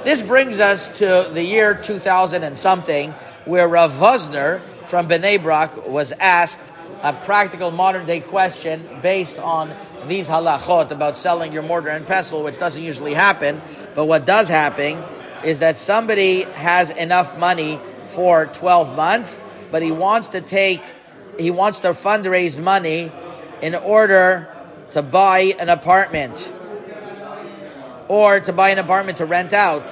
This 0.05 0.21
brings 0.21 0.61
us 0.61 0.89
to 0.99 1.31
the 1.33 1.43
year 1.43 1.75
2000 1.75 2.43
and 2.43 2.59
something, 2.59 3.13
where 3.47 3.67
Rav 3.67 3.91
Vosner 3.93 4.61
from 4.83 5.09
Bnei 5.09 5.43
Brak 5.43 5.89
was 5.89 6.13
asked 6.13 6.61
a 7.03 7.15
practical 7.15 7.71
modern 7.71 8.05
day 8.05 8.21
question 8.21 8.87
based 9.01 9.39
on 9.39 9.75
these 10.07 10.29
halachot 10.29 10.91
about 10.91 11.17
selling 11.17 11.55
your 11.55 11.63
mortar 11.63 11.89
and 11.89 12.07
pestle, 12.07 12.43
which 12.43 12.59
doesn't 12.59 12.83
usually 12.83 13.15
happen. 13.15 13.63
But 13.95 14.05
what 14.05 14.27
does 14.27 14.51
happen 14.51 15.03
is 15.43 15.61
that 15.61 15.79
somebody 15.79 16.43
has 16.43 16.91
enough 16.91 17.39
money 17.39 17.81
for 18.05 18.45
12 18.45 18.95
months, 18.95 19.41
but 19.71 19.83
he 19.83 19.91
wants 19.91 20.29
to 20.29 20.43
take, 20.43 20.83
he 21.39 21.51
wants 21.51 21.79
to 21.79 21.95
fundraise 21.95 22.63
money 22.63 23.11
in 23.63 23.75
order 23.75 24.55
to 24.93 25.01
buy 25.01 25.55
an 25.59 25.71
apartment 25.71 26.47
or 28.09 28.41
to 28.41 28.53
buy 28.53 28.71
an 28.71 28.79
apartment 28.79 29.19
to 29.19 29.27
rent 29.27 29.53
out. 29.53 29.85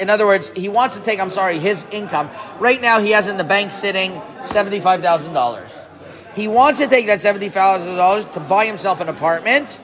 In 0.00 0.08
other 0.08 0.24
words, 0.24 0.50
he 0.56 0.68
wants 0.68 0.96
to 0.96 1.02
take, 1.02 1.20
I'm 1.20 1.28
sorry, 1.28 1.58
his 1.58 1.84
income. 1.90 2.30
Right 2.58 2.80
now, 2.80 2.98
he 3.00 3.10
has 3.10 3.26
in 3.26 3.36
the 3.36 3.44
bank 3.44 3.72
sitting 3.72 4.12
$75,000. 4.42 5.84
He 6.34 6.48
wants 6.48 6.80
to 6.80 6.86
take 6.86 7.06
that 7.08 7.18
$70,000 7.18 8.32
to 8.34 8.40
buy 8.40 8.64
himself 8.64 9.00
an 9.00 9.08
apartment 9.08 9.78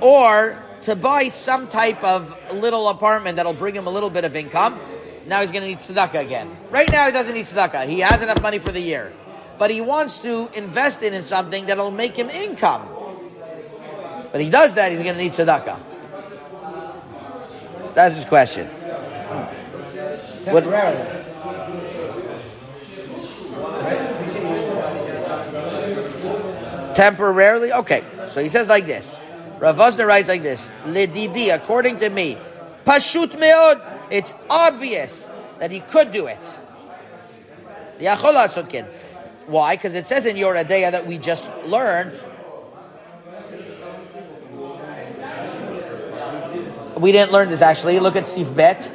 or 0.00 0.62
to 0.82 0.96
buy 0.96 1.28
some 1.28 1.68
type 1.68 2.02
of 2.04 2.36
little 2.52 2.88
apartment 2.88 3.36
that'll 3.36 3.54
bring 3.54 3.74
him 3.74 3.86
a 3.86 3.90
little 3.90 4.10
bit 4.10 4.24
of 4.24 4.36
income. 4.36 4.78
Now 5.28 5.42
he's 5.42 5.50
going 5.50 5.62
to 5.62 5.68
need 5.68 5.80
tzedakah 5.80 6.20
again. 6.20 6.56
Right 6.70 6.90
now, 6.90 7.04
he 7.04 7.12
doesn't 7.12 7.34
need 7.34 7.44
tzedakah. 7.44 7.86
He 7.86 8.00
has 8.00 8.22
enough 8.22 8.40
money 8.40 8.58
for 8.58 8.72
the 8.72 8.80
year. 8.80 9.12
But 9.58 9.70
he 9.70 9.82
wants 9.82 10.20
to 10.20 10.48
invest 10.54 11.02
it 11.02 11.12
in 11.12 11.22
something 11.22 11.66
that'll 11.66 11.90
make 11.90 12.16
him 12.16 12.30
income. 12.30 12.88
But 14.32 14.40
he 14.40 14.48
does 14.48 14.74
that, 14.74 14.90
he's 14.90 15.02
going 15.02 15.16
to 15.16 15.20
need 15.20 15.32
tzedakah. 15.32 15.78
That's 17.94 18.16
his 18.16 18.24
question. 18.24 18.66
What- 20.46 20.64
Temporarily. 20.64 21.24
Temporarily? 26.94 27.72
Okay. 27.72 28.02
So 28.28 28.42
he 28.42 28.48
says 28.48 28.68
like 28.68 28.86
this. 28.86 29.20
Rav 29.58 29.78
writes 29.78 30.28
like 30.28 30.42
this. 30.42 30.70
Ledidi, 30.86 31.54
according 31.54 31.98
to 31.98 32.08
me, 32.08 32.38
pashut 32.86 33.32
meod. 33.32 33.97
It's 34.10 34.34
obvious 34.48 35.28
that 35.58 35.70
he 35.70 35.80
could 35.80 36.12
do 36.12 36.26
it. 36.26 36.38
Why? 39.46 39.76
Because 39.76 39.94
it 39.94 40.06
says 40.06 40.26
in 40.26 40.36
Yoreh 40.36 40.64
De'ah 40.64 40.92
that 40.92 41.06
we 41.06 41.18
just 41.18 41.50
learned. 41.64 42.20
We 46.96 47.12
didn't 47.12 47.32
learn 47.32 47.50
this 47.50 47.62
actually. 47.62 47.98
Look 47.98 48.16
at 48.16 48.28
Sif 48.28 48.54
Bet. 48.54 48.92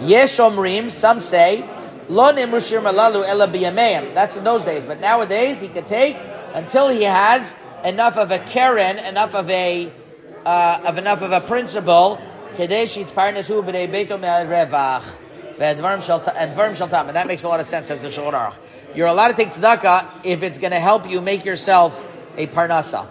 Yeshomrim, 0.00 0.90
some 0.90 1.20
say, 1.20 1.62
Lo 2.08 2.32
Nimrushir 2.32 2.82
That's 4.14 4.36
in 4.36 4.44
those 4.44 4.64
days. 4.64 4.84
But 4.84 5.00
nowadays 5.00 5.60
he 5.60 5.68
could 5.68 5.86
take 5.86 6.16
until 6.54 6.88
he 6.88 7.04
has 7.04 7.56
enough 7.84 8.16
of 8.16 8.30
a 8.30 8.38
keren, 8.38 8.98
enough 8.98 9.34
of 9.34 9.48
a 9.50 9.90
uh, 10.44 10.80
of 10.84 10.98
enough 10.98 11.22
of 11.22 11.32
a 11.32 11.40
principle 11.40 12.20
kedei 12.56 12.86
shitparnesu 12.86 13.62
b'nei 13.64 13.88
beito 13.88 14.18
me'arevach. 14.20 15.04
Shel 15.58 16.20
tam. 16.20 17.06
And 17.08 17.16
that 17.16 17.26
makes 17.26 17.42
a 17.42 17.48
lot 17.48 17.60
of 17.60 17.66
sense, 17.68 17.88
says 17.88 18.00
the 18.02 18.08
Shulchan 18.08 18.34
Aruch. 18.34 18.54
You're 18.94 19.06
allowed 19.06 19.28
to 19.28 19.34
take 19.34 19.48
tzedakah 19.48 20.24
if 20.24 20.42
it's 20.42 20.58
going 20.58 20.72
to 20.72 20.80
help 20.80 21.08
you 21.08 21.22
make 21.22 21.46
yourself 21.46 21.98
a 22.36 22.46
parnasa. 22.46 23.06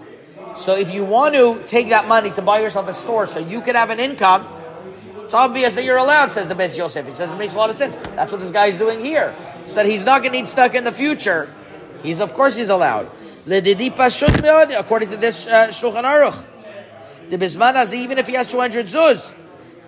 So 0.55 0.75
if 0.75 0.93
you 0.93 1.03
want 1.03 1.33
to 1.35 1.63
take 1.65 1.89
that 1.89 2.07
money 2.07 2.31
to 2.31 2.41
buy 2.41 2.59
yourself 2.59 2.87
a 2.87 2.93
store 2.93 3.25
so 3.27 3.39
you 3.39 3.61
can 3.61 3.75
have 3.75 3.89
an 3.89 3.99
income, 3.99 4.47
it's 5.23 5.33
obvious 5.33 5.73
that 5.73 5.83
you're 5.83 5.97
allowed, 5.97 6.31
says 6.31 6.47
the 6.47 6.53
Beis 6.53 6.77
Yosef. 6.77 7.05
He 7.05 7.11
says 7.13 7.33
it 7.33 7.37
makes 7.37 7.55
a 7.55 7.57
lot 7.57 7.71
of 7.71 7.75
sense. 7.75 7.95
That's 8.15 8.31
what 8.31 8.41
this 8.41 8.51
guy 8.51 8.67
is 8.67 8.77
doing 8.77 9.03
here. 9.03 9.35
So 9.67 9.73
that 9.73 9.87
he's 9.87 10.05
not 10.05 10.21
going 10.21 10.33
to 10.33 10.41
need 10.41 10.49
stuck 10.49 10.75
in 10.75 10.83
the 10.83 10.91
future. 10.91 11.51
He's, 12.03 12.19
of 12.19 12.35
course, 12.35 12.55
he's 12.55 12.69
allowed. 12.69 13.09
According 13.47 15.09
to 15.09 15.17
this 15.17 15.47
uh, 15.47 15.69
Shulchan 15.69 16.03
Aruch. 16.03 16.54
The 17.29 17.37
bisman 17.37 17.93
even 17.93 18.17
if 18.17 18.27
he 18.27 18.33
has 18.33 18.47
200 18.47 18.87
zuz. 18.87 19.33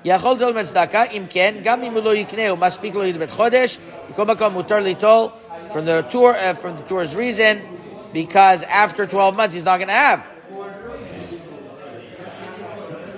יכול 0.05 0.37
דול 0.37 0.53
מצדקה, 0.53 1.03
אם 1.03 1.23
כן, 1.29 1.55
גם 1.63 1.83
אם 1.83 1.93
הוא 1.93 2.03
לא 2.03 2.15
יקנה, 2.15 2.49
הוא 2.49 2.59
מספיק 2.59 2.95
לו 2.95 3.03
לבית 3.03 3.31
חודש, 3.31 3.79
מכל 4.09 4.25
מקום 4.25 4.53
מותר 4.53 4.79
ליטול 4.79 5.29
from 5.69 5.85
the 5.85 6.01
Tur, 6.09 6.33
uh, 6.33 6.53
from 6.53 6.77
the 6.77 6.83
Tur's 6.83 7.15
reason, 7.15 7.61
because 8.13 8.63
after 8.63 9.05
12 9.05 9.35
months 9.35 9.53
he's 9.53 9.65
not 9.65 9.77
going 9.77 9.89
to 9.89 9.93
have. 9.93 10.25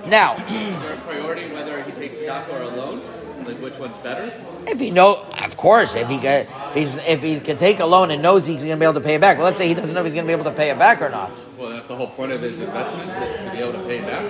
Now, 0.06 0.36
is 0.48 0.82
there 0.82 0.94
a 0.94 0.96
priority 1.06 1.46
whether 1.52 1.80
he 1.82 1.92
takes 1.92 2.16
tzedakah 2.16 2.52
or 2.52 2.62
a 2.62 2.68
loan? 2.68 3.02
Like 3.50 3.62
which 3.62 3.78
one's 3.78 3.96
better? 3.98 4.32
If 4.68 4.78
he 4.78 4.92
know, 4.92 5.26
of 5.42 5.56
course, 5.56 5.96
if 5.96 6.08
he 6.08 6.18
can, 6.18 6.46
if 6.68 6.74
he's 6.74 6.96
if 6.96 7.22
he 7.22 7.40
can 7.40 7.56
take 7.56 7.80
a 7.80 7.86
loan 7.86 8.12
and 8.12 8.22
knows 8.22 8.46
he's 8.46 8.62
going 8.62 8.70
to 8.70 8.76
be 8.76 8.84
able 8.84 8.94
to 8.94 9.00
pay 9.00 9.16
it 9.16 9.20
back. 9.20 9.38
Well, 9.38 9.46
let's 9.46 9.58
say 9.58 9.66
he 9.66 9.74
doesn't 9.74 9.92
know 9.92 10.00
if 10.00 10.06
he's 10.06 10.14
going 10.14 10.26
to 10.26 10.28
be 10.28 10.34
able 10.40 10.48
to 10.48 10.56
pay 10.56 10.70
it 10.70 10.78
back 10.78 11.02
or 11.02 11.08
not. 11.08 11.32
Well, 11.58 11.70
that's 11.70 11.86
the 11.88 11.96
whole 11.96 12.06
point 12.06 12.30
of 12.30 12.42
his 12.42 12.58
investment 12.58 13.10
is 13.10 13.44
to 13.44 13.50
be 13.50 13.58
able 13.58 13.72
to 13.72 13.82
pay 13.84 13.98
it 13.98 14.06
back. 14.06 14.24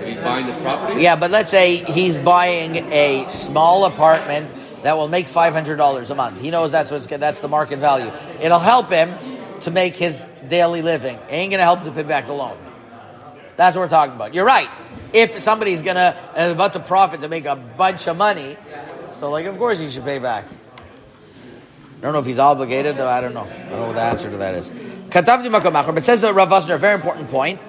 If 0.00 0.06
he's 0.06 0.16
buying 0.16 0.46
this 0.46 0.56
property. 0.62 1.02
Yeah, 1.02 1.16
but 1.16 1.30
let's 1.30 1.50
say 1.50 1.76
he's 1.76 2.16
buying 2.16 2.76
a 2.92 3.28
small 3.28 3.84
apartment 3.84 4.48
that 4.82 4.96
will 4.96 5.08
make 5.08 5.28
five 5.28 5.52
hundred 5.52 5.76
dollars 5.76 6.10
a 6.10 6.14
month. 6.14 6.40
He 6.40 6.50
knows 6.50 6.72
that's 6.72 6.90
what's 6.90 7.06
that's 7.06 7.40
the 7.40 7.48
market 7.48 7.78
value. 7.78 8.10
It'll 8.40 8.58
help 8.58 8.88
him 8.88 9.12
to 9.60 9.70
make 9.70 9.94
his 9.96 10.26
daily 10.48 10.82
living. 10.82 11.16
It 11.16 11.32
ain't 11.32 11.50
going 11.50 11.58
to 11.58 11.64
help 11.64 11.80
him 11.80 11.86
to 11.86 11.92
pay 11.92 12.02
back 12.02 12.26
the 12.26 12.32
loan. 12.32 12.56
That's 13.56 13.76
what 13.76 13.82
we're 13.82 13.88
talking 13.88 14.16
about. 14.16 14.34
You're 14.34 14.46
right. 14.46 14.68
If 15.14 15.38
somebody's 15.38 15.80
gonna 15.80 16.16
uh, 16.36 16.50
about 16.52 16.72
to 16.72 16.80
profit 16.80 17.20
to 17.20 17.28
make 17.28 17.46
a 17.46 17.54
bunch 17.54 18.08
of 18.08 18.16
money, 18.16 18.56
so 19.12 19.30
like 19.30 19.46
of 19.46 19.56
course 19.56 19.78
he 19.78 19.88
should 19.88 20.04
pay 20.04 20.18
back. 20.18 20.44
I 20.44 22.00
don't 22.02 22.12
know 22.12 22.18
if 22.18 22.26
he's 22.26 22.40
obligated, 22.40 22.98
though. 22.98 23.08
I 23.08 23.20
don't 23.20 23.32
know. 23.32 23.44
I 23.44 23.58
don't 23.70 23.70
know 23.70 23.86
what 23.86 23.94
the 23.94 24.02
answer 24.02 24.28
to 24.28 24.36
that 24.38 24.54
is. 24.56 24.72
Katavdi 24.72 25.48
makom 25.48 25.94
but 25.94 26.02
says 26.02 26.20
the 26.20 26.34
Rav 26.34 26.48
Vosner 26.48 26.74
a 26.74 26.78
very 26.78 26.96
important 26.96 27.28
point 27.28 27.60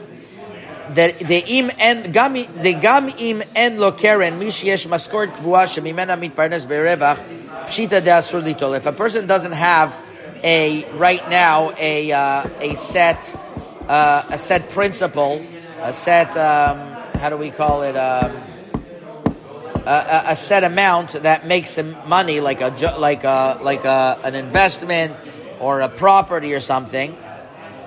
that 0.96 1.20
the 1.20 1.44
im 1.58 1.72
en 1.80 2.12
gam 2.12 2.34
the 2.34 2.74
gam 2.74 3.10
im 3.10 3.44
en 3.56 3.78
lo 3.78 3.92
keren 3.92 4.40
mi 4.40 4.48
maskort 4.48 5.36
kvua 5.36 5.68
shemimena 5.68 6.20
mitparnes 6.20 6.66
verevach 6.66 7.24
pshita 7.66 8.04
de 8.04 8.10
asur 8.10 8.42
litol. 8.42 8.76
If 8.76 8.88
a 8.88 8.92
person 8.92 9.28
doesn't 9.28 9.54
have 9.54 9.96
a 10.44 10.84
right 10.94 11.30
now 11.30 11.74
a 11.78 12.12
uh, 12.12 12.50
a 12.60 12.76
set 12.76 13.40
uh, 13.88 14.24
a 14.30 14.38
set 14.38 14.70
principle, 14.72 15.46
a 15.82 15.94
set 15.94 16.36
um, 16.36 16.95
how 17.19 17.29
do 17.31 17.37
we 17.37 17.51
call 17.51 17.83
it? 17.83 17.97
Um, 17.97 18.37
a, 19.87 19.91
a- 19.91 20.25
a 20.33 20.37
set 20.37 20.63
amount 20.65 21.13
that 21.23 21.47
makes 21.47 21.75
him 21.77 21.97
money, 22.07 22.41
like 22.41 22.61
a 22.61 22.71
ju- 22.71 22.97
like 22.99 23.25
a 23.25 23.59
like 23.63 23.85
a, 23.85 24.19
an 24.25 24.35
investment 24.35 25.17
or 25.59 25.81
a 25.81 25.89
property 25.89 26.55
or 26.55 26.61
something. 26.61 27.17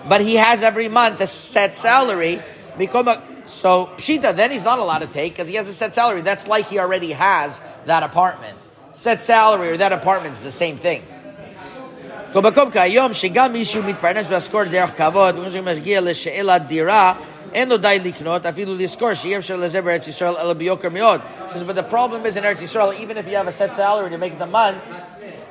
But 0.10 0.22
he 0.22 0.36
has 0.36 0.64
every 0.64 0.90
month 0.90 1.22
a 1.22 1.28
set 1.28 1.76
salary. 1.76 2.42
Become 2.78 3.08
a, 3.08 3.22
so 3.46 3.90
pshita, 3.98 4.36
then 4.36 4.52
he's 4.52 4.64
not 4.64 4.80
allowed 4.80 5.00
to 5.00 5.08
take 5.08 5.34
because 5.34 5.48
he 5.48 5.56
has 5.56 5.68
a 5.68 5.74
set 5.74 5.94
salary. 5.96 6.22
That's 6.22 6.48
like 6.48 6.68
he 6.68 6.80
already 6.80 7.12
has 7.12 7.62
that 7.86 8.04
apartment. 8.04 8.58
set 8.94 9.22
salary 9.22 9.70
or 9.70 9.78
that 9.78 9.92
apartment 9.94 10.34
is 10.36 10.44
the 10.44 10.52
same 10.52 10.78
thing. 10.78 11.02
במקום 12.34 12.72
כיום 12.72 13.14
שגם 13.14 13.54
מישהו 13.54 13.84
מתפרנס 13.84 14.28
בהשכור 14.28 14.64
דרך 14.64 14.98
כבוד, 14.98 15.38
ומישהו 15.40 15.64
מגיע 15.64 16.02
לשאלת 16.02 16.68
דירה, 16.68 17.14
אין 17.54 17.70
לו 17.70 17.78
די 17.78 18.00
לקנות, 18.04 18.46
אפילו 18.46 18.76
לשכור, 18.76 19.14
שאי 19.14 19.38
אפשר 19.38 19.56
לזה 19.56 19.82
בארץ 19.82 20.08
ישראל, 20.08 20.34
אלא 20.42 20.54
ביוקר 20.54 20.90
מאוד. 20.90 21.22
He 21.46 21.50
says, 21.50 21.64
but 21.64 21.76
the 21.76 21.84
problem 21.84 22.26
is 22.26 22.36
in 22.36 22.44
Eretz 22.44 22.62
Yisrael, 22.62 23.00
even 23.00 23.18
if 23.18 23.28
you 23.28 23.36
have 23.36 23.48
a 23.48 23.52
set 23.52 23.76
salary 23.76 24.06
and 24.06 24.12
you 24.12 24.18
make 24.18 24.40
the 24.40 24.46
month, 24.46 24.82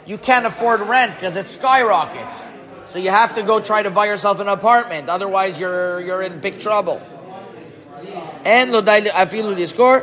you 0.07 0.19
can't 0.19 0.47
afford 0.47 0.81
rent 0.81 1.13
because 1.15 1.37
it 1.37 1.47
skyrockets. 1.49 2.49
So 2.87 2.99
you 2.99 3.11
have 3.11 3.35
to 3.37 3.43
go 3.43 3.61
try 3.61 3.83
to 3.83 3.91
buy 3.91 4.07
yourself 4.07 4.41
an 4.41 4.49
apartment, 4.49 5.09
otherwise 5.09 5.59
you're, 5.61 6.01
you're 6.01 6.23
in 6.23 6.41
big 6.41 6.59
trouble. 6.59 7.01
אין 8.45 8.71
לו 8.71 8.81
די 8.81 9.09
אפילו 9.11 9.51
לשכור, 9.51 9.95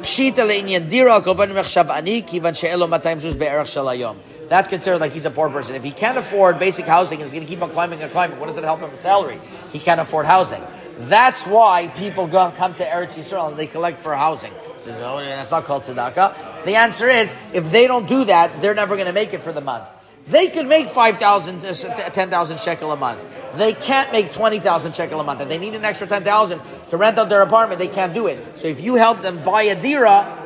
פשיטה 0.00 0.44
לעניין 0.44 0.82
דירה, 0.88 1.14
על 1.14 1.22
כל 1.22 1.34
פנים 1.36 1.56
עכשיו 1.56 1.92
עני, 1.92 2.22
כיוון 2.26 2.54
שאין 2.54 2.78
לו 2.78 2.88
200 2.88 3.20
זוז 3.20 3.36
בערך 3.36 3.66
של 3.66 3.88
היום. 3.88 4.16
That's 4.48 4.68
considered 4.68 5.00
like 5.00 5.12
he's 5.12 5.26
a 5.26 5.30
poor 5.30 5.50
person. 5.50 5.74
If 5.74 5.82
he 5.82 5.90
can't 5.90 6.18
afford 6.18 6.58
basic 6.58 6.86
housing 6.86 7.20
and 7.20 7.24
he's 7.24 7.32
going 7.32 7.46
to 7.46 7.52
keep 7.52 7.62
on 7.62 7.70
climbing 7.70 8.00
and 8.02 8.12
climbing, 8.12 8.38
what 8.38 8.46
does 8.46 8.58
it 8.58 8.64
help 8.64 8.80
him 8.80 8.90
with 8.90 9.00
salary? 9.00 9.40
He 9.72 9.80
can't 9.80 10.00
afford 10.00 10.24
housing. 10.26 10.62
That's 11.09 11.45
why 11.45 11.87
people 11.87 12.27
go, 12.27 12.51
come 12.51 12.75
to 12.75 12.85
Eretz 12.85 13.13
Yisrael 13.13 13.49
and 13.49 13.57
they 13.57 13.67
collect 13.67 13.99
for 13.99 14.15
housing. 14.15 14.53
Says, 14.83 14.99
oh, 15.01 15.19
that's 15.19 15.51
not 15.51 15.65
called 15.65 15.83
tzedakah. 15.83 16.65
The 16.65 16.75
answer 16.75 17.07
is, 17.07 17.33
if 17.53 17.71
they 17.71 17.87
don't 17.87 18.07
do 18.07 18.25
that, 18.25 18.61
they're 18.61 18.73
never 18.73 18.95
going 18.95 19.07
to 19.07 19.13
make 19.13 19.33
it 19.33 19.41
for 19.41 19.53
the 19.53 19.61
month. 19.61 19.87
They 20.27 20.49
could 20.49 20.67
make 20.67 20.89
5,000, 20.89 21.65
uh, 21.65 21.73
10,000 21.73 22.59
shekel 22.59 22.91
a 22.91 22.97
month. 22.97 23.25
They 23.55 23.73
can't 23.73 24.11
make 24.11 24.33
20,000 24.33 24.93
shekel 24.95 25.19
a 25.19 25.23
month. 25.23 25.41
And 25.41 25.49
they 25.49 25.57
need 25.57 25.75
an 25.75 25.85
extra 25.85 26.07
10,000 26.07 26.61
to 26.89 26.97
rent 26.97 27.17
out 27.17 27.29
their 27.29 27.41
apartment. 27.41 27.79
They 27.79 27.87
can't 27.87 28.13
do 28.13 28.27
it. 28.27 28.57
So 28.57 28.67
if 28.67 28.79
you 28.79 28.95
help 28.95 29.21
them 29.21 29.43
buy 29.43 29.63
a 29.63 29.81
dira, 29.81 30.37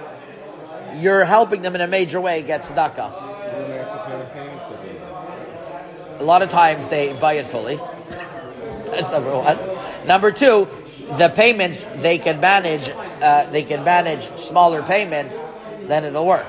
you're 0.97 1.25
helping 1.25 1.61
them 1.61 1.75
in 1.75 1.81
a 1.81 1.87
major 1.87 2.21
way 2.21 2.41
get 2.41 2.63
tzedakah. 2.63 2.95
Then 3.51 3.69
they 3.69 3.77
have 3.77 3.93
to 3.93 4.05
pay 4.05 4.17
the 4.17 4.25
payments 4.25 4.65
every 4.71 4.99
month. 4.99 6.21
A 6.21 6.23
lot 6.23 6.41
of 6.41 6.49
times 6.49 6.87
they 6.87 7.13
buy 7.13 7.33
it 7.33 7.47
fully. 7.47 7.79
That's 8.95 9.11
number 9.11 9.35
one. 9.35 9.59
Number 10.07 10.31
two, 10.31 10.67
the 11.17 11.29
payments 11.29 11.83
they 11.83 12.17
can 12.17 12.39
manage. 12.39 12.89
Uh, 12.89 13.49
they 13.51 13.63
can 13.63 13.83
manage 13.83 14.27
smaller 14.37 14.83
payments, 14.83 15.39
then 15.87 16.03
it'll 16.03 16.25
work. 16.25 16.45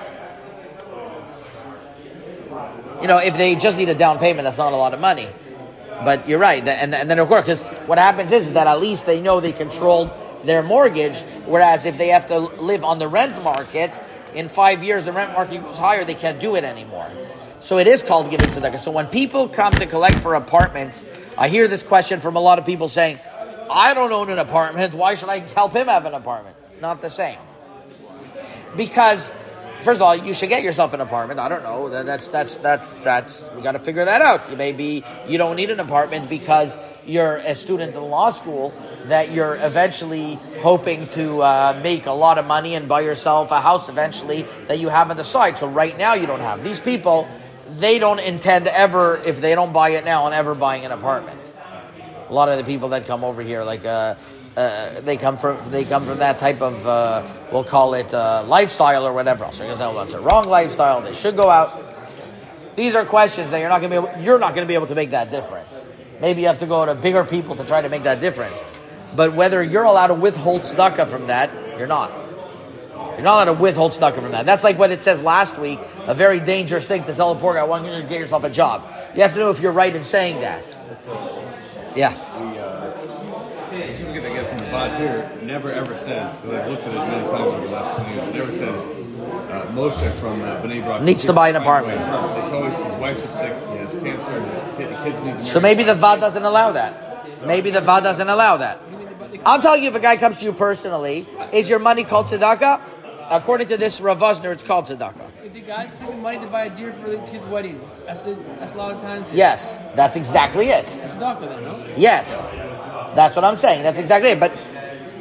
You 3.01 3.09
know, 3.09 3.19
if 3.19 3.37
they 3.37 3.55
just 3.57 3.77
need 3.77 3.89
a 3.89 3.95
down 3.95 4.19
payment, 4.19 4.45
that's 4.45 4.59
not 4.59 4.73
a 4.73 4.77
lot 4.77 4.95
of 4.95 5.01
money. 5.01 5.29
But 6.05 6.29
you're 6.29 6.39
right, 6.39 6.67
and, 6.67 6.95
and 6.95 7.11
then 7.11 7.19
it'll 7.19 7.31
work 7.31 7.47
because 7.47 7.63
what 7.87 7.99
happens 7.99 8.33
is 8.33 8.53
that 8.53 8.67
at 8.67 8.81
least 8.81 9.07
they 9.07 9.21
know 9.21 9.41
they 9.41 9.53
controlled 9.53 10.11
their 10.45 10.63
mortgage. 10.63 11.21
Whereas 11.47 11.87
if 11.87 11.99
they 11.99 12.09
have 12.09 12.27
to 12.29 12.39
live 12.39 12.85
on 12.85 12.99
the 12.99 13.09
rent 13.09 13.43
market, 13.43 13.93
in 14.35 14.49
five 14.49 14.83
years 14.83 15.05
the 15.05 15.13
rent 15.13 15.33
market 15.33 15.63
goes 15.63 15.79
higher, 15.79 16.05
they 16.05 16.15
can't 16.15 16.41
do 16.41 16.57
it 16.57 16.65
anymore. 16.65 17.11
So 17.67 17.79
it 17.79 17.89
is 17.89 18.01
called 18.01 18.31
giving 18.31 18.49
tzedakah. 18.51 18.79
So 18.79 18.93
when 18.93 19.09
people 19.09 19.49
come 19.49 19.73
to 19.73 19.87
collect 19.87 20.15
for 20.21 20.35
apartments, 20.35 21.05
I 21.37 21.49
hear 21.49 21.67
this 21.67 21.83
question 21.83 22.21
from 22.21 22.37
a 22.37 22.41
lot 22.41 22.61
of 22.61 22.65
people 22.65 22.87
saying, 22.87 23.19
"I 23.69 23.93
don't 23.93 24.13
own 24.13 24.31
an 24.31 24.39
apartment. 24.39 24.95
Why 24.95 25.17
should 25.17 25.29
I 25.29 25.41
help 25.41 25.73
him 25.73 25.89
have 25.89 26.07
an 26.07 26.15
apartment?" 26.15 26.55
Not 26.81 27.03
the 27.03 27.11
same. 27.11 27.39
Because 28.77 29.33
first 29.83 29.99
of 30.01 30.03
all, 30.03 30.15
you 30.15 30.33
should 30.33 30.49
get 30.49 30.63
yourself 30.63 30.93
an 30.95 31.01
apartment. 31.01 31.41
I 31.41 31.49
don't 31.49 31.65
know. 31.65 31.89
That- 31.89 32.07
That's 32.07 32.29
that's 32.29 32.55
that's 32.55 32.87
that's 33.03 33.51
we 33.57 33.63
got 33.63 33.73
to 33.73 33.81
figure 33.81 34.05
that 34.05 34.23
out. 34.23 34.49
You 34.49 34.57
maybe 34.57 35.03
you 35.27 35.37
don't 35.37 35.57
need 35.57 35.71
an 35.73 35.81
apartment 35.81 36.31
because 36.31 36.77
you're 37.05 37.39
a 37.39 37.57
student 37.57 37.97
in 37.97 38.01
law 38.01 38.31
school 38.31 38.73
that 39.07 39.33
you're 39.33 39.57
eventually 39.57 40.39
hoping 40.61 41.09
to 41.09 41.43
uh, 41.43 41.81
make 41.83 42.07
a 42.07 42.13
lot 42.13 42.39
of 42.39 42.47
money 42.47 42.77
and 42.77 42.87
buy 42.87 43.01
yourself 43.01 43.51
a 43.51 43.61
house 43.61 43.89
eventually 43.89 44.47
that 44.67 44.79
you 44.79 44.89
have 44.89 45.11
on 45.11 45.17
the 45.17 45.25
side. 45.25 45.59
So 45.59 45.67
right 45.67 45.99
now 45.99 46.15
you 46.15 46.27
don't 46.29 46.41
have. 46.41 46.63
These 46.63 46.79
people, 46.81 47.27
they 47.71 47.99
don't 47.99 48.21
intend 48.21 48.69
ever 48.69 49.21
if 49.25 49.41
they 49.41 49.55
don't 49.55 49.73
buy 49.73 49.91
it 49.91 50.05
now 50.05 50.25
on 50.25 50.33
ever 50.33 50.55
buying 50.55 50.85
an 50.85 50.93
apartment. 50.93 51.41
A 52.29 52.33
lot 52.33 52.49
of 52.49 52.59
the 52.59 52.65
people 52.65 52.91
that 52.91 53.07
come 53.07 53.23
over 53.25 53.43
here, 53.43 53.63
like 53.63 53.85
uh, 53.85 54.15
uh, 54.57 55.01
they 55.01 55.17
come 55.17 55.37
from 55.37 55.71
they 55.71 55.85
come 55.85 56.07
from 56.07 56.19
that 56.19 56.39
type 56.39 56.61
of 56.63 56.87
uh, 56.87 57.27
we'll 57.53 57.65
call 57.65 57.95
it 57.95 58.13
uh, 58.13 58.43
lifestyle 58.47 59.07
or 59.07 59.13
whatever 59.13 59.45
else. 59.45 59.59
They're 59.59 59.67
gonna 59.67 59.79
say, 59.79 59.87
well, 59.87 60.03
it's 60.03 60.15
a 60.15 60.21
wrong 60.21 60.49
lifestyle. 60.49 61.03
They 61.03 61.13
should 61.13 61.37
go 61.37 61.51
out. 61.51 61.83
These 62.75 62.95
are 62.95 63.05
questions 63.05 63.51
that 63.51 63.59
you're 63.59 63.69
not 63.69 63.81
gonna 63.81 64.01
be 64.01 64.07
able, 64.07 64.23
you're 64.23 64.39
not 64.39 64.55
to 64.55 64.67
be 64.67 64.75
able 64.75 64.89
to 64.89 64.95
make 64.95 65.11
that 65.11 65.31
difference. 65.31 65.85
Maybe 66.21 66.41
you 66.41 66.47
have 66.47 66.61
to 66.61 66.67
go 66.67 66.85
to 66.87 66.95
bigger 66.95 67.25
people 67.25 67.57
to 67.57 67.65
try 67.65 67.81
to 67.81 67.89
make 67.89 68.05
that 68.05 68.21
difference. 68.21 68.63
But 69.15 69.35
whether 69.35 69.63
you're 69.63 69.85
allowed 69.85 70.09
to 70.09 70.15
withhold 70.15 70.63
tzedakah 70.63 71.07
from 71.07 71.27
that, 71.29 71.51
you're 71.79 71.87
not. 71.87 72.26
You're 73.17 73.25
not 73.25 73.49
allowed 73.49 73.57
to 73.57 73.63
withhold 73.63 73.93
tzedakah 73.93 74.21
from 74.21 74.33
that. 74.33 74.45
That's 74.45 74.63
like 74.63 74.79
what 74.79 74.91
it 74.91 75.01
says 75.01 75.23
last 75.23 75.59
week, 75.59 75.79
a 76.07 76.15
very 76.15 76.39
dangerous 76.39 76.87
thing 76.87 77.05
to 77.05 77.15
tell 77.15 77.33
a 77.33 77.35
poor 77.35 77.55
guy, 77.55 77.61
I 77.61 77.65
want 77.65 77.87
you 77.87 77.93
to 77.93 78.03
get 78.03 78.21
yourself 78.21 78.45
a 78.45 78.51
job. 78.51 78.85
You 79.15 79.23
have 79.23 79.33
to 79.33 79.39
know 79.39 79.51
if 79.51 79.59
you're 79.59 79.73
right 79.73 79.95
in 79.95 80.05
saying 80.05 80.41
that. 80.41 80.65
Yeah. 81.97 82.13
The 83.71 83.95
certificate 83.95 84.25
I 84.25 84.35
get 84.35 84.49
from 84.49 84.59
the 84.59 84.71
bot 84.71 85.01
here 85.01 85.31
never 85.43 85.73
ever 85.73 85.97
says, 85.97 86.37
because 86.37 86.53
I've 86.53 86.71
looked 86.71 86.83
at 86.83 86.93
it 86.93 86.99
many 86.99 87.27
times 87.27 87.41
over 87.41 87.61
the 87.61 87.73
last 87.73 87.97
20 87.97 88.15
years, 88.15 88.29
it 88.29 88.35
never 88.35 88.53
says 88.53 88.81
uh, 89.51 89.67
Moshe 89.73 90.13
from 90.17 90.43
uh, 90.43 90.61
B'nai 90.61 90.85
Brak 90.85 91.03
Needs 91.03 91.25
to 91.25 91.33
buy 91.33 91.49
an 91.49 91.57
apartment. 91.57 92.01
It's 92.01 92.53
always 92.53 92.77
his 92.77 92.93
wife 92.95 93.19
is 93.19 93.31
sick, 93.31 93.53
he 93.71 93.79
has 93.79 93.95
cancer, 93.95 94.41
his 94.41 94.77
kid, 94.77 95.05
kids 95.05 95.23
need 95.23 95.35
to 95.35 95.43
So 95.43 95.61
maybe 95.61 95.85
the 95.85 95.95
VAD 95.95 96.21
doesn't 96.21 96.43
allow 96.43 96.73
that. 96.73 97.47
Maybe 97.47 97.71
the 97.71 97.81
VAD 97.81 98.03
doesn't 98.03 98.29
allow 98.29 98.59
that. 98.59 98.81
I'm 99.45 99.63
telling 99.63 99.83
you, 99.83 99.91
if 99.91 99.95
a 99.95 100.01
guy 100.01 100.17
comes 100.17 100.39
to 100.39 100.45
you 100.45 100.53
personally, 100.53 101.27
is 101.53 101.69
your 101.69 101.79
money 101.79 102.05
called 102.05 102.27
tzedakah? 102.27 102.81
According 103.31 103.69
to 103.69 103.77
this 103.77 104.01
Rav 104.01 104.19
Vosner, 104.19 104.53
it's 104.53 104.63
called 104.63 104.87
tzedakah. 104.87 105.31
If 105.45 105.53
the 105.53 105.61
guy's 105.61 105.91
paying 106.01 106.23
money 106.23 106.39
to 106.39 106.47
buy 106.47 106.65
a 106.67 106.77
deer 106.77 106.93
for 107.03 107.11
the 107.11 107.19
kid's 107.31 107.47
wedding, 107.47 107.81
that's 108.07 108.23
the, 108.23 108.37
that's 108.59 108.75
a 108.75 108.79
lot 108.79 108.93
of 108.95 109.01
times. 109.01 109.31
Yes, 109.33 109.79
that's 109.95 110.17
exactly 110.17 110.67
it. 110.69 110.85
It's 110.85 111.13
a 111.15 111.19
doctor 111.21 111.47
then, 111.47 111.65
no? 111.65 111.95
Yes, 111.97 112.47
that's 113.15 113.35
what 113.35 113.45
I'm 113.45 113.57
saying. 113.57 113.83
That's 113.83 113.99
exactly 113.99 114.31
it. 114.31 114.41
But 114.41 114.53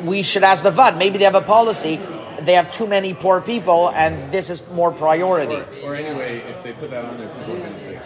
we 0.03 0.23
should 0.23 0.43
ask 0.43 0.63
the 0.63 0.71
VAD. 0.71 0.97
Maybe 0.97 1.17
they 1.17 1.23
have 1.23 1.35
a 1.35 1.41
policy. 1.41 1.99
They 2.41 2.53
have 2.53 2.71
too 2.71 2.85
many 2.85 3.13
poor 3.13 3.41
people, 3.41 3.89
and 3.91 4.31
this 4.31 4.49
is 4.49 4.61
more 4.71 4.91
priority. 4.91 5.55
Or 5.83 5.95
anyway, 5.95 6.39
if 6.39 6.63
they 6.63 6.73
put 6.73 6.91
that 6.91 7.05
on 7.05 7.17
there, 7.17 7.29
people 7.29 7.55
are 7.55 7.59
going 7.59 7.73
to 7.73 7.79
say, 7.79 8.01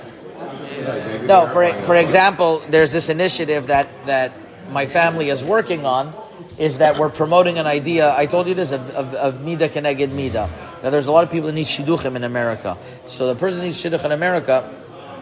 Right, 0.79 1.23
No, 1.23 1.47
for 1.47 1.67
for 1.83 1.95
example, 1.95 2.63
there's 2.69 2.91
this 2.91 3.09
initiative 3.09 3.67
that 3.67 3.87
that 4.05 4.31
my 4.71 4.85
family 4.85 5.29
is 5.29 5.43
working 5.43 5.85
on. 5.85 6.13
Is 6.59 6.79
that 6.79 6.97
we're 6.97 7.09
promoting 7.09 7.57
an 7.57 7.65
idea? 7.65 8.13
I 8.13 8.25
told 8.25 8.47
you 8.47 8.53
this 8.53 8.71
of, 8.71 8.89
of, 8.91 9.13
of 9.15 9.41
mida 9.41 9.69
keneged 9.69 10.11
mida. 10.11 10.49
Now, 10.83 10.89
there's 10.89 11.07
a 11.07 11.11
lot 11.11 11.23
of 11.23 11.31
people 11.31 11.47
that 11.47 11.53
need 11.53 11.65
shidduchim 11.65 12.17
in 12.17 12.25
America. 12.25 12.77
So 13.07 13.27
the 13.27 13.35
person 13.35 13.59
who 13.59 13.65
needs 13.65 13.81
shidduch 13.81 14.03
in 14.03 14.11
America, 14.11 14.69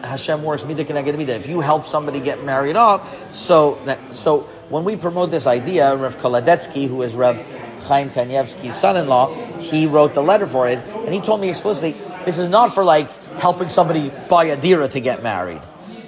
Hashem 0.02 0.42
works 0.42 0.64
mida 0.64 0.84
keneged 0.84 1.16
mida. 1.16 1.34
If 1.36 1.46
you 1.46 1.60
help 1.60 1.84
somebody 1.84 2.18
get 2.18 2.44
married 2.44 2.74
off, 2.74 3.32
so 3.32 3.80
that 3.84 4.16
so 4.16 4.40
when 4.68 4.82
we 4.82 4.96
promote 4.96 5.30
this 5.30 5.46
idea, 5.46 5.94
Rev 5.94 6.18
Kolodetsky, 6.18 6.88
who 6.88 7.02
is 7.02 7.14
Rev 7.14 7.40
Chaim 7.82 8.10
Kanievsky's 8.10 8.74
son-in-law, 8.74 9.32
he 9.60 9.86
wrote 9.86 10.14
the 10.14 10.22
letter 10.22 10.46
for 10.46 10.68
it, 10.68 10.78
and 10.78 11.14
he 11.14 11.20
told 11.20 11.40
me 11.40 11.50
explicitly, 11.50 11.96
this 12.24 12.38
is 12.38 12.48
not 12.48 12.74
for 12.74 12.82
like 12.82 13.10
helping 13.38 13.68
somebody 13.68 14.10
buy 14.28 14.46
a 14.46 14.56
dira 14.60 14.88
to 14.88 14.98
get 14.98 15.22
married. 15.22 15.62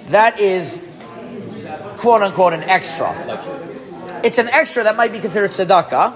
That 0.07 0.41
is 0.41 0.85
quote 1.97 2.21
unquote 2.21 2.51
an 2.51 2.63
extra. 2.63 3.13
It's 4.23 4.37
an 4.37 4.49
extra 4.49 4.83
that 4.83 4.95
might 4.95 5.11
be 5.11 5.19
considered 5.19 5.51
tzedakah, 5.51 6.15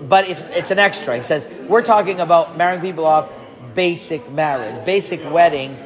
but 0.00 0.28
it's 0.28 0.42
it's 0.42 0.70
an 0.70 0.78
extra. 0.78 1.16
He 1.16 1.22
says 1.22 1.46
we're 1.68 1.82
talking 1.82 2.20
about 2.20 2.56
marrying 2.56 2.80
people 2.80 3.04
off 3.04 3.30
basic 3.74 4.30
marriage, 4.30 4.84
basic 4.86 5.28
wedding, 5.30 5.76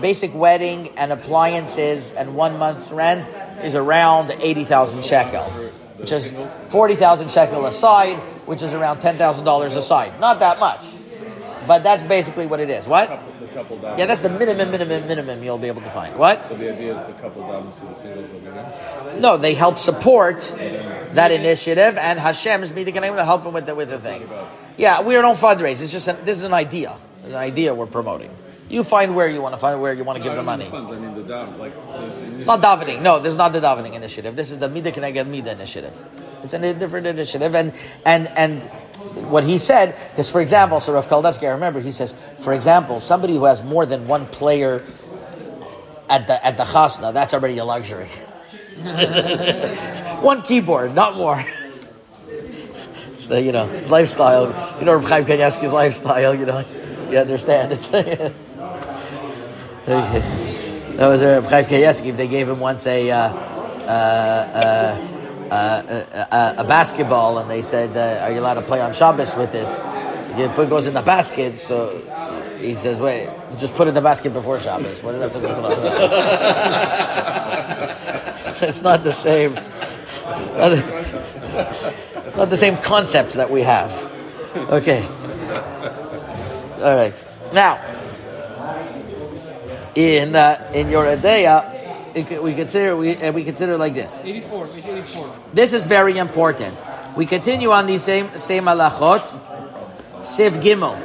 basic 0.00 0.34
wedding 0.34 0.90
and 0.96 1.12
appliances 1.12 2.12
and 2.12 2.34
one 2.34 2.58
month's 2.58 2.90
rent 2.92 3.28
is 3.64 3.74
around 3.74 4.30
eighty 4.40 4.64
thousand 4.64 5.04
shekel, 5.04 5.44
which 5.96 6.12
is 6.12 6.32
forty 6.68 6.94
thousand 6.94 7.30
shekel 7.30 7.66
aside, 7.66 8.16
which 8.46 8.62
is 8.62 8.72
around 8.72 9.00
ten 9.00 9.18
thousand 9.18 9.44
dollars 9.44 9.74
aside. 9.76 10.18
Not 10.20 10.40
that 10.40 10.60
much, 10.60 10.84
but 11.66 11.82
that's 11.82 12.02
basically 12.04 12.46
what 12.46 12.60
it 12.60 12.70
is. 12.70 12.86
What? 12.86 13.10
couple. 13.54 13.78
Yeah, 13.96 14.06
that's 14.06 14.20
the 14.20 14.28
minimum, 14.28 14.70
minimum, 14.70 15.06
minimum 15.06 15.42
you'll 15.42 15.58
be 15.58 15.68
able 15.68 15.82
to 15.82 15.90
find. 15.90 16.16
What? 16.16 16.46
So 16.48 16.56
the 16.56 16.74
idea 16.74 16.98
is 16.98 17.06
the 17.06 17.12
couple 17.14 17.42
downs 17.42 17.74
for 17.78 17.86
the 17.86 17.94
singles 17.94 18.30
will. 18.32 19.20
No, 19.20 19.36
they 19.36 19.54
help 19.54 19.78
support 19.78 20.40
that 21.12 21.30
initiative, 21.30 21.96
and 21.96 22.18
Hashem 22.18 22.62
is 22.62 22.72
meeting 22.74 22.94
to 22.94 23.24
help 23.24 23.44
them 23.44 23.54
with 23.54 23.66
the 23.66 23.74
with 23.74 23.90
the 23.90 23.98
thing. 23.98 24.28
Yeah, 24.76 25.02
we 25.02 25.14
don't 25.14 25.38
fundraise. 25.38 25.80
It's 25.80 25.92
just 25.92 26.08
an, 26.08 26.18
this 26.24 26.36
is 26.38 26.44
an 26.44 26.52
idea. 26.52 26.96
It's 27.22 27.32
an 27.32 27.38
idea 27.38 27.72
we're 27.74 27.86
promoting. 27.86 28.30
You 28.68 28.82
find 28.82 29.14
where 29.14 29.28
you 29.28 29.40
want 29.40 29.54
to 29.54 29.60
find 29.60 29.80
where 29.80 29.92
you 29.92 30.04
want 30.04 30.18
to 30.18 30.22
give 30.22 30.32
I 30.32 30.36
the 30.36 30.42
money. 30.42 30.64
funds, 30.64 30.90
I 30.90 30.98
mean 30.98 31.14
the 31.14 31.22
down. 31.22 31.58
Like, 31.58 31.74
It's 32.34 32.46
not 32.46 32.60
davening. 32.60 33.02
No, 33.02 33.20
this 33.20 33.32
is 33.32 33.36
not 33.36 33.52
the 33.52 33.60
davening 33.60 33.94
initiative. 33.94 34.34
This 34.34 34.50
is 34.50 34.58
the 34.58 34.68
Mida 34.68 34.90
Keneged 34.90 35.26
Mida 35.28 35.52
initiative. 35.52 35.94
It's 36.42 36.54
a 36.54 36.74
different 36.74 37.06
initiative, 37.06 37.54
and 37.54 37.72
and 38.04 38.28
and 38.36 38.70
what 39.14 39.44
he 39.44 39.58
said 39.58 39.96
is, 40.18 40.28
for 40.28 40.40
example, 40.40 40.80
so 40.80 40.92
Rav 40.92 41.06
Kolodetsky, 41.06 41.48
I 41.48 41.52
remember 41.52 41.80
he 41.80 41.92
says, 41.92 42.14
for 42.40 42.52
example, 42.52 43.00
somebody 43.00 43.34
who 43.34 43.44
has 43.44 43.62
more 43.62 43.86
than 43.86 44.06
one 44.06 44.26
player 44.26 44.84
at 46.08 46.26
the 46.26 46.44
at 46.44 46.56
the 46.56 46.64
chasna, 46.64 47.12
that's 47.12 47.34
already 47.34 47.58
a 47.58 47.64
luxury. 47.64 48.08
one 50.20 50.42
keyboard, 50.42 50.94
not 50.94 51.16
more. 51.16 51.44
It's 53.12 53.26
the 53.26 53.40
you 53.40 53.52
know 53.52 53.66
lifestyle. 53.88 54.78
You 54.78 54.86
know 54.86 54.94
Reb 54.96 55.04
Chaim 55.04 55.24
Kanievsky's 55.24 55.72
lifestyle. 55.72 56.34
You 56.34 56.46
know, 56.46 56.64
You 57.10 57.18
understand? 57.18 57.72
It's. 57.72 57.90
That 60.96 61.08
was 61.08 61.22
a 61.22 61.42
Chaim. 61.42 62.06
If 62.06 62.16
they 62.16 62.28
gave 62.28 62.48
him 62.48 62.60
once 62.60 62.86
a 62.86 63.10
uh, 63.10 63.18
uh, 63.18 63.88
uh, 63.88 65.13
uh, 65.54 66.26
uh, 66.30 66.54
a 66.58 66.64
basketball, 66.64 67.38
and 67.38 67.50
they 67.50 67.62
said, 67.62 67.96
uh, 67.96 68.24
"Are 68.24 68.32
you 68.32 68.40
allowed 68.40 68.54
to 68.54 68.62
play 68.62 68.80
on 68.80 68.92
Shabbos 68.92 69.36
with 69.36 69.52
this?" 69.52 69.70
You 70.38 70.48
put 70.48 70.68
goes 70.68 70.86
in 70.86 70.94
the 70.94 71.02
basket, 71.02 71.58
so 71.58 72.02
he 72.58 72.74
says, 72.74 72.98
"Wait, 73.00 73.30
just 73.58 73.74
put 73.74 73.86
it 73.86 73.90
in 73.90 73.94
the 73.94 74.00
basket 74.00 74.32
before 74.32 74.60
Shabbos." 74.60 75.02
What 75.02 75.12
does 75.12 75.20
that 75.20 75.30
have 75.32 75.42
to 75.42 75.46
do 75.46 75.54
with 78.58 78.68
it's 78.68 78.82
not 78.82 79.02
the 79.04 79.12
same. 79.12 79.54
The, 79.54 80.82
not 82.36 82.50
the 82.50 82.56
same 82.56 82.76
concepts 82.78 83.34
that 83.34 83.50
we 83.50 83.62
have. 83.62 83.92
Okay. 84.56 85.04
All 86.80 86.96
right. 86.96 87.24
Now, 87.52 87.78
in 89.94 90.34
uh, 90.34 90.70
in 90.74 90.88
Yoreh 90.88 91.20
De'ah, 91.20 91.73
we 92.14 92.54
consider 92.54 92.96
we 92.96 93.16
uh, 93.16 93.32
we 93.32 93.44
consider 93.44 93.76
like 93.76 93.94
this. 93.94 94.24
84, 94.24 94.68
84. 94.76 95.36
This 95.52 95.72
is 95.72 95.84
very 95.86 96.18
important. 96.18 96.74
We 97.16 97.26
continue 97.26 97.70
on 97.70 97.86
the 97.86 97.98
same 97.98 98.36
same 98.38 98.64
halachot. 98.64 99.24
Sif 100.24 100.54
Gimel. 100.54 100.96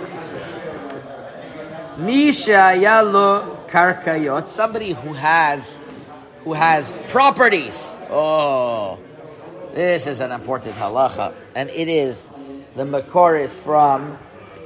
Misha 1.97 2.73
yalo 2.77 3.67
karkayot. 3.67 4.47
Somebody 4.47 4.93
who 4.93 5.13
has 5.13 5.79
who 6.43 6.53
has 6.53 6.93
properties. 7.07 7.95
Oh, 8.09 8.99
this 9.73 10.07
is 10.07 10.19
an 10.19 10.31
important 10.31 10.75
halacha, 10.75 11.33
and 11.55 11.69
it 11.69 11.87
is 11.87 12.29
the 12.75 12.83
makor 12.83 13.43
is 13.43 13.51
from 13.51 14.17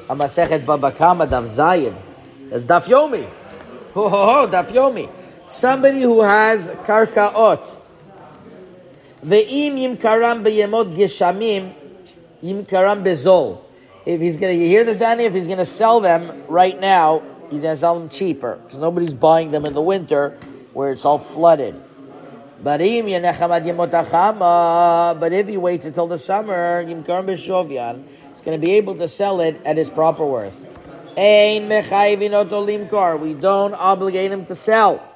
a 0.10 0.16
Masechet 0.16 0.66
Baba 0.66 0.91
Kama 0.91 1.26
Daf 1.26 1.48
Zayin. 1.48 1.96
It's 2.52 2.66
Daf 2.66 2.84
Yomi. 2.84 3.28
Ho 3.94 4.10
ho 4.10 4.26
ho, 4.26 4.48
Daf 4.48 4.68
Yomi. 4.68 5.10
Somebody 5.46 6.02
who 6.02 6.22
has 6.22 6.68
karkaot. 6.68 7.62
Ve'im 9.24 9.76
yimkaram 9.76 10.44
beyemot 10.44 10.96
geshamim 10.96 11.74
yimkaram 12.44 13.04
bezol. 13.04 13.60
If 14.06 14.20
he's 14.20 14.38
gonna, 14.38 14.54
you 14.54 14.68
hear 14.68 14.84
this, 14.84 14.98
Danny? 14.98 15.24
If 15.26 15.34
he's 15.34 15.48
gonna 15.48 15.66
sell 15.66 16.00
them 16.02 16.44
right 16.50 16.80
now, 16.80 17.22
he's 17.50 17.62
gonna 17.62 17.76
sell 17.76 17.98
them 17.98 18.10
cheaper 18.10 18.60
because 18.66 18.80
nobody's 18.80 19.14
buying 19.14 19.52
them 19.52 19.66
in 19.66 19.74
the 19.74 19.82
winter 19.82 20.38
where 20.74 20.91
it's 20.91 21.06
all 21.06 21.20
flooded. 21.20 21.76
But 22.62 22.82
if 22.82 23.06
he 25.48 25.58
waits 25.58 25.86
until 25.86 26.08
the 26.08 26.18
summer, 26.18 26.84
yimkaram 26.84 27.26
beshovyan, 27.26 28.04
he's 28.34 28.41
gonna 28.41 28.58
be 28.58 28.72
able 28.72 28.96
to 28.96 29.08
sell 29.08 29.39
it 29.39 29.62
at 29.66 29.78
its 29.78 29.89
proper 29.89 30.26
worth. 30.26 30.60
We 31.16 31.60
don't 33.34 33.74
obligate 33.74 34.32
him 34.32 34.46
to 34.48 34.56
sell. 34.56 35.12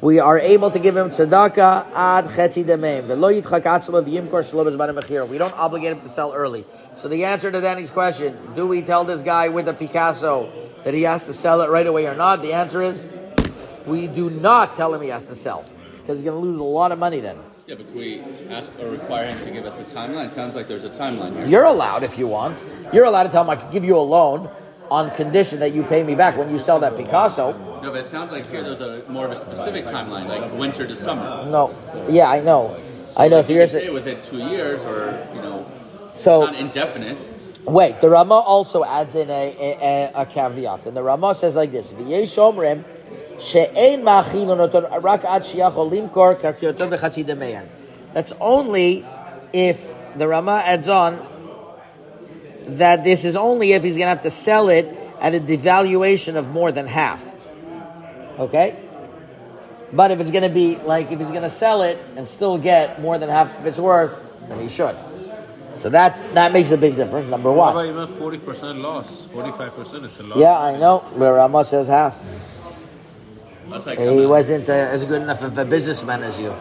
We 0.00 0.18
are 0.18 0.38
able 0.38 0.70
to 0.70 0.78
give 0.78 0.96
him 0.96 1.10
tzedakah 1.10 1.92
ad 1.92 2.24
chetzi 2.28 2.64
demeim. 2.64 3.06
V'lo 3.08 3.30
yitchak 3.38 3.64
atzma 3.64 4.02
v'yimkor 4.02 4.42
shelo 4.42 4.64
b'zmanim 4.64 4.98
mechira. 4.98 5.28
We 5.28 5.36
don't 5.36 5.52
obligate 5.52 5.92
him 5.92 6.00
to 6.00 6.08
sell 6.08 6.32
early. 6.32 6.64
So 6.96 7.08
the 7.08 7.26
answer 7.26 7.50
to 7.50 7.60
Danny's 7.60 7.90
question, 7.90 8.38
do 8.56 8.66
we 8.66 8.80
tell 8.80 9.04
this 9.04 9.22
guy 9.22 9.48
with 9.48 9.66
the 9.66 9.74
Picasso 9.74 10.50
that 10.84 10.94
he 10.94 11.02
has 11.02 11.26
to 11.26 11.34
sell 11.34 11.60
it 11.60 11.68
right 11.68 11.86
away 11.86 12.06
or 12.06 12.14
not? 12.14 12.40
The 12.40 12.54
answer 12.54 12.80
is, 12.80 13.06
we 13.84 14.06
do 14.06 14.30
not 14.30 14.76
tell 14.76 14.94
him 14.94 15.02
he 15.02 15.08
has 15.08 15.26
to 15.26 15.34
sell. 15.36 15.66
Because 15.98 16.20
he's 16.20 16.24
going 16.24 16.42
to 16.42 16.48
lose 16.48 16.58
a 16.58 16.62
lot 16.62 16.92
of 16.92 16.98
money 16.98 17.20
then. 17.20 17.36
Yeah, 17.66 17.74
but 17.74 17.92
we 17.92 18.22
ask 18.48 18.72
or 18.80 18.88
require 18.88 19.26
him 19.26 19.38
to 19.44 19.50
give 19.50 19.66
us 19.66 19.78
a 19.78 19.84
timeline? 19.84 20.26
It 20.26 20.30
sounds 20.30 20.56
like 20.56 20.66
there's 20.66 20.84
a 20.84 20.90
timeline 20.90 21.34
here. 21.36 21.46
You're 21.46 21.64
allowed 21.64 22.02
if 22.02 22.16
you 22.16 22.26
want. 22.26 22.58
You're 22.94 23.04
allowed 23.04 23.24
to 23.24 23.28
tell 23.28 23.44
him 23.44 23.50
I 23.50 23.56
can 23.56 23.70
give 23.70 23.84
you 23.84 23.98
a 23.98 24.00
loan 24.00 24.50
on 24.90 25.10
condition 25.12 25.60
that 25.60 25.72
you 25.72 25.82
pay 25.84 26.02
me 26.02 26.14
back 26.14 26.36
when 26.36 26.50
you 26.50 26.58
sell 26.58 26.80
that 26.80 26.96
Picasso. 26.96 27.52
No, 27.82 27.90
but 27.92 28.04
it 28.04 28.06
sounds 28.06 28.32
like 28.32 28.46
here 28.50 28.62
there's 28.62 28.80
a 28.80 29.04
more 29.08 29.24
of 29.24 29.32
a 29.32 29.36
specific 29.36 29.86
timeline, 29.86 30.26
like 30.26 30.52
winter 30.52 30.86
to 30.86 30.96
summer. 30.96 31.46
No. 31.48 31.74
Yeah, 32.08 32.28
I 32.28 32.40
know. 32.40 32.76
I 33.16 33.28
know. 33.28 33.38
Like 33.38 33.46
So 33.46 33.52
you 33.52 33.66
say 33.66 33.90
within 33.90 34.20
two 34.22 34.38
years, 34.38 34.80
or 34.82 35.26
you 35.34 35.42
know, 35.42 35.66
so 36.14 36.44
not 36.44 36.54
indefinite. 36.54 37.18
Wait, 37.64 38.00
the 38.00 38.08
Rama 38.08 38.34
also 38.34 38.84
adds 38.84 39.14
in 39.14 39.28
a, 39.30 40.12
a, 40.14 40.22
a, 40.22 40.26
caveat. 40.26 40.86
And 40.86 40.96
the 40.96 41.02
Rama 41.02 41.34
says 41.34 41.54
like 41.54 41.72
this: 41.72 41.88
"V'yesh 41.88 42.36
omrim 42.36 42.84
she'ein 43.40 44.02
ma'achilon 44.02 44.68
oton 44.68 45.02
rak 45.02 45.24
ad 45.24 45.42
shiachol 45.42 45.90
limkor 45.90 46.40
karkiyoto 46.40 46.90
b'chatzi 46.90 47.24
demeyan." 47.24 47.68
That's 48.12 48.32
only 48.40 49.06
if 49.52 49.82
the 50.16 50.26
Rama 50.26 50.62
adds 50.64 50.88
on 50.88 51.26
that 52.68 53.04
this 53.04 53.24
is 53.24 53.36
only 53.36 53.72
if 53.72 53.82
he's 53.82 53.96
going 53.96 54.06
to 54.06 54.14
have 54.14 54.22
to 54.22 54.30
sell 54.30 54.68
it 54.68 54.86
at 55.20 55.34
a 55.34 55.40
devaluation 55.40 56.36
of 56.36 56.50
more 56.50 56.72
than 56.72 56.86
half. 56.86 57.24
Okay. 58.38 58.82
But 59.92 60.10
if 60.12 60.20
it's 60.20 60.30
going 60.30 60.44
to 60.44 60.48
be 60.48 60.76
like 60.76 61.10
if 61.10 61.18
he's 61.18 61.28
going 61.28 61.42
to 61.42 61.50
sell 61.50 61.82
it 61.82 61.98
and 62.16 62.28
still 62.28 62.58
get 62.58 63.00
more 63.00 63.18
than 63.18 63.28
half 63.28 63.58
of 63.58 63.66
its 63.66 63.78
worth, 63.78 64.14
then 64.48 64.60
he 64.60 64.68
should. 64.68 64.96
So 65.78 65.88
that's 65.90 66.20
that 66.34 66.52
makes 66.52 66.70
a 66.70 66.76
big 66.76 66.94
difference. 66.96 67.28
Number 67.28 67.50
What 67.50 67.74
one. 67.74 67.88
about 67.88 68.06
even 68.06 68.18
forty 68.18 68.38
percent 68.38 68.78
loss? 68.78 69.26
Forty 69.32 69.50
five 69.52 69.74
percent 69.74 70.04
is 70.04 70.18
a 70.20 70.22
lot. 70.22 70.38
Yeah, 70.38 70.58
I 70.58 70.76
know. 70.76 71.04
But 71.16 71.32
Rama 71.32 71.64
says 71.64 71.88
half. 71.88 72.20
That's 73.68 73.86
like 73.86 73.98
He 73.98 74.26
wasn't 74.26 74.68
uh, 74.68 74.72
as 74.72 75.04
good 75.04 75.22
enough 75.22 75.42
of 75.42 75.56
a 75.56 75.64
businessman 75.64 76.22
as 76.22 76.38
you. 76.38 76.54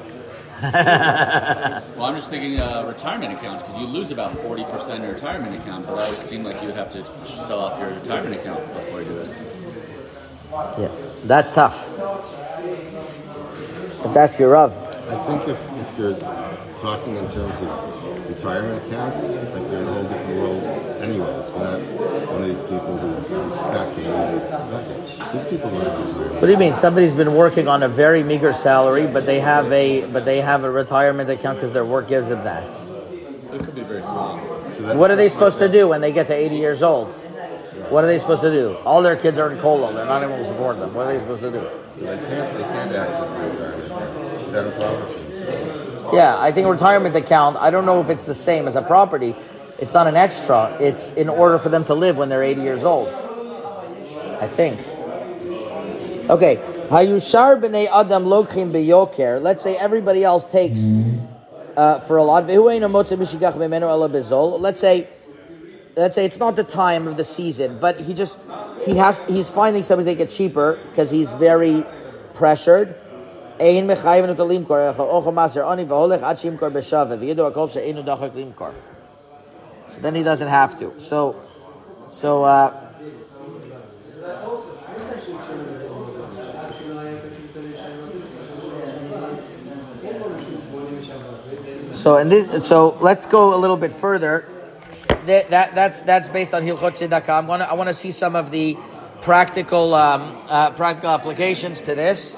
Well, 2.00 2.06
I'm 2.06 2.16
just 2.16 2.30
thinking 2.30 2.60
uh, 2.60 2.86
retirement 2.86 3.34
accounts 3.34 3.64
because 3.64 3.80
you 3.80 3.88
lose 3.88 4.12
about 4.12 4.34
40% 4.34 4.96
in 4.96 5.04
your 5.04 5.14
retirement 5.14 5.56
account, 5.56 5.86
but 5.86 5.96
that 5.96 6.10
would 6.10 6.28
seem 6.28 6.44
like 6.44 6.62
you 6.62 6.68
would 6.68 6.76
have 6.76 6.92
to 6.92 7.06
sell 7.26 7.60
off 7.60 7.80
your 7.80 7.90
retirement 7.90 8.36
account 8.36 8.66
before 8.74 9.02
you 9.02 9.08
do 9.08 9.14
this. 9.16 9.36
Yeah, 10.78 10.92
that's 11.26 11.52
tough. 11.52 11.98
If 14.06 14.14
that's 14.14 14.40
your 14.40 14.52
rub. 14.52 14.72
I 15.10 15.18
think 15.28 15.48
if, 15.48 15.60
if 15.78 15.98
you're 15.98 16.20
talking 16.82 17.16
in 17.16 17.32
terms 17.32 17.60
of 17.62 17.99
retirement 18.40 18.86
accounts, 18.86 19.24
like 19.24 19.70
you're 19.70 19.82
in 19.82 19.88
a 19.88 19.94
whole 19.94 20.04
different 20.04 20.40
world 20.40 20.64
anyways. 21.02 21.50
You're 21.50 21.60
not 21.60 21.82
one 22.32 22.42
of 22.44 22.48
these 22.48 22.62
people 22.62 22.98
who's, 22.98 23.28
who's 23.28 23.54
stacking 23.56 24.06
and 24.06 24.42
it's 24.42 24.50
nothing. 24.50 25.34
These 25.34 25.46
people 25.46 25.70
don't 25.70 25.82
have 25.82 26.00
retirement. 26.00 26.34
What 26.34 26.42
do 26.42 26.52
you 26.52 26.58
mean? 26.58 26.78
Somebody's 26.78 27.16
been 27.16 27.36
working 27.36 27.68
on 27.68 27.84
a 27.84 27.90
very 27.90 28.24
meager 28.24 28.54
salary, 28.54 29.08
but 29.08 29.26
they 29.26 29.42
have 29.42 29.72
a 29.72 30.06
but 30.06 30.24
they 30.26 30.40
have 30.42 30.64
a 30.64 30.72
retirement 30.72 31.30
account 31.30 31.58
because 31.58 31.74
their 31.74 31.86
work 31.86 32.08
gives 32.08 32.30
them 32.30 32.44
that. 32.46 32.64
It 32.64 33.64
could 33.64 33.76
be 33.76 33.82
very 33.82 34.04
small. 34.04 34.40
So 34.72 34.96
What 34.96 35.12
are 35.12 35.18
they 35.18 35.30
supposed 35.30 35.60
to 35.60 35.68
do 35.68 35.90
when 35.90 36.00
they 36.00 36.14
get 36.14 36.28
to 36.28 36.34
80 36.34 36.56
years 36.56 36.82
old? 36.82 37.10
What 37.90 38.04
are 38.04 38.08
they 38.08 38.20
supposed 38.20 38.44
to 38.44 38.52
do? 38.52 38.78
All 38.86 39.02
their 39.02 39.16
kids 39.16 39.38
are 39.38 39.52
in 39.52 39.58
Kollel. 39.58 39.94
They're 39.94 40.06
not 40.06 40.24
able 40.24 40.38
to 40.38 40.46
support 40.46 40.80
them. 40.80 40.94
What 40.94 41.08
are 41.08 41.14
they 41.14 41.20
supposed 41.20 41.42
to 41.42 41.52
do? 41.52 41.68
So 41.98 42.06
they 42.06 42.28
can't 42.28 42.54
they 42.56 42.64
can't 42.64 42.92
access 42.96 43.30
the 43.30 43.50
retirement 43.50 43.86
account. 43.86 44.52
That 44.52 44.66
impoverishes. 44.68 45.79
Yeah, 46.14 46.38
I 46.40 46.52
think 46.52 46.68
retirement 46.68 47.16
account, 47.16 47.58
I 47.58 47.70
don't 47.70 47.86
know 47.86 48.02
if 48.02 48.10
it's 48.10 48.24
the 48.24 48.36
same 48.36 48.68
as 48.68 48.76
a 48.76 48.82
property. 48.82 49.36
It's 49.80 49.94
not 49.94 50.08
an 50.08 50.16
extra. 50.16 50.76
It's 50.80 51.14
in 51.14 51.30
order 51.30 51.58
for 51.58 51.70
them 51.70 51.86
to 51.86 51.94
live 51.94 52.18
when 52.18 52.30
they're 52.30 52.44
80 52.44 52.62
years 52.62 52.84
old. 52.84 53.08
I 54.42 54.48
think. 54.48 54.80
Okay. 56.30 56.58
Hayushar 56.90 57.62
b'nei 57.62 57.88
adam 57.88 58.26
lokchim 58.26 58.72
beyoker. 58.72 59.42
Let's 59.42 59.64
say 59.64 59.76
everybody 59.78 60.24
else 60.24 60.50
takes 60.52 60.82
uh, 61.78 62.00
for 62.02 62.18
a 62.18 62.24
lot. 62.24 62.48
Let's 64.62 64.82
say, 64.82 65.08
let's 65.96 66.16
say 66.16 66.26
it's 66.26 66.38
not 66.38 66.56
the 66.56 66.64
time 66.64 67.08
of 67.08 67.18
the 67.18 67.26
season, 67.26 67.80
but 67.80 68.00
he 68.00 68.14
just 68.14 68.38
he 68.86 68.96
has 68.98 69.20
he's 69.28 69.50
finding 69.50 69.84
something 69.84 70.06
to 70.06 70.16
get 70.16 70.30
cheaper 70.30 70.80
because 70.90 71.12
he's 71.12 71.30
very 71.32 71.86
pressured. 72.34 72.96
Ein 73.59 73.87
mechayven 73.87 74.29
אותו 74.29 74.49
למכור, 74.49 74.77
אוכל 74.99 75.33
מעשר 75.33 75.65
עוני 75.65 75.85
והולך 75.89 76.23
עד 76.23 76.39
שימכור 76.39 76.69
בשווה, 76.69 77.17
וידעו 77.21 77.47
הכל 77.47 77.69
שאינו 77.69 78.03
דוחק 78.03 78.31
למכור. 78.35 78.69
So 79.91 80.01
then 80.01 80.15
he 80.15 80.23
doesn't 80.25 80.49
have 80.49 80.79
to. 80.81 80.93
So, 80.99 81.37
so, 82.11 82.43
uh, 82.43 82.73
so 91.93 92.17
in 92.19 92.29
this, 92.29 92.67
so 92.67 92.99
let's 93.01 93.27
go 93.27 93.55
a 93.55 93.59
little 93.59 93.77
bit 93.77 93.93
further. 93.93 94.49
That, 95.27 95.51
that 95.51 95.75
that's 95.75 96.01
that's 96.01 96.29
based 96.29 96.53
on 96.55 96.63
Hilchot 96.63 96.99
Tzedakah. 96.99 97.39
I'm 97.39 97.47
gonna 97.47 97.65
I 97.65 97.75
want 97.75 97.89
to 97.89 97.95
see 97.95 98.11
some 98.11 98.35
of 98.37 98.51
the 98.51 98.77
practical 99.23 99.95
um, 99.95 100.37
uh, 100.49 100.71
practical 100.73 101.11
applications 101.11 101.81
to 101.83 101.95
this. 101.95 102.37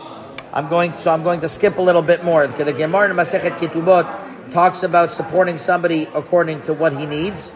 I'm 0.53 0.67
going 0.67 0.95
so 0.97 1.13
I'm 1.13 1.23
going 1.23 1.41
to 1.41 1.49
skip 1.49 1.77
a 1.77 1.81
little 1.81 2.01
bit 2.01 2.25
more. 2.25 2.45
The 2.45 2.73
Gemara 2.73 3.09
in 3.09 3.15
Masechet 3.15 3.57
Ketubot 3.57 4.51
talks 4.51 4.83
about 4.83 5.13
supporting 5.13 5.57
somebody 5.57 6.07
according 6.13 6.63
to 6.63 6.73
what 6.73 6.97
he 6.97 7.05
needs. 7.05 7.53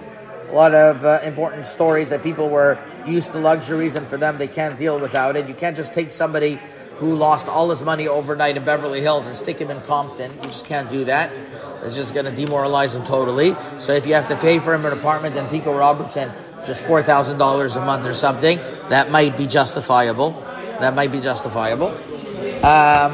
A 0.49 0.53
lot 0.53 0.73
of 0.73 1.03
uh, 1.03 1.19
important 1.23 1.65
stories 1.65 2.07
that 2.09 2.23
people 2.23 2.47
were 2.47 2.79
used 3.05 3.31
to 3.33 3.39
luxuries, 3.39 3.95
and 3.95 4.07
for 4.07 4.15
them 4.15 4.37
they 4.37 4.47
can't 4.47 4.79
deal 4.79 4.97
without 4.97 5.35
it. 5.35 5.49
You 5.49 5.53
can't 5.53 5.75
just 5.75 5.93
take 5.93 6.13
somebody 6.13 6.57
who 6.97 7.13
lost 7.15 7.49
all 7.49 7.69
his 7.69 7.81
money 7.81 8.07
overnight 8.07 8.55
in 8.55 8.63
Beverly 8.63 9.01
Hills 9.01 9.27
and 9.27 9.35
stick 9.35 9.57
him 9.57 9.69
in 9.69 9.81
Compton. 9.81 10.33
You 10.35 10.43
just 10.43 10.65
can't 10.65 10.89
do 10.89 11.03
that. 11.03 11.29
It's 11.83 11.95
just 11.95 12.13
going 12.13 12.25
to 12.25 12.31
demoralize 12.31 12.95
him 12.95 13.05
totally. 13.05 13.55
So 13.79 13.91
if 13.91 14.07
you 14.07 14.13
have 14.13 14.29
to 14.29 14.37
pay 14.37 14.59
for 14.59 14.73
him 14.73 14.85
an 14.85 14.93
apartment 14.93 15.35
in 15.35 15.45
Pico 15.47 15.77
Robertson, 15.77 16.31
just 16.65 16.85
four 16.85 17.03
thousand 17.03 17.39
dollars 17.39 17.75
a 17.75 17.83
month 17.83 18.05
or 18.05 18.13
something, 18.13 18.57
that 18.87 19.11
might 19.11 19.37
be 19.37 19.47
justifiable. 19.47 20.31
That 20.79 20.95
might 20.95 21.11
be 21.11 21.19
justifiable. 21.19 21.97
Um, 22.65 23.13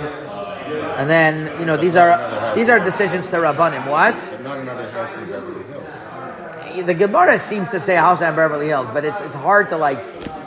and 0.97 1.09
then 1.09 1.59
you 1.59 1.65
know 1.65 1.75
these 1.75 1.97
are 1.97 2.55
these 2.55 2.69
are 2.69 2.79
decisions 2.79 3.27
to 3.27 3.37
rabbanim. 3.37 3.85
What? 3.89 4.15
Not 4.43 4.59
another 4.59 4.89
house 4.89 5.17
in 5.17 5.25
Beverly 5.25 5.63
Hills. 5.65 6.85
the 6.85 6.93
Gemara 6.93 7.37
seems 7.37 7.67
to 7.69 7.81
say 7.81 7.95
house 7.95 8.21
in 8.21 8.33
Beverly 8.33 8.67
Hills, 8.67 8.89
but 8.91 9.03
it's 9.03 9.19
it's 9.19 9.35
hard 9.35 9.69
to 9.69 9.77
like 9.77 9.99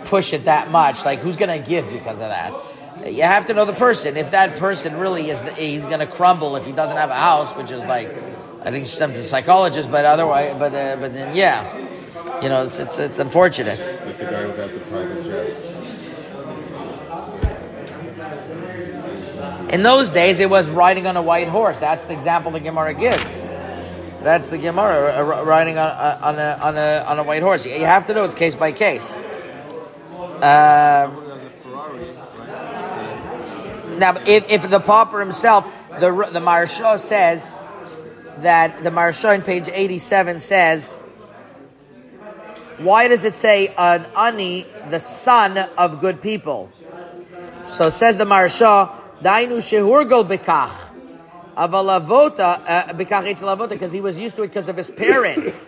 push 0.06 0.32
it 0.32 0.46
that 0.46 0.70
much. 0.70 1.04
Like 1.04 1.18
who's 1.18 1.36
going 1.36 1.60
to 1.60 1.68
give 1.68 1.86
because 1.90 2.20
of 2.20 2.30
that? 2.30 2.54
You 3.06 3.24
have 3.24 3.46
to 3.46 3.54
know 3.54 3.66
the 3.66 3.74
person. 3.74 4.16
If 4.16 4.30
that 4.30 4.56
person 4.56 4.98
really 4.98 5.28
is, 5.28 5.42
the, 5.42 5.52
he's 5.52 5.84
going 5.84 5.98
to 5.98 6.06
crumble 6.06 6.56
if 6.56 6.64
he 6.64 6.72
doesn't 6.72 6.96
have 6.96 7.10
a 7.10 7.14
house, 7.14 7.54
which 7.54 7.70
is 7.70 7.84
like, 7.84 8.08
I 8.62 8.70
think 8.70 8.86
some 8.86 9.26
psychologist, 9.26 9.90
but 9.90 10.06
otherwise, 10.06 10.56
but 10.58 10.74
uh, 10.74 10.96
but 10.96 11.12
then 11.12 11.36
yeah, 11.36 11.76
you 12.40 12.48
know, 12.48 12.64
it's 12.64 12.78
it's 12.78 12.98
it's 12.98 13.18
unfortunate. 13.18 13.78
Like 14.06 14.16
the 14.16 14.24
guy 14.24 14.46
without 14.46 14.72
the 14.72 14.80
private 14.80 15.24
jet. 15.24 15.53
In 19.74 19.82
those 19.82 20.10
days, 20.10 20.38
it 20.38 20.48
was 20.48 20.70
riding 20.70 21.08
on 21.08 21.16
a 21.16 21.22
white 21.22 21.48
horse. 21.48 21.80
That's 21.80 22.04
the 22.04 22.12
example 22.12 22.52
the 22.52 22.60
Gemara 22.60 22.94
gives. 22.94 23.42
That's 24.22 24.48
the 24.48 24.58
Gemara 24.58 25.18
uh, 25.18 25.44
riding 25.44 25.78
on, 25.78 25.88
uh, 25.88 26.18
on 26.22 26.38
a 26.38 26.58
on 26.62 26.76
a 26.78 27.04
on 27.10 27.18
a 27.18 27.24
white 27.24 27.42
horse. 27.42 27.66
You 27.66 27.84
have 27.84 28.06
to 28.06 28.14
know 28.14 28.22
it's 28.24 28.34
case 28.34 28.54
by 28.54 28.70
case. 28.70 29.16
Um, 30.40 31.20
Now, 33.98 34.16
if, 34.26 34.50
if 34.50 34.70
the 34.70 34.80
pauper 34.80 35.18
himself, 35.18 35.66
the 36.00 36.10
the 36.32 36.40
Maharsha 36.40 36.98
says 36.98 37.52
that 38.38 38.82
the 38.84 38.90
Maharsha 38.90 39.34
on 39.34 39.42
page 39.42 39.68
eighty-seven 39.68 40.38
says, 40.38 40.96
why 42.78 43.08
does 43.08 43.24
it 43.24 43.34
say 43.34 43.74
an 43.76 44.06
ani, 44.16 44.66
the 44.90 45.00
son 45.00 45.58
of 45.58 46.00
good 46.00 46.22
people? 46.22 46.70
So 47.66 47.90
says 47.90 48.16
the 48.16 48.24
Maharsha, 48.24 48.90
dainu 49.22 49.58
shehurgol 49.58 50.26
bekach, 50.28 50.72
avalavota 51.56 52.60
uh, 52.66 52.92
bekach 52.94 53.26
etzalavota, 53.26 53.70
because 53.70 53.92
he 53.92 54.00
was 54.00 54.18
used 54.18 54.36
to 54.36 54.42
it 54.42 54.48
because 54.48 54.68
of 54.68 54.76
his 54.76 54.90
parents. 54.90 55.66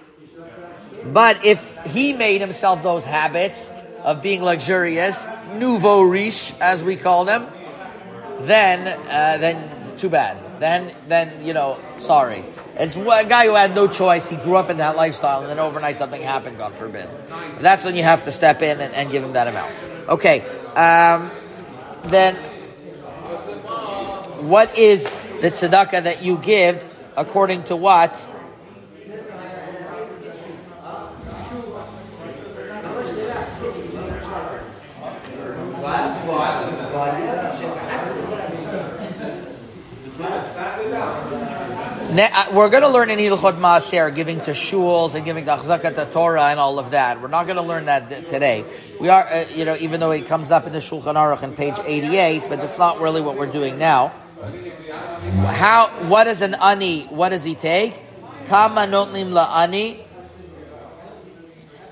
But 1.05 1.45
if 1.45 1.61
he 1.87 2.13
made 2.13 2.41
himself 2.41 2.83
those 2.83 3.05
habits 3.05 3.71
of 4.03 4.23
being 4.23 4.43
luxurious, 4.43 5.27
nouveau 5.55 6.03
riche, 6.03 6.53
as 6.61 6.83
we 6.83 6.97
call 6.97 7.25
them, 7.25 7.47
then 8.41 8.87
uh, 9.09 9.39
then 9.39 9.97
too 9.99 10.09
bad. 10.09 10.37
Then 10.61 10.93
then 11.09 11.45
you 11.45 11.53
know, 11.53 11.79
sorry. 11.99 12.45
It's 12.79 12.95
a 12.95 13.25
guy 13.27 13.47
who 13.47 13.55
had 13.55 13.75
no 13.75 13.89
choice. 13.89 14.29
He 14.29 14.37
grew 14.37 14.57
up 14.57 14.69
in 14.69 14.77
that 14.79 14.97
lifestyle, 14.97 15.41
and 15.41 15.49
then 15.49 15.59
overnight 15.59 15.99
something 15.99 16.21
happened. 16.21 16.59
God 16.59 16.75
forbid. 16.75 17.09
That's 17.59 17.85
when 17.85 17.97
you 17.97 18.03
have 18.03 18.25
to 18.25 18.31
step 18.31 18.61
in 18.61 18.81
and, 18.83 18.93
and 18.93 19.11
give 19.11 19.25
him 19.25 19.33
that 19.33 19.49
amount. 19.49 19.73
Okay. 20.11 20.43
Um, 20.75 21.31
then, 22.05 22.37
what 24.49 24.79
is 24.79 25.11
the 25.41 25.51
tzedakah 25.51 26.05
that 26.05 26.23
you 26.23 26.39
give 26.39 26.85
according 27.17 27.65
to 27.65 27.77
what? 27.77 28.31
Uh, 42.19 42.47
We're 42.53 42.71
going 42.71 42.83
to 42.83 42.89
learn 42.89 43.11
in 43.11 43.19
Hilchot 43.19 43.59
Maaser, 43.59 44.15
giving 44.15 44.41
to 44.43 44.53
shuls 44.53 45.15
and 45.15 45.25
giving 45.25 45.45
to 45.47 45.57
Achzakat 45.57 46.13
Torah 46.13 46.45
and 46.45 46.59
all 46.59 46.79
of 46.79 46.93
that. 46.93 47.21
We're 47.21 47.29
not 47.29 47.47
going 47.47 47.57
to 47.57 47.63
learn 47.63 47.87
that 47.87 48.09
today. 48.27 48.65
We 49.01 49.09
are, 49.09 49.27
uh, 49.27 49.45
you 49.55 49.65
know, 49.65 49.77
even 49.77 50.01
though 50.01 50.13
it 50.13 50.27
comes 50.27 50.51
up 50.51 50.67
in 50.67 50.73
the 50.73 50.79
Shulchan 50.79 51.15
Aruch 51.15 51.43
on 51.43 51.55
page 51.55 51.75
88, 51.85 52.45
but 52.49 52.61
it's 52.61 52.79
not 52.79 53.01
really 53.01 53.21
what 53.21 53.37
we're 53.37 53.47
doing 53.47 53.79
now. 53.79 54.13
How? 54.43 55.89
What 56.09 56.27
is 56.27 56.43
an 56.43 56.55
ani? 56.55 57.05
What 57.05 57.31
does 57.31 57.45
he 57.45 57.55
take? 57.55 57.95
Kama 58.47 58.83
notlim 58.83 59.33
la 59.33 59.63
ani. 59.63 60.05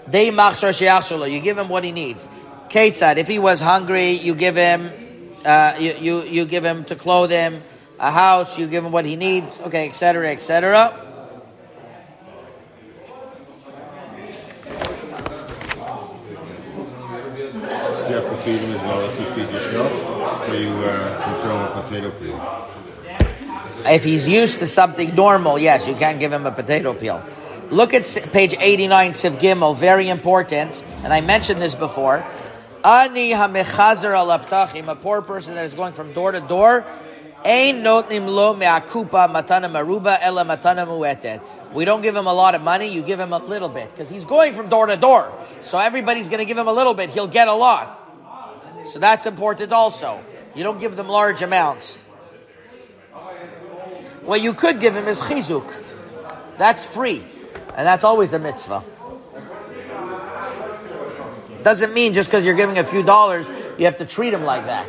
Day 0.08 0.30
machshar. 0.30 1.30
You 1.32 1.40
give 1.40 1.56
him 1.56 1.68
what 1.68 1.84
he 1.84 1.92
needs. 1.92 2.28
Ketzad. 2.68 3.16
If 3.16 3.28
he 3.28 3.38
was 3.38 3.60
hungry, 3.60 4.10
you 4.10 4.34
give 4.34 4.56
him. 4.56 4.92
Uh, 5.44 5.74
you, 5.78 5.94
you 5.94 6.22
you 6.24 6.44
give 6.44 6.64
him 6.64 6.84
to 6.84 6.96
clothe 6.96 7.30
him. 7.30 7.62
A 7.98 8.10
house. 8.10 8.58
You 8.58 8.66
give 8.66 8.84
him 8.84 8.92
what 8.92 9.06
he 9.06 9.16
needs. 9.16 9.60
Okay, 9.60 9.88
etc. 9.88 10.30
etc. 10.30 11.00
You 18.06 18.20
have 18.20 18.28
to 18.30 18.36
feed 18.42 18.60
him 18.60 18.70
as 18.72 18.82
well 18.82 19.00
as 19.00 19.18
you 19.18 19.24
feed 19.32 19.50
yourself, 19.50 19.92
or 20.48 20.54
you 20.54 20.68
uh, 20.68 21.24
can 21.24 21.40
throw 21.40 21.56
him 21.56 21.78
a 21.78 21.83
potato 21.94 22.10
peel. 22.18 22.68
If 23.86 24.04
he's 24.04 24.28
used 24.28 24.58
to 24.60 24.66
something 24.66 25.14
normal, 25.14 25.58
yes, 25.58 25.86
you 25.86 25.94
can't 25.94 26.18
give 26.18 26.32
him 26.32 26.46
a 26.46 26.52
potato 26.52 26.94
peel. 26.94 27.22
Look 27.70 27.94
at 27.94 28.04
page 28.32 28.54
89, 28.58 29.14
Sif 29.14 29.34
Gimel, 29.34 29.76
very 29.76 30.08
important, 30.08 30.84
and 31.02 31.12
I 31.12 31.20
mentioned 31.20 31.60
this 31.60 31.74
before. 31.74 32.24
Ani 32.84 33.30
hamechazer 33.32 34.14
al 34.14 34.38
aptachim, 34.38 34.88
a 34.88 34.94
poor 34.94 35.22
person 35.22 35.54
that 35.54 35.64
is 35.64 35.74
going 35.74 35.92
from 35.92 36.12
door 36.12 36.32
to 36.32 36.40
door, 36.40 36.84
ein 37.44 37.82
notnim 37.82 38.26
lo 38.26 38.54
me'akupa 38.54 39.28
matana 39.28 39.70
maruba 39.70 40.18
ela 40.20 40.44
matana 40.44 40.86
muetet. 40.86 41.40
We 41.72 41.84
don't 41.84 42.02
give 42.02 42.14
him 42.14 42.26
a 42.26 42.32
lot 42.32 42.54
of 42.54 42.62
money, 42.62 42.88
you 42.88 43.02
give 43.02 43.18
him 43.18 43.32
a 43.32 43.38
little 43.38 43.68
bit, 43.68 43.90
because 43.90 44.08
he's 44.10 44.24
going 44.24 44.54
from 44.54 44.68
door 44.68 44.86
to 44.86 44.96
door. 44.96 45.32
So 45.62 45.78
everybody's 45.78 46.28
going 46.28 46.38
to 46.38 46.44
give 46.44 46.58
him 46.58 46.68
a 46.68 46.72
little 46.72 46.94
bit, 46.94 47.10
he'll 47.10 47.26
get 47.26 47.48
a 47.48 47.54
lot. 47.54 48.00
So 48.86 48.98
that's 48.98 49.26
important 49.26 49.72
also. 49.72 50.20
You 50.54 50.62
don't 50.62 50.78
give 50.78 50.96
them 50.96 51.08
large 51.08 51.42
amounts. 51.42 52.02
What 54.22 54.40
you 54.40 54.54
could 54.54 54.80
give 54.80 54.96
him 54.96 55.06
is 55.06 55.20
chizuk. 55.20 55.70
That's 56.56 56.86
free. 56.86 57.22
And 57.76 57.86
that's 57.86 58.04
always 58.04 58.32
a 58.32 58.38
mitzvah. 58.38 58.82
Doesn't 61.62 61.92
mean 61.94 62.12
just 62.14 62.30
because 62.30 62.44
you're 62.44 62.54
giving 62.54 62.78
a 62.78 62.84
few 62.84 63.02
dollars, 63.02 63.48
you 63.78 63.86
have 63.86 63.98
to 63.98 64.06
treat 64.06 64.32
him 64.32 64.44
like 64.44 64.66
that. 64.66 64.88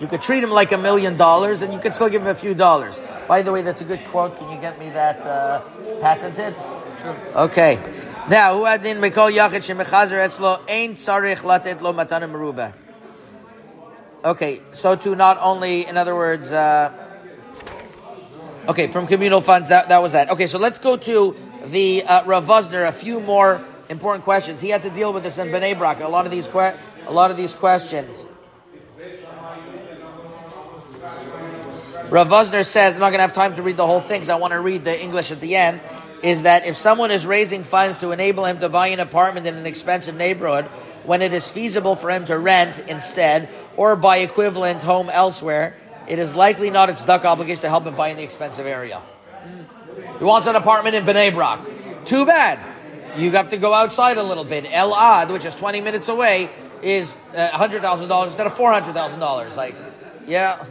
You 0.00 0.06
could 0.06 0.22
treat 0.22 0.42
him 0.42 0.50
like 0.50 0.72
a 0.72 0.78
million 0.78 1.16
dollars 1.16 1.62
and 1.62 1.72
you 1.72 1.78
could 1.78 1.94
still 1.94 2.08
give 2.08 2.22
him 2.22 2.28
a 2.28 2.34
few 2.34 2.54
dollars. 2.54 3.00
By 3.28 3.42
the 3.42 3.52
way, 3.52 3.62
that's 3.62 3.80
a 3.80 3.84
good 3.84 4.04
quote. 4.06 4.38
Can 4.38 4.50
you 4.50 4.60
get 4.60 4.78
me 4.78 4.90
that 4.90 5.20
uh, 5.20 5.60
patented? 6.00 6.54
Sure. 7.00 7.16
Okay. 7.34 7.78
Now, 8.28 8.56
who 8.56 8.64
had 8.64 8.84
in 8.86 8.98
Mikol 8.98 9.32
Yachid 9.32 9.62
Shemechazer 9.62 10.18
Etzlo 10.26 10.60
Ein 10.68 10.96
Tzarich 10.96 11.42
Latet 11.42 11.80
Lo 11.82 11.92
Matana 11.92 12.30
Meruba. 12.30 12.72
Okay, 14.26 14.60
so 14.72 14.96
to 14.96 15.14
not 15.14 15.38
only, 15.40 15.86
in 15.86 15.96
other 15.96 16.14
words, 16.14 16.50
uh, 16.50 16.92
Okay, 18.68 18.88
from 18.88 19.06
communal 19.06 19.40
funds, 19.40 19.68
that, 19.68 19.90
that 19.90 20.02
was 20.02 20.10
that. 20.10 20.28
Okay, 20.30 20.48
so 20.48 20.58
let's 20.58 20.80
go 20.80 20.96
to 20.96 21.36
the 21.66 22.02
uh, 22.02 22.24
Rav 22.24 22.46
Vosner, 22.46 22.88
a 22.88 22.90
few 22.90 23.20
more 23.20 23.64
important 23.88 24.24
questions. 24.24 24.60
He 24.60 24.70
had 24.70 24.82
to 24.82 24.90
deal 24.90 25.12
with 25.12 25.22
this 25.22 25.38
in 25.38 25.48
Bnei 25.48 25.78
Brak. 25.78 26.00
A 26.00 26.08
lot 26.08 26.24
of 26.26 26.32
these 26.32 26.48
que- 26.48 26.74
a 27.06 27.12
lot 27.12 27.30
of 27.30 27.36
these 27.36 27.54
questions. 27.54 28.26
Rav 32.08 32.28
Vosner 32.28 32.66
says, 32.66 32.94
I'm 32.94 33.00
not 33.00 33.10
going 33.10 33.18
to 33.18 33.22
have 33.22 33.34
time 33.34 33.54
to 33.54 33.62
read 33.62 33.76
the 33.76 33.86
whole 33.86 34.00
thing 34.00 34.18
because 34.18 34.30
I 34.30 34.34
want 34.34 34.52
to 34.52 34.60
read 34.60 34.84
the 34.84 35.00
English 35.00 35.30
at 35.30 35.40
the 35.40 35.54
end, 35.54 35.80
is 36.24 36.42
that 36.42 36.66
if 36.66 36.76
someone 36.76 37.12
is 37.12 37.24
raising 37.24 37.62
funds 37.62 37.98
to 37.98 38.10
enable 38.10 38.46
him 38.46 38.58
to 38.58 38.68
buy 38.68 38.88
an 38.88 38.98
apartment 38.98 39.46
in 39.46 39.54
an 39.54 39.66
expensive 39.66 40.16
neighborhood, 40.16 40.64
when 41.04 41.22
it 41.22 41.32
is 41.32 41.48
feasible 41.48 41.94
for 41.94 42.10
him 42.10 42.26
to 42.26 42.36
rent 42.36 42.76
instead 42.88 43.48
or 43.76 43.96
buy 43.96 44.18
equivalent 44.18 44.82
home 44.82 45.10
elsewhere, 45.10 45.74
it 46.08 46.18
is 46.18 46.34
likely 46.34 46.70
not 46.70 46.88
its 46.88 47.04
duck 47.04 47.24
obligation 47.24 47.62
to 47.62 47.68
help 47.68 47.86
him 47.86 47.94
buy 47.94 48.08
in 48.08 48.16
the 48.16 48.22
expensive 48.22 48.66
area. 48.66 49.00
He 50.18 50.24
wants 50.24 50.46
an 50.46 50.56
apartment 50.56 50.94
in 50.94 51.04
Bnei 51.04 51.32
Brak. 51.32 51.60
Too 52.06 52.24
bad. 52.24 52.58
You 53.18 53.30
have 53.32 53.50
to 53.50 53.56
go 53.56 53.72
outside 53.72 54.18
a 54.18 54.22
little 54.22 54.44
bit. 54.44 54.64
Elad, 54.64 55.30
which 55.32 55.44
is 55.44 55.54
20 55.54 55.80
minutes 55.80 56.08
away, 56.08 56.50
is 56.82 57.16
uh, 57.34 57.48
$100,000 57.48 58.26
instead 58.26 58.46
of 58.46 58.54
$400,000. 58.54 59.56
Like, 59.56 59.74
yeah. 60.26 60.64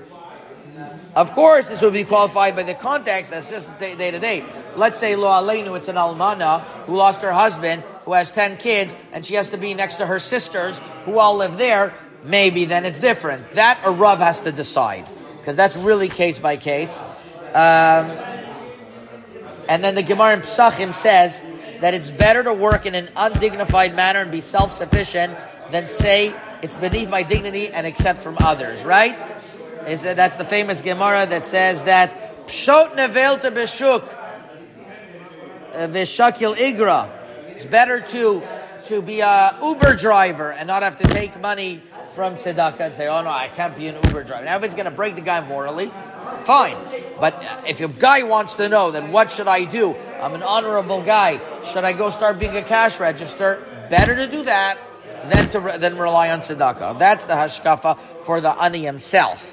Of 1.16 1.32
course, 1.32 1.70
this 1.70 1.82
would 1.82 1.94
be 1.94 2.04
qualified 2.04 2.56
by 2.56 2.64
the 2.64 2.74
context 2.74 3.32
that 3.32 3.44
says 3.44 3.66
day 3.80 3.96
day 3.96 4.12
to 4.12 4.20
day. 4.20 4.44
Let's 4.76 5.00
say 5.00 5.16
Lo 5.16 5.30
Aleinu, 5.30 5.78
it's 5.78 5.88
an 5.88 5.96
almana 5.96 6.62
who 6.86 6.98
lost 6.98 7.22
her 7.22 7.32
husband, 7.32 7.84
who 8.04 8.12
has 8.14 8.32
10 8.32 8.58
kids, 8.58 8.96
and 9.14 9.26
she 9.26 9.36
has 9.36 9.50
to 9.50 9.58
be 9.58 9.74
next 9.74 9.96
to 9.96 10.06
her 10.06 10.20
sisters 10.20 10.82
who 11.06 11.18
all 11.18 11.38
live 11.38 11.58
there. 11.58 11.94
Maybe 12.26 12.66
then 12.66 12.86
it's 12.86 13.00
different. 13.00 13.54
That 13.54 13.80
a 13.84 13.92
Rav 13.92 14.20
has 14.20 14.42
to 14.42 14.52
decide 14.52 15.08
because 15.38 15.56
that's 15.56 15.78
really 15.78 16.10
case 16.10 16.40
by 16.40 16.58
case. 16.58 17.04
Um, 17.54 18.12
and 19.70 19.84
then 19.84 19.96
the 19.96 20.04
Gemara 20.04 20.34
in 20.34 20.42
Psachim 20.42 20.92
says 20.92 21.42
that 21.82 21.94
it's 21.94 22.10
better 22.10 22.44
to 22.44 22.54
work 22.54 22.86
in 22.86 22.96
an 22.96 23.10
undignified 23.16 23.96
manner 23.96 24.22
and 24.22 24.32
be 24.32 24.42
self-sufficient 24.42 25.38
than 25.70 25.88
say 25.88 26.36
it's 26.62 26.76
beneath 26.76 27.10
my 27.10 27.22
dignity 27.24 27.70
and 27.70 27.86
accept 27.86 28.20
from 28.20 28.38
others, 28.40 28.84
right? 28.84 29.16
Is 29.88 30.02
that 30.02 30.16
that's 30.16 30.36
the 30.36 30.46
famous 30.46 30.82
Gemara 30.82 31.28
that 31.28 31.46
says 31.46 31.84
that 31.84 32.48
pshot 32.48 32.96
nevelta 32.96 33.52
beshuk 33.52 34.04
uh, 35.74 35.88
v'shakil 35.88 36.56
igra. 36.56 37.10
It's 37.50 37.66
better 37.66 38.02
to 38.02 38.42
to 38.86 39.02
be 39.02 39.20
a 39.20 39.56
Uber 39.62 39.96
driver 39.96 40.52
and 40.52 40.68
not 40.68 40.84
have 40.84 40.98
to 41.00 41.08
take 41.08 41.40
money 41.40 41.82
from 42.16 42.36
tzedakah 42.36 42.80
and 42.80 42.94
say, 42.94 43.08
"Oh 43.08 43.22
no, 43.22 43.30
I 43.30 43.50
can't 43.50 43.76
be 43.76 43.88
an 43.88 43.96
Uber 43.96 44.24
driver." 44.24 44.46
Now, 44.46 44.56
if 44.56 44.64
it's 44.64 44.74
going 44.74 44.86
to 44.86 44.92
break 44.92 45.16
the 45.16 45.22
guy 45.22 45.46
morally, 45.46 45.92
fine. 46.46 46.78
But 47.20 47.44
if 47.68 47.82
a 47.82 47.88
guy 47.88 48.24
wants 48.24 48.56
to 48.56 48.70
know, 48.70 48.92
then 48.92 49.12
what 49.12 49.32
should 49.32 49.48
I 49.48 49.66
do? 49.66 49.96
I'm 50.22 50.34
an 50.34 50.44
honorable 50.44 51.02
guy. 51.02 51.40
Should 51.72 51.84
I 51.84 51.94
go 51.94 52.10
start 52.10 52.40
being 52.40 52.56
a 52.56 52.62
cash 52.62 53.00
register? 53.00 53.64
Better 53.90 54.16
to 54.16 54.28
do 54.28 54.44
that 54.44 54.78
than 55.30 55.50
to 55.50 55.60
re- 55.60 55.78
than 55.78 55.98
rely 55.98 56.32
on 56.32 56.40
tzedakah. 56.40 56.98
That's 56.98 57.26
the 57.26 57.34
hashkafa 57.34 57.98
for 58.26 58.42
the 58.42 58.52
ani 58.62 58.80
himself. 58.80 59.52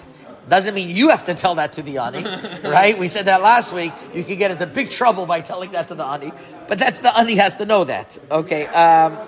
Doesn't 0.49 0.75
mean 0.75 0.95
you 0.95 1.11
have 1.11 1.27
to 1.27 1.35
tell 1.35 1.55
that 1.57 1.75
to 1.75 1.83
the 1.83 1.99
ani, 1.99 2.25
right? 2.69 2.99
We 2.99 3.09
said 3.09 3.27
that 3.27 3.43
last 3.43 3.73
week. 3.73 3.93
You 4.15 4.25
could 4.25 4.39
get 4.39 4.51
into 4.51 4.67
big 4.67 4.91
trouble 4.91 5.27
by 5.27 5.41
telling 5.41 5.73
that 5.73 5.89
to 5.89 5.95
the 5.95 6.05
ani, 6.05 6.33
but 6.69 6.79
that's 6.79 7.01
the 7.01 7.17
ani 7.17 7.37
has 7.37 7.57
to 7.57 7.65
know 7.65 7.85
that. 7.85 8.19
Okay. 8.31 8.67
Um, 8.67 9.19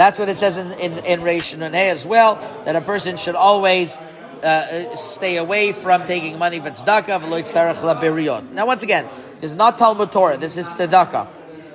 that's 0.00 0.18
what 0.18 0.28
it 0.28 0.38
says 0.38 0.56
in 0.56 0.72
in, 0.72 0.92
in 1.04 1.20
Reish 1.20 1.54
as 1.74 2.06
well. 2.06 2.36
That 2.64 2.74
a 2.74 2.80
person 2.80 3.16
should 3.16 3.34
always 3.34 3.98
uh, 4.42 4.96
stay 4.96 5.36
away 5.36 5.72
from 5.72 6.06
taking 6.06 6.38
money 6.38 6.58
for 6.60 6.70
tzedakah. 6.70 8.52
Now, 8.52 8.66
once 8.66 8.82
again, 8.82 9.06
this 9.40 9.50
is 9.50 9.56
not 9.56 9.78
Talmud 9.78 10.10
Torah. 10.12 10.38
This 10.38 10.56
is 10.56 10.66
tzedakah, 10.68 11.28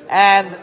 and 0.09 0.57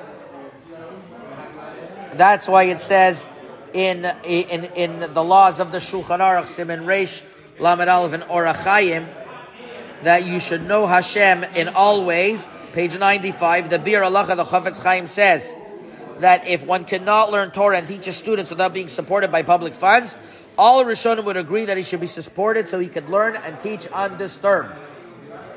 that's 2.15 2.49
why 2.49 2.65
it 2.65 2.81
says 2.81 3.29
in 3.73 4.05
in 4.25 4.65
in 4.75 5.15
the 5.15 5.23
laws 5.23 5.61
of 5.61 5.73
the 5.73 5.79
Shulchan 5.79 6.19
Aruch 6.19 6.47
Siman 6.47 6.85
Reish 6.85 7.23
Lamed 7.59 7.89
Aleph 7.89 8.13
and 8.13 8.23
Orachayim 8.25 9.07
that 10.03 10.27
you 10.27 10.41
should 10.41 10.67
know 10.67 10.87
Hashem 10.87 11.45
in 11.45 11.69
all 11.69 12.05
ways. 12.05 12.47
Page 12.73 12.99
ninety 12.99 13.33
five. 13.33 13.71
The 13.71 13.79
Biur 13.79 14.03
Halacha 14.03 14.37
the 14.37 14.45
Chafetz 14.45 14.83
Chaim 14.83 15.07
says 15.07 15.55
that 16.23 16.47
if 16.47 16.67
one 16.67 16.85
cannot 16.85 17.31
learn 17.31 17.51
Torah 17.51 17.79
and 17.79 17.87
teach 17.87 18.07
his 18.07 18.17
students 18.17 18.51
without 18.51 18.73
being 18.73 18.89
supported 18.89 19.31
by 19.31 19.43
public 19.43 19.75
funds, 19.75 20.17
all 20.59 20.85
Rishonim 20.85 21.25
would 21.25 21.37
agree 21.37 21.67
that 21.67 21.77
he 21.77 21.83
should 21.83 22.01
be 22.01 22.07
supported 22.07 22.69
so 22.69 22.79
he 22.79 22.89
could 22.89 23.09
learn 23.09 23.37
and 23.37 23.59
teach 23.61 23.87
undisturbed. 23.89 24.73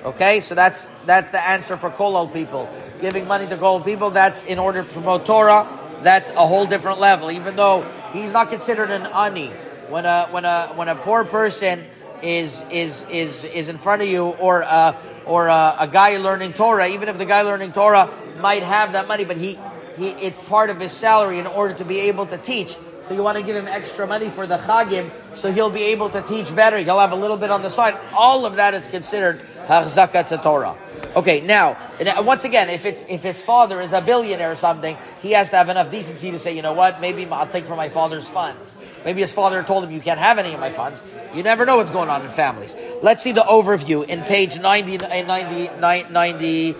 Okay, 0.03 0.39
so 0.39 0.53
that's 0.53 0.91
that's 1.05 1.31
the 1.31 1.43
answer 1.43 1.77
for 1.77 1.89
Kollel 1.89 2.31
people. 2.31 2.69
Giving 3.01 3.27
money 3.27 3.47
to 3.47 3.57
Kollel 3.57 3.83
people, 3.83 4.11
that's 4.11 4.43
in 4.43 4.59
order 4.59 4.83
to 4.83 4.89
promote 4.89 5.25
Torah. 5.25 5.67
That's 6.03 6.29
a 6.31 6.45
whole 6.45 6.65
different 6.65 6.99
level. 6.99 7.31
Even 7.31 7.55
though 7.55 7.81
he's 8.13 8.31
not 8.31 8.49
considered 8.49 8.91
an 8.91 9.07
ani, 9.07 9.47
when 9.89 10.05
a 10.05 10.27
when 10.29 10.45
a 10.45 10.67
when 10.75 10.89
a 10.89 10.95
poor 10.95 11.25
person 11.25 11.83
is 12.21 12.63
is 12.71 13.05
is 13.09 13.45
is 13.45 13.69
in 13.69 13.77
front 13.77 14.01
of 14.01 14.07
you, 14.07 14.25
or 14.25 14.61
a, 14.61 14.95
or 15.25 15.47
a, 15.47 15.75
a 15.79 15.87
guy 15.87 16.17
learning 16.17 16.53
Torah, 16.53 16.87
even 16.87 17.09
if 17.09 17.17
the 17.17 17.25
guy 17.25 17.41
learning 17.41 17.71
Torah 17.73 18.09
might 18.39 18.63
have 18.63 18.93
that 18.93 19.07
money, 19.07 19.25
but 19.25 19.37
he 19.37 19.57
he 19.97 20.09
it's 20.09 20.39
part 20.41 20.69
of 20.69 20.79
his 20.79 20.91
salary 20.91 21.39
in 21.39 21.47
order 21.47 21.73
to 21.73 21.85
be 21.85 21.99
able 22.01 22.25
to 22.27 22.37
teach. 22.37 22.77
So 23.03 23.13
you 23.13 23.21
want 23.21 23.37
to 23.37 23.43
give 23.43 23.55
him 23.55 23.67
extra 23.67 24.07
money 24.07 24.29
for 24.29 24.47
the 24.47 24.57
chagim, 24.57 25.11
so 25.35 25.51
he'll 25.51 25.69
be 25.69 25.83
able 25.83 26.09
to 26.09 26.23
teach 26.23 26.53
better. 26.55 26.79
He'll 26.79 26.99
have 26.99 27.11
a 27.11 27.15
little 27.15 27.37
bit 27.37 27.51
on 27.51 27.61
the 27.61 27.69
side. 27.69 27.95
All 28.13 28.47
of 28.47 28.55
that 28.55 28.73
is 28.73 28.87
considered 28.87 29.41
hachzaka 29.67 30.27
to 30.29 30.37
Torah. 30.37 30.75
Okay, 31.15 31.39
now 31.41 31.77
once 32.23 32.45
again, 32.45 32.69
if 32.69 32.85
it's 32.85 33.05
if 33.07 33.23
his 33.23 33.41
father 33.41 33.79
is 33.79 33.93
a 33.93 34.01
billionaire 34.01 34.51
or 34.51 34.55
something, 34.55 34.97
he 35.21 35.31
has 35.31 35.49
to 35.51 35.55
have 35.55 35.69
enough 35.69 35.91
decency 35.91 36.31
to 36.31 36.39
say, 36.39 36.55
you 36.55 36.61
know 36.61 36.73
what, 36.73 36.99
maybe 36.99 37.25
I'll 37.27 37.47
take 37.47 37.65
from 37.65 37.77
my 37.77 37.89
father's 37.89 38.27
funds. 38.27 38.75
Maybe 39.05 39.21
his 39.21 39.31
father 39.31 39.63
told 39.63 39.83
him, 39.83 39.91
you 39.91 40.01
can't 40.01 40.19
have 40.19 40.39
any 40.39 40.53
of 40.53 40.59
my 40.59 40.71
funds. 40.71 41.03
You 41.33 41.43
never 41.43 41.65
know 41.65 41.77
what's 41.77 41.91
going 41.91 42.09
on 42.09 42.25
in 42.25 42.31
families. 42.31 42.75
Let's 43.01 43.23
see 43.23 43.31
the 43.31 43.41
overview 43.41 44.05
in 44.05 44.23
page 44.23 44.59
90, 44.59 45.05
uh, 45.05 45.21
90, 45.21 46.11
90, 46.11 46.75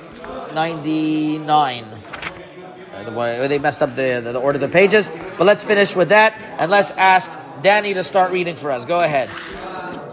99. 0.53 1.85
Uh, 2.95 3.47
they 3.47 3.59
messed 3.59 3.81
up 3.81 3.95
the, 3.95 4.21
the, 4.23 4.39
order 4.39 4.57
of 4.57 4.61
the 4.61 4.69
pages. 4.69 5.09
But 5.37 5.45
let's 5.45 5.63
finish 5.63 5.95
with 5.95 6.09
that 6.09 6.33
and 6.59 6.71
let's 6.71 6.91
ask 6.91 7.31
Danny 7.61 7.93
to 7.93 8.03
start 8.03 8.31
reading 8.31 8.55
for 8.55 8.71
us. 8.71 8.85
Go 8.85 9.01
ahead. 9.01 9.29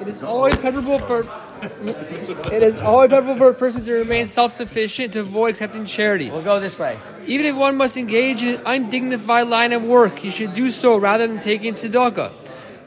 It 0.01 0.09
is 0.09 0.23
always 0.23 0.57
preferable 0.57 0.99
for 0.99 1.27
it 1.63 2.63
is 2.63 2.77
always 2.79 3.11
preferable 3.11 3.37
for 3.37 3.49
a 3.51 3.55
person 3.55 3.85
to 3.85 3.93
remain 3.93 4.27
self-sufficient 4.27 5.13
to 5.13 5.21
avoid 5.21 5.51
accepting 5.51 5.87
charity. 5.87 6.29
We'll 6.29 6.43
go 6.43 6.59
this 6.59 6.77
way. 6.77 6.99
Even 7.27 7.47
if 7.47 7.55
one 7.55 7.77
must 7.77 7.97
engage 7.97 8.43
in 8.43 8.57
an 8.57 8.63
undignified 8.67 9.47
line 9.47 9.73
of 9.73 9.85
work, 9.85 10.19
he 10.19 10.31
should 10.31 10.55
do 10.55 10.73
so 10.73 10.97
rather 10.97 11.29
than 11.29 11.39
taking 11.39 11.75
tzedakah. 11.75 12.33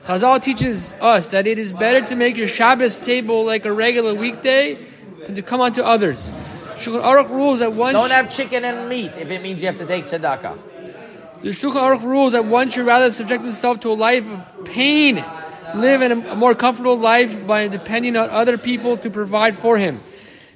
Chazal 0.03 0.41
teaches 0.41 0.93
us 0.99 1.29
that 1.29 1.47
it 1.47 1.57
is 1.57 1.73
better 1.73 2.05
to 2.07 2.15
make 2.15 2.35
your 2.35 2.49
Shabbos 2.49 2.99
table 2.99 3.45
like 3.45 3.63
a 3.63 3.71
regular 3.71 4.13
weekday 4.13 4.77
than 5.25 5.35
to 5.35 5.41
come 5.41 5.61
onto 5.61 5.81
others. 5.81 6.33
Shulchan 6.85 7.01
Aruch 7.01 7.29
rules 7.29 7.59
that 7.59 7.73
one 7.73 7.93
Don't 7.93 8.11
have 8.11 8.31
chicken 8.31 8.63
and 8.63 8.87
meat 8.87 9.11
if 9.17 9.31
it 9.31 9.41
means 9.41 9.59
you 9.59 9.65
have 9.65 9.79
to 9.79 9.87
take 9.87 10.05
tzedakah. 10.05 10.55
The 11.41 11.49
Shulchan 11.49 11.81
Aruch 11.81 12.03
rules 12.03 12.33
that 12.33 12.45
one 12.45 12.69
should 12.69 12.85
rather 12.85 13.09
subject 13.09 13.41
himself 13.41 13.79
to 13.79 13.91
a 13.91 13.93
life 13.93 14.27
of 14.29 14.65
pain, 14.65 15.23
live 15.73 16.03
in 16.03 16.11
a, 16.11 16.33
a 16.33 16.35
more 16.35 16.53
comfortable 16.53 16.97
life 16.97 17.47
by 17.47 17.67
depending 17.69 18.15
on 18.15 18.29
other 18.29 18.59
people 18.59 18.97
to 18.97 19.09
provide 19.09 19.57
for 19.57 19.79
him. 19.79 19.99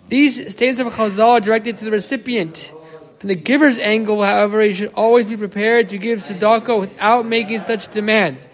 These 0.08 0.54
statements 0.54 0.80
of 0.80 0.94
Chazal 0.94 1.30
are 1.30 1.40
directed 1.40 1.78
to 1.80 1.86
the 1.86 1.92
recipient. 1.92 2.74
From 3.18 3.30
the 3.30 3.36
giver's 3.36 3.80
angle, 3.80 4.22
however, 4.24 4.62
he 4.62 4.74
should 4.74 4.94
always 4.94 5.26
be 5.26 5.36
prepared 5.36 5.90
to 5.90 5.98
give 5.98 6.20
tzedakah 6.20 6.80
without 6.80 7.26
making 7.26 7.62
such 7.62 7.88
demands. 7.92 8.48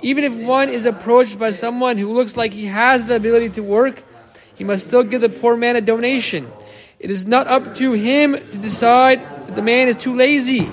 Even 0.00 0.24
if 0.24 0.34
one 0.34 0.70
is 0.70 0.86
approached 0.86 1.38
by 1.38 1.50
someone 1.50 1.98
who 1.98 2.10
looks 2.14 2.38
like 2.38 2.52
he 2.52 2.66
has 2.66 3.04
the 3.04 3.16
ability 3.16 3.50
to 3.50 3.62
work, 3.62 4.02
he 4.54 4.64
must 4.64 4.86
still 4.86 5.02
give 5.02 5.20
the 5.20 5.28
poor 5.28 5.58
man 5.58 5.76
a 5.76 5.82
donation. 5.82 6.50
It 7.00 7.12
is 7.12 7.26
not 7.26 7.46
up 7.46 7.76
to 7.76 7.92
him 7.92 8.32
to 8.32 8.58
decide 8.58 9.20
that 9.46 9.54
the 9.54 9.62
man 9.62 9.86
is 9.86 9.96
too 9.96 10.16
lazy 10.16 10.68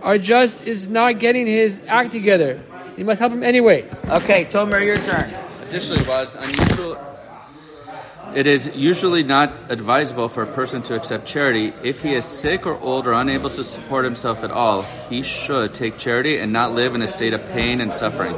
or 0.00 0.18
just 0.18 0.66
is 0.66 0.88
not 0.88 1.18
getting 1.18 1.46
his 1.46 1.82
act 1.88 2.12
together. 2.12 2.62
He 2.96 3.02
must 3.02 3.18
help 3.18 3.32
him 3.32 3.42
anyway. 3.42 3.90
Okay, 4.06 4.44
Tomer, 4.44 4.84
your 4.84 4.98
turn. 4.98 5.34
Additionally, 5.66 6.04
while 6.04 6.22
it's 6.22 6.36
unusual, 6.36 6.96
it 8.36 8.46
is 8.46 8.70
usually 8.74 9.24
not 9.24 9.70
advisable 9.70 10.28
for 10.28 10.44
a 10.44 10.52
person 10.52 10.82
to 10.82 10.94
accept 10.94 11.26
charity. 11.26 11.72
If 11.82 12.02
he 12.02 12.14
is 12.14 12.24
sick 12.24 12.66
or 12.66 12.78
old 12.78 13.08
or 13.08 13.12
unable 13.12 13.50
to 13.50 13.64
support 13.64 14.04
himself 14.04 14.44
at 14.44 14.52
all, 14.52 14.82
he 14.82 15.22
should 15.22 15.74
take 15.74 15.98
charity 15.98 16.38
and 16.38 16.52
not 16.52 16.72
live 16.72 16.94
in 16.94 17.02
a 17.02 17.08
state 17.08 17.32
of 17.32 17.42
pain 17.50 17.80
and 17.80 17.92
suffering. 17.92 18.36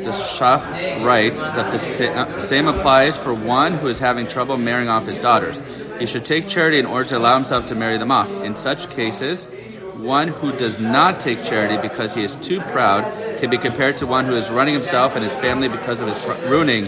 The 0.00 0.12
Shach 0.12 1.04
writes 1.04 1.42
that 1.42 1.70
the 1.70 2.40
same 2.40 2.68
applies 2.68 3.18
for 3.18 3.34
one 3.34 3.74
who 3.74 3.88
is 3.88 3.98
having 3.98 4.26
trouble 4.26 4.56
marrying 4.56 4.88
off 4.88 5.06
his 5.06 5.18
daughters. 5.18 5.60
He 6.00 6.06
should 6.06 6.24
take 6.24 6.48
charity 6.48 6.78
in 6.78 6.86
order 6.86 7.08
to 7.10 7.18
allow 7.18 7.34
himself 7.34 7.66
to 7.66 7.74
marry 7.74 7.98
them 7.98 8.10
off. 8.10 8.30
In 8.42 8.56
such 8.56 8.88
cases, 8.88 9.46
one 9.98 10.28
who 10.28 10.50
does 10.56 10.80
not 10.80 11.20
take 11.20 11.44
charity 11.44 11.76
because 11.76 12.14
he 12.14 12.24
is 12.24 12.36
too 12.36 12.60
proud 12.60 13.38
can 13.38 13.50
be 13.50 13.58
compared 13.58 13.98
to 13.98 14.06
one 14.06 14.24
who 14.24 14.34
is 14.34 14.48
running 14.50 14.72
himself 14.72 15.14
and 15.14 15.22
his 15.22 15.34
family 15.34 15.68
because 15.68 16.00
of 16.00 16.08
his 16.08 16.18
pr- 16.18 16.48
ruining 16.48 16.86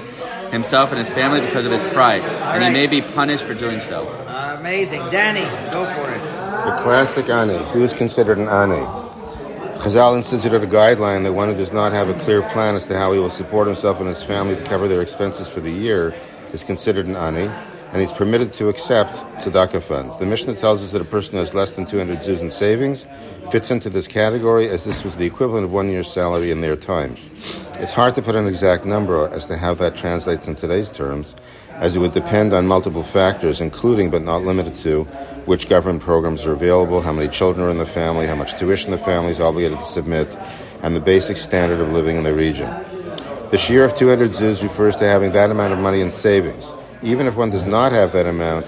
himself 0.50 0.90
and 0.92 0.98
his 0.98 1.10
family 1.10 1.40
because 1.40 1.66
of 1.66 1.72
his 1.72 1.82
pride, 1.94 2.22
and 2.22 2.64
he 2.64 2.70
may 2.70 2.86
be 2.86 3.02
punished 3.02 3.44
for 3.44 3.54
doing 3.54 3.80
so. 3.80 4.08
Amazing. 4.58 5.00
Danny, 5.10 5.44
go 5.70 5.84
for 5.94 6.10
it. 6.10 6.22
The 6.64 6.82
classic 6.82 7.28
ani. 7.28 7.58
Who 7.72 7.82
is 7.82 7.92
considered 7.92 8.38
an 8.38 8.48
ani? 8.48 8.86
Chazal 9.80 10.16
instituted 10.16 10.62
a 10.62 10.66
guideline 10.66 11.24
that 11.24 11.32
one 11.32 11.48
who 11.48 11.56
does 11.56 11.72
not 11.72 11.92
have 11.92 12.08
a 12.08 12.14
clear 12.20 12.40
plan 12.50 12.76
as 12.76 12.86
to 12.86 12.98
how 12.98 13.12
he 13.12 13.18
will 13.18 13.28
support 13.28 13.66
himself 13.66 13.98
and 13.98 14.08
his 14.08 14.22
family 14.22 14.54
to 14.54 14.62
cover 14.62 14.88
their 14.88 15.02
expenses 15.02 15.48
for 15.48 15.60
the 15.60 15.70
year 15.70 16.14
is 16.52 16.64
considered 16.64 17.06
an 17.06 17.16
ani, 17.16 17.50
and 17.92 18.00
he's 18.00 18.12
permitted 18.12 18.52
to 18.54 18.68
accept 18.68 19.12
tzedakah 19.44 19.82
funds. 19.82 20.16
The 20.16 20.26
Mishnah 20.26 20.54
tells 20.54 20.82
us 20.82 20.92
that 20.92 21.02
a 21.02 21.04
person 21.04 21.34
who 21.34 21.38
has 21.40 21.52
less 21.52 21.72
than 21.72 21.84
200 21.84 22.18
zuz 22.20 22.40
in 22.40 22.50
savings 22.50 23.04
fits 23.50 23.70
into 23.70 23.90
this 23.90 24.08
category 24.08 24.68
as 24.68 24.84
this 24.84 25.04
was 25.04 25.16
the 25.16 25.26
equivalent 25.26 25.64
of 25.64 25.72
one 25.72 25.90
year's 25.90 26.10
salary 26.10 26.50
in 26.50 26.62
their 26.62 26.74
times. 26.74 27.28
It's 27.74 27.92
hard 27.92 28.14
to 28.14 28.22
put 28.22 28.34
an 28.34 28.46
exact 28.46 28.86
number 28.86 29.28
as 29.28 29.44
to 29.46 29.58
how 29.58 29.74
that 29.74 29.94
translates 29.94 30.48
in 30.48 30.56
today's 30.56 30.88
terms, 30.88 31.34
as 31.72 31.94
it 31.94 31.98
would 31.98 32.14
depend 32.14 32.54
on 32.54 32.66
multiple 32.66 33.02
factors, 33.02 33.60
including 33.60 34.10
but 34.10 34.22
not 34.22 34.42
limited 34.42 34.74
to 34.76 35.04
which 35.44 35.68
government 35.68 36.02
programs 36.02 36.46
are 36.46 36.52
available, 36.52 37.02
how 37.02 37.12
many 37.12 37.28
children 37.28 37.66
are 37.66 37.70
in 37.70 37.78
the 37.78 37.86
family, 37.86 38.26
how 38.26 38.36
much 38.36 38.58
tuition 38.58 38.90
the 38.90 38.98
family 38.98 39.32
is 39.32 39.40
obligated 39.40 39.78
to 39.78 39.84
submit, 39.84 40.34
and 40.82 40.96
the 40.96 41.00
basic 41.00 41.36
standard 41.36 41.80
of 41.80 41.90
living 41.90 42.16
in 42.16 42.22
the 42.22 42.32
region. 42.32 42.68
The 43.50 43.58
share 43.58 43.84
of 43.84 43.94
200 43.94 44.30
zuz 44.30 44.62
refers 44.62 44.96
to 44.96 45.04
having 45.04 45.32
that 45.32 45.50
amount 45.50 45.74
of 45.74 45.78
money 45.78 46.00
in 46.00 46.10
savings. 46.10 46.72
Even 47.02 47.26
if 47.26 47.34
one 47.34 47.50
does 47.50 47.64
not 47.64 47.92
have 47.92 48.12
that 48.12 48.26
amount, 48.26 48.66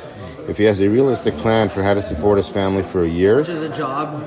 if 0.48 0.58
he 0.58 0.64
has 0.64 0.80
a 0.80 0.88
realistic 0.88 1.36
plan 1.38 1.68
for 1.68 1.82
how 1.82 1.94
to 1.94 2.02
support 2.02 2.36
his 2.36 2.48
family 2.48 2.82
for 2.82 3.04
a 3.04 3.08
year, 3.08 3.38
Which 3.38 3.48
is 3.48 3.62
a 3.62 3.68
job. 3.68 4.22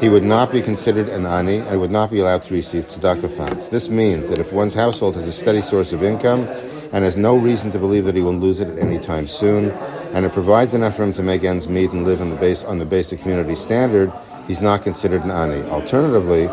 he 0.00 0.08
would 0.08 0.22
not 0.22 0.52
be 0.52 0.62
considered 0.62 1.08
an 1.08 1.26
ani 1.26 1.58
and 1.58 1.80
would 1.80 1.90
not 1.90 2.10
be 2.10 2.20
allowed 2.20 2.42
to 2.42 2.54
receive 2.54 2.86
tzedakah 2.86 3.30
funds. 3.36 3.68
This 3.68 3.88
means 3.88 4.28
that 4.28 4.38
if 4.38 4.52
one's 4.52 4.74
household 4.74 5.16
has 5.16 5.26
a 5.26 5.32
steady 5.32 5.60
source 5.60 5.92
of 5.92 6.02
income 6.02 6.46
and 6.92 7.04
has 7.04 7.16
no 7.16 7.36
reason 7.36 7.70
to 7.72 7.78
believe 7.78 8.04
that 8.06 8.14
he 8.14 8.22
will 8.22 8.32
lose 8.32 8.60
it 8.60 8.68
at 8.68 8.78
any 8.78 8.98
time 8.98 9.26
soon, 9.26 9.70
and 10.14 10.24
it 10.24 10.32
provides 10.32 10.72
enough 10.72 10.96
for 10.96 11.02
him 11.02 11.12
to 11.12 11.22
make 11.22 11.44
ends 11.44 11.68
meet 11.68 11.90
and 11.90 12.04
live 12.06 12.20
on 12.22 12.30
the 12.30 12.36
base 12.36 12.64
on 12.64 12.78
the 12.78 12.86
basic 12.86 13.20
community 13.20 13.54
standard, 13.54 14.10
he's 14.46 14.60
not 14.60 14.82
considered 14.82 15.22
an 15.24 15.30
ani. 15.30 15.68
Alternatively, 15.68 16.44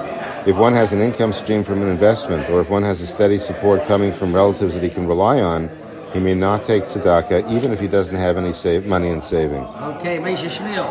if 0.45 0.58
one 0.58 0.74
has 0.74 0.91
an 0.91 0.99
income 0.99 1.32
stream 1.32 1.64
from 1.64 1.82
an 1.82 1.88
investment, 1.88 2.49
or 2.49 2.60
if 2.60 2.70
one 2.70 2.84
has 2.84 2.99
a 2.99 3.08
steady 3.08 3.38
support 3.38 3.86
coming 3.86 4.12
from 4.12 4.34
relatives 4.34 4.74
that 4.74 4.84
he 4.84 4.89
can 4.89 5.08
rely 5.08 5.39
on, 5.39 5.70
he 6.16 6.22
may 6.22 6.34
not 6.34 6.63
take 6.63 6.84
tzedakah, 6.86 7.51
even 7.51 7.74
if 7.74 7.80
he 7.82 7.89
doesn't 7.89 8.16
have 8.16 8.38
any 8.38 8.53
save, 8.53 8.86
money 8.86 9.09
in 9.09 9.22
savings. 9.22 9.68
Okay, 9.99 10.18
Meisha 10.18 10.47
Shmuel. 10.47 10.88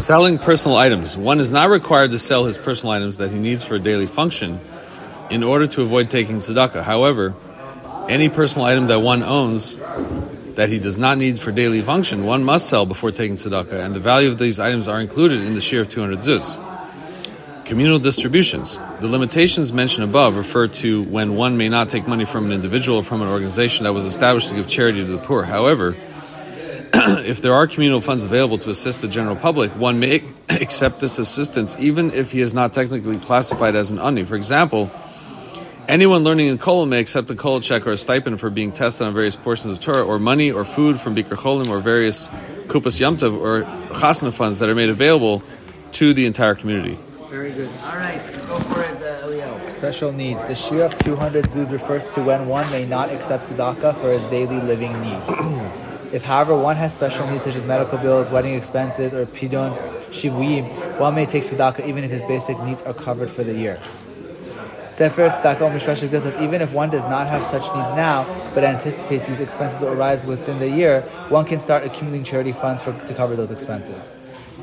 Selling 0.00 0.38
personal 0.38 0.78
items. 0.78 1.18
One 1.18 1.38
is 1.38 1.52
not 1.52 1.68
required 1.68 2.12
to 2.12 2.18
sell 2.18 2.46
his 2.46 2.56
personal 2.56 2.94
items 2.94 3.18
that 3.18 3.30
he 3.30 3.38
needs 3.38 3.62
for 3.62 3.74
a 3.74 3.78
daily 3.78 4.06
function 4.06 4.58
in 5.28 5.42
order 5.42 5.66
to 5.66 5.82
avoid 5.82 6.10
taking 6.10 6.38
tzedakah. 6.38 6.82
However, 6.82 7.34
any 8.08 8.30
personal 8.30 8.66
item 8.66 8.86
that 8.86 9.00
one 9.00 9.22
owns 9.22 9.76
that 10.56 10.70
he 10.70 10.78
does 10.78 10.96
not 10.96 11.18
need 11.18 11.38
for 11.38 11.52
daily 11.52 11.82
function, 11.82 12.24
one 12.24 12.44
must 12.44 12.70
sell 12.70 12.86
before 12.86 13.10
taking 13.12 13.36
tzedakah, 13.36 13.84
and 13.84 13.94
the 13.94 14.00
value 14.00 14.30
of 14.30 14.38
these 14.38 14.58
items 14.60 14.88
are 14.88 14.98
included 14.98 15.42
in 15.42 15.52
the 15.54 15.60
share 15.60 15.82
of 15.82 15.90
200 15.90 16.20
zuz. 16.20 16.71
Communal 17.64 18.00
distributions. 18.00 18.78
The 19.00 19.06
limitations 19.06 19.72
mentioned 19.72 20.04
above 20.04 20.36
refer 20.36 20.66
to 20.68 21.02
when 21.04 21.36
one 21.36 21.56
may 21.56 21.68
not 21.68 21.90
take 21.90 22.08
money 22.08 22.24
from 22.24 22.46
an 22.46 22.52
individual 22.52 22.98
or 22.98 23.02
from 23.02 23.22
an 23.22 23.28
organization 23.28 23.84
that 23.84 23.92
was 23.92 24.04
established 24.04 24.48
to 24.48 24.56
give 24.56 24.66
charity 24.66 25.04
to 25.04 25.16
the 25.16 25.18
poor. 25.18 25.44
However, 25.44 25.96
if 26.94 27.40
there 27.40 27.54
are 27.54 27.66
communal 27.68 28.00
funds 28.00 28.24
available 28.24 28.58
to 28.58 28.70
assist 28.70 29.00
the 29.00 29.08
general 29.08 29.36
public, 29.36 29.74
one 29.76 30.00
may 30.00 30.24
accept 30.48 31.00
this 31.00 31.18
assistance 31.18 31.76
even 31.78 32.12
if 32.12 32.32
he 32.32 32.40
is 32.40 32.52
not 32.52 32.74
technically 32.74 33.18
classified 33.18 33.76
as 33.76 33.90
an 33.90 33.98
ani. 33.98 34.24
For 34.24 34.34
example, 34.34 34.90
anyone 35.86 36.24
learning 36.24 36.48
in 36.48 36.58
Kollel 36.58 36.88
may 36.88 36.98
accept 36.98 37.30
a 37.30 37.34
Kollel 37.34 37.62
check 37.62 37.86
or 37.86 37.92
a 37.92 37.96
stipend 37.96 38.40
for 38.40 38.50
being 38.50 38.72
tested 38.72 39.06
on 39.06 39.14
various 39.14 39.36
portions 39.36 39.72
of 39.72 39.80
Torah, 39.80 40.04
or 40.04 40.18
money 40.18 40.50
or 40.50 40.64
food 40.64 41.00
from 41.00 41.14
Bikur 41.14 41.36
Cholim 41.36 41.68
or 41.68 41.80
various 41.80 42.28
Kupas 42.66 43.00
Yamtav 43.00 43.40
or 43.40 43.62
Chasna 43.94 44.32
funds 44.32 44.58
that 44.58 44.68
are 44.68 44.74
made 44.74 44.90
available 44.90 45.44
to 45.92 46.12
the 46.12 46.26
entire 46.26 46.56
community. 46.56 46.98
Very 47.32 47.52
good. 47.52 47.70
All 47.84 47.96
right, 47.96 48.20
go 48.46 48.58
for 48.58 48.82
it, 48.82 49.02
uh, 49.02 49.24
Elio. 49.24 49.66
Special 49.70 50.12
needs. 50.12 50.42
The 50.42 50.52
shiur 50.52 50.84
of 50.84 50.94
200 50.98 51.46
zuz 51.46 51.72
refers 51.72 52.04
to 52.14 52.22
when 52.22 52.46
one 52.46 52.70
may 52.70 52.84
not 52.84 53.08
accept 53.08 53.44
tzedakah 53.44 53.94
for 53.94 54.12
his 54.12 54.22
daily 54.24 54.60
living 54.60 54.92
needs. 55.00 55.24
if, 56.12 56.22
however, 56.22 56.54
one 56.54 56.76
has 56.76 56.94
special 56.94 57.26
needs 57.26 57.44
such 57.44 57.56
as 57.56 57.64
medical 57.64 57.96
bills, 57.96 58.28
wedding 58.28 58.52
expenses, 58.52 59.14
or 59.14 59.24
pidon, 59.24 59.72
shivuyim, 60.10 60.66
one 60.98 61.14
may 61.14 61.24
take 61.24 61.42
tzedakah 61.42 61.86
even 61.86 62.04
if 62.04 62.10
his 62.10 62.22
basic 62.24 62.60
needs 62.64 62.82
are 62.82 62.92
covered 62.92 63.30
for 63.30 63.42
the 63.42 63.54
year. 63.54 63.80
Sefer 64.90 65.30
Tzedakah 65.30 65.62
Omer 65.62 65.78
Shpeshek 65.78 66.10
does 66.10 66.24
that 66.24 66.38
even 66.42 66.60
if 66.60 66.70
one 66.72 66.90
does 66.90 67.04
not 67.04 67.28
have 67.28 67.42
such 67.42 67.62
needs 67.62 67.96
now, 67.96 68.26
but 68.54 68.62
anticipates 68.62 69.26
these 69.26 69.40
expenses 69.40 69.80
will 69.80 69.88
arise 69.88 70.26
within 70.26 70.58
the 70.58 70.68
year, 70.68 71.00
one 71.30 71.46
can 71.46 71.60
start 71.60 71.82
accumulating 71.82 72.24
charity 72.24 72.52
funds 72.52 72.82
for, 72.82 72.92
to 72.92 73.14
cover 73.14 73.34
those 73.34 73.50
expenses. 73.50 74.12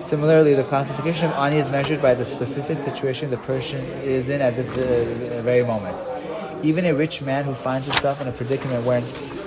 Similarly, 0.02 0.54
the 0.54 0.64
classification 0.64 1.28
of 1.28 1.34
ani 1.34 1.58
is 1.58 1.70
measured 1.70 2.02
by 2.02 2.14
the 2.14 2.26
specific 2.26 2.80
situation 2.80 3.30
the 3.30 3.38
person 3.38 3.80
is 4.02 4.30
in 4.30 4.42
at 4.42 4.56
this 4.56 4.72
uh, 4.72 5.42
very 5.44 5.64
moment. 5.64 6.02
Even 6.64 6.86
a 6.86 6.94
rich 6.94 7.22
man 7.22 7.44
who 7.44 7.54
finds 7.54 7.86
himself 7.86 8.22
in 8.22 8.28
a 8.28 8.32
predicament 8.32 8.86
where, 8.86 9.02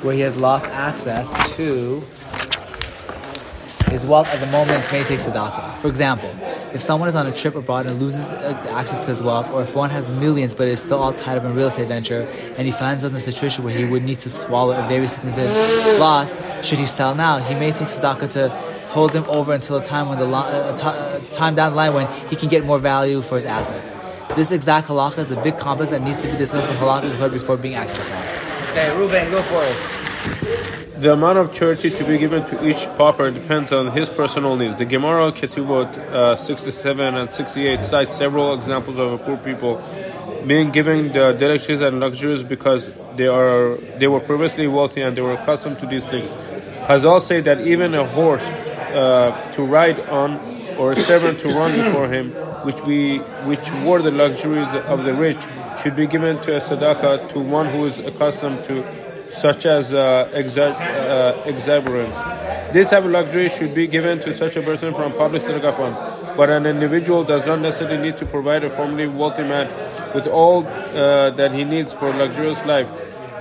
where 0.04 0.14
he 0.14 0.20
has 0.20 0.36
lost 0.36 0.66
access 0.66 1.56
to 1.56 2.02
his 3.90 4.06
wealth 4.06 4.32
at 4.32 4.40
the 4.40 4.46
moment 4.46 4.90
may 4.90 5.04
take 5.04 5.20
tzedakah. 5.20 5.76
For 5.76 5.88
example, 5.88 6.34
if 6.72 6.80
someone 6.80 7.08
is 7.08 7.14
on 7.14 7.26
a 7.26 7.32
trip 7.32 7.54
abroad 7.54 7.86
and 7.86 8.00
loses 8.00 8.26
uh, 8.26 8.66
access 8.70 8.98
to 9.00 9.06
his 9.06 9.22
wealth, 9.22 9.50
or 9.50 9.62
if 9.62 9.74
one 9.74 9.90
has 9.90 10.10
millions 10.10 10.54
but 10.54 10.66
is 10.68 10.82
still 10.82 10.98
all 10.98 11.12
tied 11.12 11.36
up 11.36 11.44
in 11.44 11.54
real 11.54 11.66
estate 11.66 11.88
venture, 11.88 12.22
and 12.56 12.66
he 12.66 12.72
finds 12.72 13.02
himself 13.02 13.12
in 13.12 13.28
a 13.28 13.32
situation 13.32 13.64
where 13.64 13.76
he 13.76 13.84
would 13.84 14.02
need 14.02 14.20
to 14.20 14.30
swallow 14.30 14.72
a 14.72 14.88
very 14.88 15.08
significant 15.08 16.00
loss, 16.00 16.34
should 16.66 16.78
he 16.78 16.86
sell 16.86 17.14
now? 17.14 17.38
He 17.38 17.54
may 17.54 17.72
take 17.72 17.88
tzedakah 17.88 18.32
to 18.32 18.71
hold 18.92 19.12
him 19.14 19.24
over 19.28 19.52
until 19.54 19.76
a 19.76 19.82
time 19.84 20.08
when 20.08 20.18
the 20.18 20.26
lo- 20.26 20.40
uh, 20.40 20.76
t- 20.76 20.84
uh, 20.84 21.18
time 21.30 21.54
down 21.54 21.72
the 21.72 21.76
line 21.76 21.94
when 21.94 22.06
he 22.28 22.36
can 22.36 22.48
get 22.48 22.64
more 22.64 22.78
value 22.78 23.22
for 23.22 23.36
his 23.36 23.46
assets. 23.46 23.90
This 24.36 24.50
exact 24.50 24.88
halacha 24.88 25.18
is 25.24 25.30
a 25.30 25.40
big 25.42 25.56
complex 25.56 25.90
that 25.92 26.02
needs 26.02 26.20
to 26.22 26.28
be 26.30 26.36
discussed 26.36 26.70
in 26.70 26.76
halakha 26.76 27.32
before 27.32 27.56
being 27.56 27.74
acted 27.74 28.00
upon. 28.00 28.22
Okay, 28.70 28.96
Ruben, 28.96 29.30
go 29.30 29.40
for 29.42 29.62
it. 29.64 31.00
The 31.00 31.12
amount 31.14 31.38
of 31.38 31.52
charity 31.52 31.90
to 31.90 32.04
be 32.04 32.16
given 32.16 32.44
to 32.44 32.68
each 32.68 32.84
pauper 32.96 33.30
depends 33.30 33.72
on 33.72 33.90
his 33.90 34.08
personal 34.08 34.56
needs. 34.56 34.78
The 34.78 34.84
Gemara 34.84 35.32
Ketubot 35.32 35.98
uh, 35.98 36.36
67 36.36 37.14
and 37.14 37.30
68 37.30 37.80
cites 37.80 38.14
several 38.16 38.54
examples 38.54 38.98
of 38.98 39.20
poor 39.22 39.36
people 39.38 39.82
being 40.46 40.70
given 40.70 41.08
the 41.08 41.32
delicacies 41.32 41.80
and 41.80 41.98
luxuries 41.98 42.42
because 42.42 42.90
they 43.16 43.26
are 43.26 43.76
they 43.98 44.06
were 44.06 44.20
previously 44.20 44.66
wealthy 44.66 45.00
and 45.00 45.16
they 45.16 45.20
were 45.22 45.34
accustomed 45.34 45.78
to 45.80 45.86
these 45.86 46.04
things. 46.06 46.30
Chazal 46.86 47.20
say 47.20 47.40
that 47.40 47.60
even 47.66 47.94
a 47.94 48.06
horse 48.06 48.44
uh, 48.92 49.52
to 49.52 49.64
ride 49.64 50.00
on 50.08 50.38
or 50.78 50.92
a 50.92 50.96
servant 50.96 51.40
to 51.40 51.48
run 51.48 51.72
before 51.72 52.08
him, 52.08 52.30
which 52.64 52.80
we 52.82 53.18
which 53.44 53.70
were 53.84 54.00
the 54.02 54.10
luxuries 54.10 54.68
of 54.86 55.04
the 55.04 55.14
rich, 55.14 55.38
should 55.82 55.96
be 55.96 56.06
given 56.06 56.38
to 56.42 56.56
a 56.56 56.60
tzedakah 56.60 57.28
to 57.32 57.38
one 57.40 57.68
who 57.68 57.86
is 57.86 57.98
accustomed 58.00 58.64
to 58.64 58.84
such 59.40 59.66
as 59.66 59.92
uh, 59.92 59.98
uh, 59.98 61.42
exuberance. 61.44 62.16
This 62.72 62.90
type 62.90 63.04
of 63.04 63.10
luxury 63.10 63.48
should 63.48 63.74
be 63.74 63.86
given 63.86 64.20
to 64.20 64.32
such 64.32 64.56
a 64.56 64.62
person 64.62 64.94
from 64.94 65.12
public 65.12 65.42
tzedakah 65.42 65.76
funds. 65.76 66.36
But 66.36 66.48
an 66.48 66.64
individual 66.64 67.24
does 67.24 67.44
not 67.44 67.60
necessarily 67.60 67.98
need 67.98 68.16
to 68.18 68.26
provide 68.26 68.64
a 68.64 68.70
formerly 68.70 69.06
wealthy 69.06 69.42
man 69.42 69.68
with 70.14 70.26
all 70.26 70.66
uh, 70.66 71.30
that 71.30 71.52
he 71.52 71.64
needs 71.64 71.92
for 71.92 72.12
luxurious 72.12 72.64
life 72.64 72.88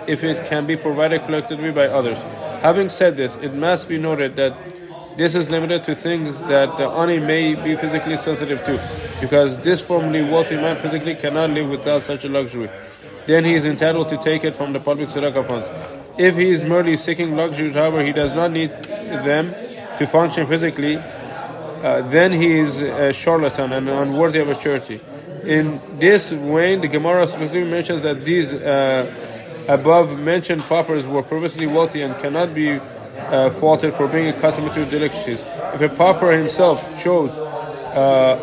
if 0.07 0.23
it 0.23 0.45
can 0.47 0.65
be 0.65 0.75
provided 0.75 1.23
collectively 1.25 1.71
by 1.71 1.87
others. 1.87 2.17
Having 2.61 2.89
said 2.89 3.17
this, 3.17 3.35
it 3.37 3.53
must 3.53 3.87
be 3.87 3.97
noted 3.97 4.35
that 4.35 4.53
this 5.17 5.35
is 5.35 5.49
limited 5.49 5.83
to 5.85 5.95
things 5.95 6.39
that 6.41 6.77
the 6.77 6.87
ani 6.87 7.19
may 7.19 7.55
be 7.55 7.75
physically 7.75 8.17
sensitive 8.17 8.63
to, 8.65 8.81
because 9.19 9.57
this 9.57 9.81
formerly 9.81 10.23
wealthy 10.23 10.55
man 10.55 10.77
physically 10.77 11.15
cannot 11.15 11.49
live 11.49 11.69
without 11.69 12.03
such 12.03 12.25
a 12.25 12.29
luxury. 12.29 12.69
Then 13.27 13.45
he 13.45 13.53
is 13.53 13.65
entitled 13.65 14.09
to 14.09 14.17
take 14.17 14.43
it 14.43 14.55
from 14.55 14.73
the 14.73 14.79
public 14.79 15.09
tzedakah 15.09 15.47
funds. 15.47 15.69
If 16.17 16.35
he 16.35 16.49
is 16.49 16.63
merely 16.63 16.97
seeking 16.97 17.35
luxuries, 17.35 17.73
however, 17.73 18.03
he 18.03 18.11
does 18.11 18.33
not 18.33 18.51
need 18.51 18.71
them 18.83 19.53
to 19.97 20.07
function 20.07 20.47
physically, 20.47 20.97
uh, 20.97 22.01
then 22.09 22.31
he 22.31 22.59
is 22.59 22.79
a 22.79 23.13
charlatan 23.13 23.73
and 23.73 23.89
unworthy 23.89 24.39
of 24.39 24.49
a 24.49 24.55
charity. 24.55 24.99
In 25.43 25.81
this 25.99 26.31
way, 26.31 26.75
the 26.75 26.87
Gemara 26.87 27.27
specifically 27.27 27.63
mentions 27.63 28.03
that 28.03 28.23
these 28.23 28.51
uh, 28.53 29.11
above 29.67 30.19
mentioned 30.19 30.61
paupers 30.61 31.05
were 31.05 31.23
previously 31.23 31.67
wealthy 31.67 32.01
and 32.01 32.15
cannot 32.19 32.53
be 32.53 32.79
uh, 33.29 33.49
faulted 33.51 33.93
for 33.93 34.07
being 34.07 34.27
accustomed 34.27 34.73
to 34.73 34.85
delicacies. 34.85 35.41
If 35.73 35.81
a 35.81 35.89
pauper 35.89 36.31
himself 36.31 36.81
chose 37.01 37.31
uh, 37.31 38.39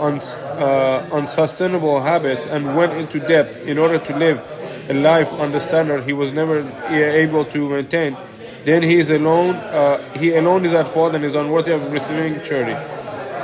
uh, 0.58 1.08
unsustainable 1.12 2.00
habits 2.00 2.46
and 2.46 2.76
went 2.76 2.92
into 2.92 3.20
debt 3.20 3.48
in 3.62 3.78
order 3.78 3.98
to 3.98 4.16
live 4.16 4.42
a 4.88 4.94
life 4.94 5.32
on 5.32 5.52
the 5.52 5.60
standard 5.60 6.04
he 6.04 6.12
was 6.12 6.32
never 6.32 6.60
able 6.90 7.44
to 7.46 7.68
maintain, 7.68 8.16
then 8.64 8.82
he 8.82 8.98
is 8.98 9.10
alone. 9.10 9.54
Uh, 9.56 9.98
he 10.14 10.34
alone 10.34 10.64
is 10.64 10.74
at 10.74 10.88
fault 10.88 11.14
and 11.14 11.24
is 11.24 11.34
unworthy 11.34 11.72
of 11.72 11.92
receiving 11.92 12.42
charity. 12.42 12.97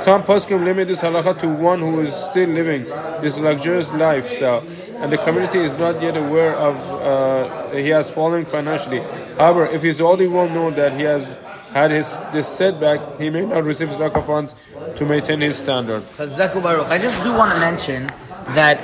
Some 0.05 0.21
poskim 0.21 0.63
limit 0.63 0.87
this 0.87 0.99
halacha 0.99 1.39
to 1.39 1.47
one 1.47 1.79
who 1.79 2.01
is 2.01 2.13
still 2.29 2.47
living 2.49 2.83
this 3.21 3.39
luxurious 3.39 3.91
lifestyle, 3.91 4.59
and 4.97 5.11
the 5.11 5.17
community 5.17 5.57
is 5.57 5.73
not 5.79 5.99
yet 5.99 6.15
aware 6.15 6.53
of 6.53 6.75
uh, 7.01 7.71
he 7.71 7.89
has 7.89 8.11
fallen 8.11 8.45
financially. 8.45 8.99
However, 9.39 9.65
if 9.65 9.81
he 9.81 9.89
is 9.89 9.99
already 9.99 10.27
well 10.27 10.47
known 10.47 10.75
that 10.75 10.93
he 10.93 11.01
has 11.01 11.25
had 11.73 11.89
his 11.89 12.07
this 12.31 12.47
setback, 12.47 13.19
he 13.19 13.31
may 13.31 13.47
not 13.47 13.63
receive 13.63 13.89
tzedakah 13.89 14.23
funds 14.27 14.53
to 14.97 15.05
maintain 15.07 15.41
his 15.41 15.57
standard. 15.57 16.03
I 16.19 16.99
just 16.99 17.23
do 17.23 17.33
want 17.33 17.53
to 17.53 17.59
mention 17.59 18.05
that 18.53 18.77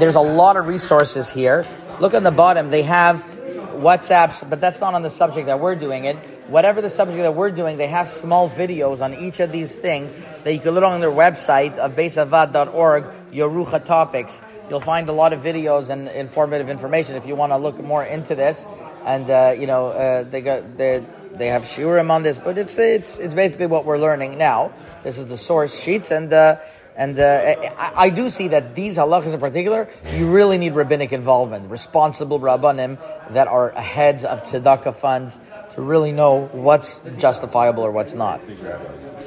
there's 0.00 0.14
a 0.14 0.26
lot 0.40 0.56
of 0.56 0.66
resources 0.66 1.28
here. 1.28 1.66
Look 2.00 2.14
on 2.14 2.22
the 2.22 2.32
bottom, 2.32 2.70
they 2.70 2.84
have 2.84 3.22
WhatsApps, 3.74 4.48
but 4.48 4.60
that's 4.60 4.80
not 4.80 4.94
on 4.94 5.02
the 5.02 5.10
subject 5.10 5.46
that 5.46 5.60
we're 5.60 5.76
doing 5.76 6.04
it. 6.04 6.16
Whatever 6.48 6.80
the 6.80 6.90
subject 6.90 7.18
that 7.18 7.34
we're 7.34 7.50
doing, 7.50 7.76
they 7.76 7.88
have 7.88 8.08
small 8.08 8.48
videos 8.48 9.02
on 9.02 9.14
each 9.14 9.40
of 9.40 9.52
these 9.52 9.74
things 9.74 10.16
that 10.44 10.52
you 10.52 10.60
can 10.60 10.74
look 10.74 10.84
on 10.84 11.00
their 11.00 11.10
website 11.10 11.76
of 11.78 11.94
beisavad.org, 11.96 13.04
Yorucha 13.32 13.84
topics. 13.84 14.42
You'll 14.70 14.80
find 14.80 15.08
a 15.08 15.12
lot 15.12 15.32
of 15.32 15.40
videos 15.40 15.90
and 15.90 16.08
informative 16.08 16.68
information 16.68 17.16
if 17.16 17.26
you 17.26 17.34
want 17.34 17.52
to 17.52 17.58
look 17.58 17.78
more 17.82 18.04
into 18.04 18.34
this. 18.34 18.66
And 19.04 19.30
uh, 19.30 19.54
you 19.58 19.66
know, 19.66 19.88
uh, 19.88 20.22
they 20.22 20.40
got 20.40 20.78
they 20.78 21.04
they 21.36 21.48
have 21.48 21.62
shiurim 21.62 22.10
on 22.10 22.22
this, 22.22 22.38
but 22.38 22.56
it's 22.56 22.78
it's 22.78 23.18
it's 23.18 23.34
basically 23.34 23.66
what 23.66 23.84
we're 23.84 23.98
learning 23.98 24.38
now. 24.38 24.72
This 25.02 25.18
is 25.18 25.26
the 25.26 25.36
source 25.36 25.78
sheets, 25.78 26.10
and 26.10 26.32
uh, 26.32 26.56
and 26.96 27.18
uh, 27.18 27.54
I, 27.78 27.92
I 27.96 28.10
do 28.10 28.30
see 28.30 28.48
that 28.48 28.74
these 28.74 28.98
halachas 28.98 29.34
in 29.34 29.40
particular, 29.40 29.88
you 30.14 30.32
really 30.32 30.58
need 30.58 30.74
rabbinic 30.74 31.12
involvement, 31.12 31.70
responsible 31.70 32.38
rabbanim 32.40 32.98
that 33.32 33.48
are 33.48 33.70
heads 33.70 34.24
of 34.24 34.42
tzedakah 34.42 34.94
funds 34.94 35.38
to 35.74 35.82
really 35.82 36.12
know 36.12 36.46
what's 36.46 37.00
justifiable 37.18 37.82
or 37.82 37.90
what's 37.90 38.14
not. 38.14 38.40